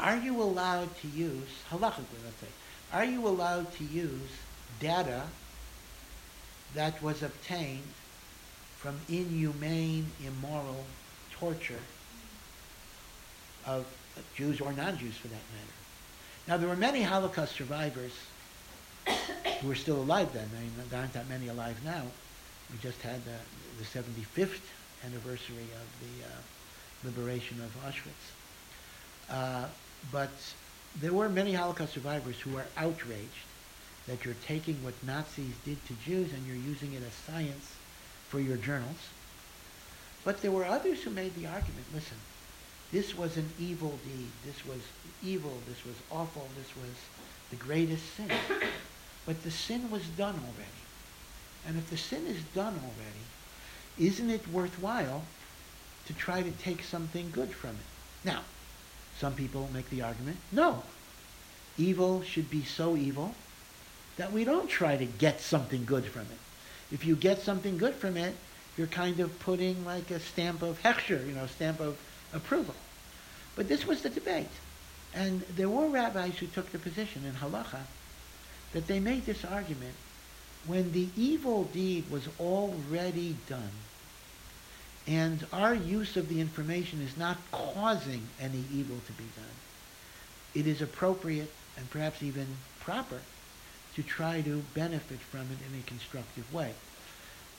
[0.00, 2.48] are you allowed to use, halachically, let's say,
[2.92, 4.30] are you allowed to use
[4.80, 5.22] data
[6.74, 7.88] that was obtained
[8.78, 10.84] from inhumane, immoral
[11.32, 11.80] torture
[13.66, 13.86] of
[14.34, 15.72] Jews or non-Jews for that matter?
[16.48, 18.12] Now, there were many Holocaust survivors
[19.60, 20.48] who are still alive then.
[20.56, 22.02] I mean, there aren't that many alive now.
[22.70, 23.36] We just had the,
[23.78, 24.60] the 75th
[25.04, 26.30] anniversary of the uh,
[27.04, 28.32] liberation of Auschwitz.
[29.30, 29.66] Uh,
[30.12, 30.30] but
[31.00, 33.46] there were many Holocaust survivors who were outraged
[34.06, 37.74] that you're taking what Nazis did to Jews and you're using it as science
[38.28, 39.08] for your journals.
[40.24, 42.16] But there were others who made the argument, listen,
[42.92, 44.28] this was an evil deed.
[44.44, 44.80] This was
[45.22, 45.52] evil.
[45.66, 46.48] This was awful.
[46.56, 46.94] This was
[47.50, 48.30] the greatest sin.
[49.26, 50.70] But the sin was done already.
[51.66, 53.24] And if the sin is done already,
[53.98, 55.22] isn't it worthwhile
[56.06, 58.24] to try to take something good from it?
[58.24, 58.42] Now,
[59.18, 60.82] some people make the argument, no.
[61.78, 63.34] Evil should be so evil
[64.16, 66.38] that we don't try to get something good from it.
[66.92, 68.34] If you get something good from it,
[68.76, 71.98] you're kind of putting like a stamp of hechsher, you know, stamp of
[72.32, 72.74] approval.
[73.56, 74.50] But this was the debate.
[75.14, 77.80] And there were rabbis who took the position in halacha
[78.74, 79.94] that they made this argument
[80.66, 83.70] when the evil deed was already done
[85.06, 89.56] and our use of the information is not causing any evil to be done,
[90.54, 92.46] it is appropriate and perhaps even
[92.80, 93.20] proper
[93.94, 96.72] to try to benefit from it in a constructive way.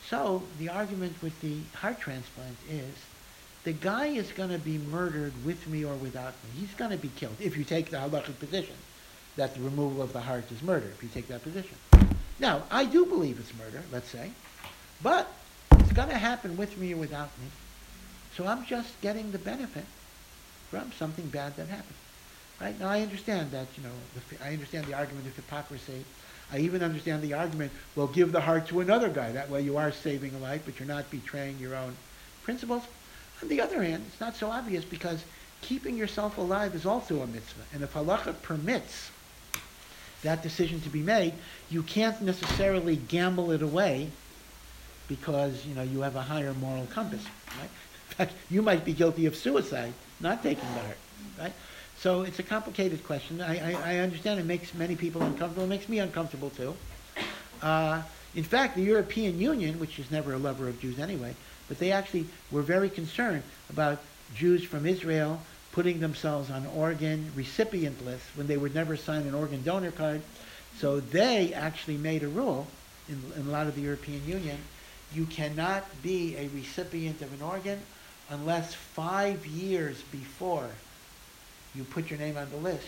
[0.10, 2.94] So the argument with the heart transplant is
[3.64, 6.60] the guy is going to be murdered with me or without me.
[6.60, 8.76] He's going to be killed if you take the halachic position
[9.36, 11.78] that the removal of the heart is murder, if you take that position.
[12.40, 14.32] Now, I do believe it's murder, let's say,
[15.02, 15.32] but
[15.72, 17.48] it's going to happen with me or without me.
[18.36, 19.86] So I'm just getting the benefit
[20.70, 21.96] from something bad that happened.
[22.60, 22.80] Right?
[22.80, 23.92] Now, I understand that, you know,
[24.44, 26.06] I understand the argument of hypocrisy.
[26.52, 29.32] I even understand the argument, well, give the heart to another guy.
[29.32, 31.96] That way you are saving a life, but you're not betraying your own
[32.44, 32.84] principles.
[33.42, 35.24] On the other hand, it's not so obvious because
[35.62, 37.64] keeping yourself alive is also a mitzvah.
[37.74, 39.10] And if halacha permits
[40.26, 41.34] that decision to be made,
[41.70, 44.10] you can't necessarily gamble it away
[45.08, 47.24] because, you know, you have a higher moral compass,
[47.60, 47.70] right?
[48.10, 50.98] In fact, you might be guilty of suicide, not taking the heart,
[51.40, 51.54] right?
[51.98, 53.42] So it's a complicated question.
[53.42, 55.64] I, I, I understand it makes many people uncomfortable.
[55.64, 56.76] It makes me uncomfortable too.
[57.62, 58.02] Uh,
[58.36, 61.36] in fact, the European Union, which is never a lover of Jews anyway,
[61.68, 64.00] but they actually were very concerned about
[64.36, 65.42] Jews from Israel
[65.76, 70.22] putting themselves on organ recipient lists when they would never sign an organ donor card.
[70.78, 72.66] So they actually made a rule
[73.10, 74.58] in, in a lot of the European Union.
[75.14, 77.82] You cannot be a recipient of an organ
[78.30, 80.70] unless five years before
[81.76, 82.88] you put your name on the list,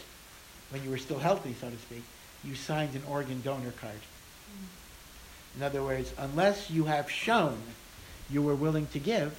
[0.69, 2.03] when you were still healthy, so to speak,
[2.41, 3.99] you signed an organ donor card.
[5.57, 7.57] In other words, unless you have shown
[8.29, 9.37] you were willing to give,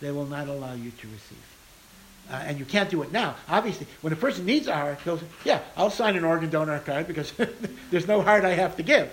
[0.00, 1.53] they will not allow you to receive.
[2.30, 3.36] Uh, and you can't do it now.
[3.48, 7.06] Obviously, when a person needs a heart, goes, yeah, I'll sign an organ donor card
[7.06, 7.32] because
[7.90, 9.12] there's no heart I have to give.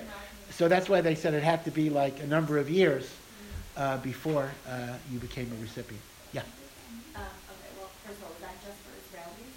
[0.52, 3.10] So that's why they said it had to be like a number of years
[3.78, 6.02] uh, before uh, you became a recipient.
[6.34, 6.42] Yeah.
[7.16, 9.52] Um, okay, well, first of all, was that just for Israelis?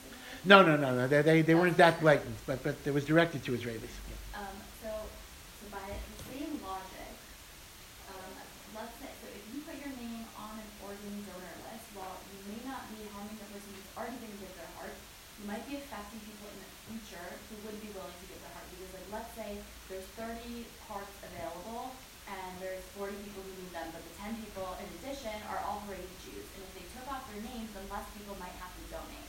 [0.47, 1.07] No, no, no, no.
[1.07, 3.91] They, they, they weren't that blatant, but, but it was directed to Israelis.
[3.91, 4.43] Yeah.
[4.43, 7.15] Um, so, so by the same logic,
[8.11, 8.33] um,
[8.75, 12.41] let's say, so if you put your name on an organ donor list, while you
[12.51, 14.95] may not be harming the person who's already going to give their heart,
[15.39, 18.55] you might be affecting people in the future who would be willing to give their
[18.55, 18.67] heart.
[18.75, 19.51] Because, like, let's say
[19.87, 21.95] there's 30 hearts available,
[22.29, 25.85] and there's 40 people who need them, but the 10 people in addition are all
[25.85, 26.47] already Jews.
[26.57, 29.29] And if they took off their names, then less people might have to donate.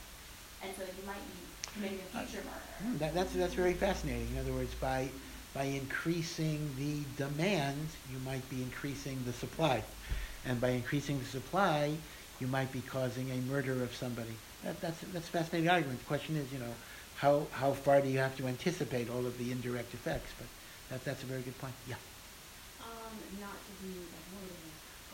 [0.64, 1.40] And so you might be
[1.76, 2.90] committing a future murder.
[2.90, 4.28] Hmm, That, that's, that's very fascinating.
[4.32, 5.08] In other words, by,
[5.54, 9.82] by increasing the demand, you might be increasing the supply.
[10.44, 11.92] And by increasing the supply,
[12.40, 14.34] you might be causing a murder of somebody.
[14.64, 16.00] That, that's, that's a fascinating argument.
[16.00, 16.74] The question is, you know,
[17.16, 20.32] how, how far do you have to anticipate all of the indirect effects?
[20.38, 20.46] But
[20.90, 21.74] that, that's a very good point.
[21.88, 21.96] Yeah.
[22.84, 24.52] Um, not to be like one of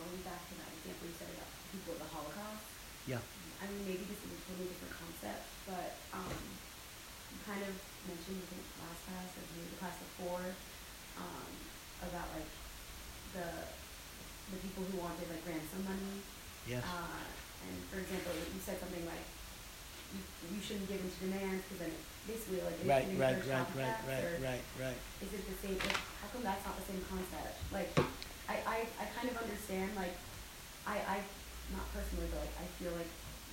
[0.03, 2.65] going back to that example you said about people of the Holocaust.
[3.07, 3.23] Yeah.
[3.63, 6.52] I mean, maybe this is a totally different concept, but, um, you
[7.47, 7.75] kind of
[8.09, 10.47] mentioned, I think, last class, or maybe the class before,
[11.19, 11.51] um,
[12.03, 12.51] about like
[13.35, 13.47] the,
[14.53, 16.23] the people who wanted like ransom money.
[16.67, 16.83] Yes.
[16.83, 17.27] Uh,
[17.67, 19.27] and for example, you said something like,
[20.13, 20.21] you,
[20.55, 21.95] you shouldn't give into demands, because then
[22.27, 24.99] basically like, it Right, right, right, right, right, right, right.
[25.23, 27.55] is it the same, like, how come that's not the same concept?
[27.73, 27.91] Like,
[28.51, 30.15] I, I, I kind of understand, like,
[30.87, 31.17] I, I,
[31.71, 33.09] not personally, but like, I feel like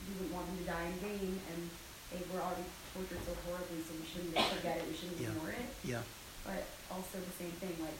[0.09, 1.69] we wouldn't want them to die in vain, and
[2.09, 5.29] they were already tortured so horribly, so we shouldn't forget it, we shouldn't Yeah.
[5.29, 5.65] ignore it.
[5.83, 6.01] Yeah.
[6.45, 7.93] But also the same thing, like,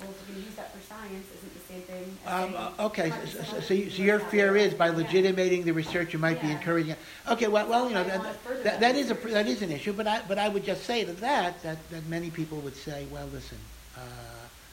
[0.00, 2.54] well, if we're gonna use that for science, is it the same thing as Um,
[2.56, 4.96] uh, okay, so, so, so, you, so your fear is by Yeah.
[4.96, 6.98] legitimating the research, you might be encouraging it.
[7.28, 9.92] Okay, well, well, you know, that, that, that that is a, that is an issue,
[9.92, 13.06] but I, but I would just say to that, that, that many people would say,
[13.12, 13.58] well, listen,
[13.96, 14.00] uh,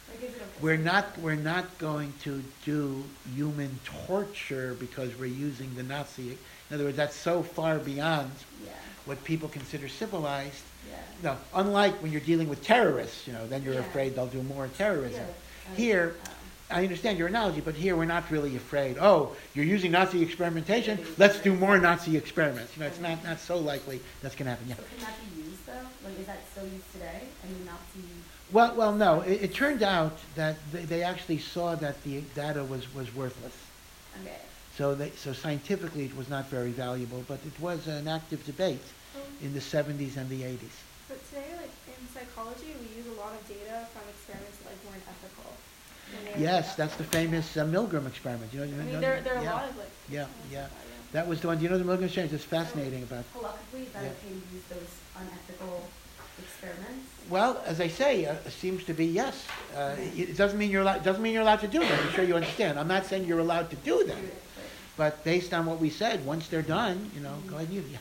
[0.09, 3.03] Like, is it a- we're not, we're not going to do
[3.35, 6.37] human torture because we're using the Nazi.
[6.69, 8.31] In other words, that's so far beyond
[8.65, 8.71] Yeah,
[9.09, 10.95] what people consider civilized yeah.
[11.23, 13.79] no, unlike when you're dealing with terrorists, you know, then you're Yeah.
[13.81, 15.25] afraid they'll do more terrorism.
[15.27, 15.75] Yeah.
[15.75, 16.31] Here, Um,
[16.71, 20.99] I understand your analogy, but here we're not really afraid, oh, you're using Nazi experimentation,
[21.17, 22.75] let's do more Nazi experiments.
[22.77, 24.75] You know, it's not, not so likely that's gonna happen, yeah.
[24.75, 25.87] So can that be used though?
[26.07, 27.21] Like, is that still used today?
[27.43, 28.07] I mean, Nazi,
[28.51, 32.63] Well, well, no, it, it turned out that they, they actually saw that the data
[32.63, 33.57] was, was worthless.
[34.21, 34.37] okay.
[34.77, 38.79] So they, so scientifically it was not very valuable, but it was an active debate
[39.41, 40.75] in the seventies and the eighties.
[41.07, 44.81] But today, like in psychology, we use a lot of data from experiments that like
[44.85, 45.51] weren't ethical.
[46.17, 48.65] and they were Yes, that's the famous uh, Milgram experiment, you know?
[48.65, 49.53] you I know- there, there are a yeah.
[49.53, 49.87] lot of like.
[50.09, 50.23] Yeah, yeah.
[50.25, 50.67] like that, yeah.
[51.11, 52.33] That was the one, do you know the Milgram experiment?
[52.33, 54.09] It's fascinating about, Halachically, is that Yeah.
[54.09, 55.89] okay to use those unethical
[56.37, 57.05] experiments?
[57.29, 59.45] well, as I say, uh, it seems to be yes.
[59.75, 62.11] Uh, it it doesn't mean you're allowed, doesn't mean you're allowed to do them, I'm
[62.13, 62.79] sure you understand.
[62.79, 64.17] I'm not saying you're allowed to do them,
[64.97, 67.85] but based on what we said, once they're done, you know, go ahead and use,
[67.91, 67.97] yeah.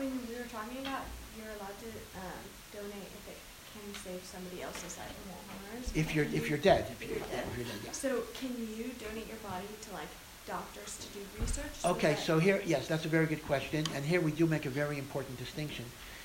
[0.00, 1.04] When we were talking about
[1.36, 2.40] you're allowed to um,
[2.72, 3.36] donate if it
[3.74, 5.92] can save somebody else's life harm ours.
[5.94, 7.92] If you're, if you- you're dead, if you're, if you're dead, yeah.
[7.92, 10.08] So can you donate your body to like
[10.46, 11.66] doctors to do research?
[11.80, 14.64] so Okay, so here, yes, that's a very good question, and here we do make
[14.64, 15.84] a very important distinction.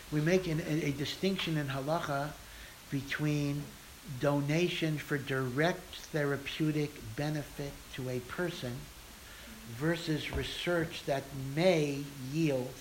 [0.10, 2.30] We make an, a, a distinction in halacha
[2.92, 3.64] between
[4.22, 8.78] donation for direct therapeutic benefit to a person
[9.72, 11.24] versus research that
[11.56, 12.72] may yield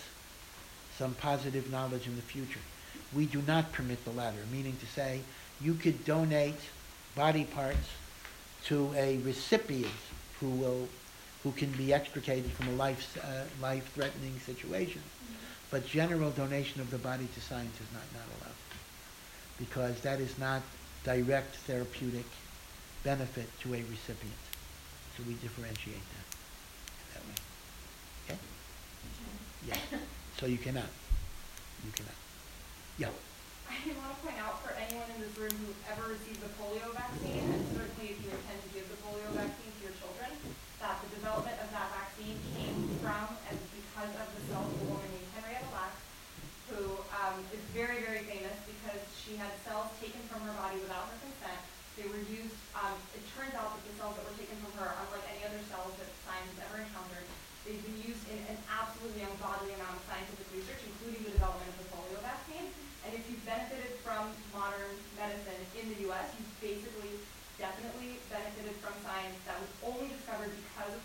[0.98, 2.60] some positive knowledge in the future.
[3.14, 5.20] We do not permit the latter, meaning to say,
[5.60, 6.58] you could donate
[7.14, 7.88] body parts
[8.66, 9.92] to a recipient
[10.40, 10.88] who will
[11.42, 15.02] who can be extricated from a life, uh, life-threatening situation.
[15.70, 18.54] But general donation of the body to science is not, not allowed.
[19.58, 20.62] Because that is not
[21.04, 22.24] direct therapeutic
[23.02, 24.42] benefit to a recipient.
[25.16, 26.26] So we differentiate that
[27.12, 27.34] that way.
[28.30, 28.38] Okay?
[29.68, 29.98] Yeah.
[30.44, 30.92] So you cannot.
[31.88, 32.20] You cannot.
[33.00, 33.08] Yeah.
[33.64, 36.84] I want to point out for anyone in this room who ever received the polio
[36.92, 40.28] vaccine, and certainly if you intend to give the polio vaccine to your children,
[40.84, 44.86] that the development of that vaccine came from and because of the cells of a
[44.92, 46.04] woman named Henrietta Lacks,
[46.68, 46.92] who
[47.24, 51.24] um, is very, very famous because she had cells taken from her body without her
[51.24, 51.56] consent.
[51.96, 54.92] They were used, um, it turns out that the cells that were taken from her,
[54.92, 57.24] unlike any other cells that science has ever encountered,
[57.64, 61.76] they've been used in an absolutely ungodly amount of scientific research, including the development of
[61.80, 62.68] the polio vaccine.
[63.08, 67.12] And if you've benefited from modern medicine in the U.S., you've basically
[67.56, 71.00] definitely benefited from science that was only discovered because of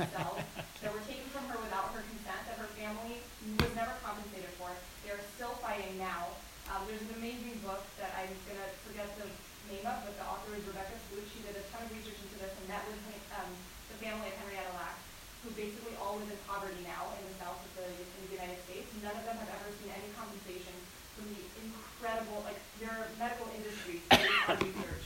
[0.00, 0.40] the use of these cells
[0.80, 3.20] that were taken from her without her consent, that her family
[3.60, 4.72] was never compensated for.
[5.04, 6.32] They are still fighting now.
[6.72, 9.28] Um, there's an amazing book that I'm gonna forget the
[9.68, 11.26] name of, but the author is Rebecca Skloot.
[11.28, 13.02] She did a ton of research into this and met with
[13.36, 13.50] um,
[13.90, 15.02] the family of Henrietta Lacks,
[15.42, 18.60] who basically all live in poverty now in the south of the, in the United
[18.70, 18.86] States.
[19.02, 20.76] None of them have ever seen any compensation
[21.18, 25.04] from the incredible, like, there are medical based on research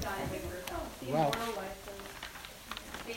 [0.00, 0.88] done with her cells.
[1.12, 1.30] Wow.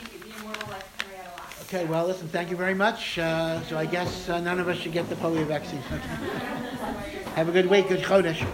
[0.00, 1.62] Thank you, the immortal life Henrietta Lacks.
[1.62, 3.18] Okay, well, listen, thank you very much.
[3.18, 5.80] Uh, so I guess uh, none of us should get the polio vaccine.
[7.34, 8.46] Have a good week, good Chodesh.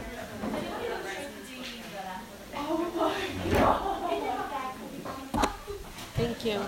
[6.17, 6.61] Thank you.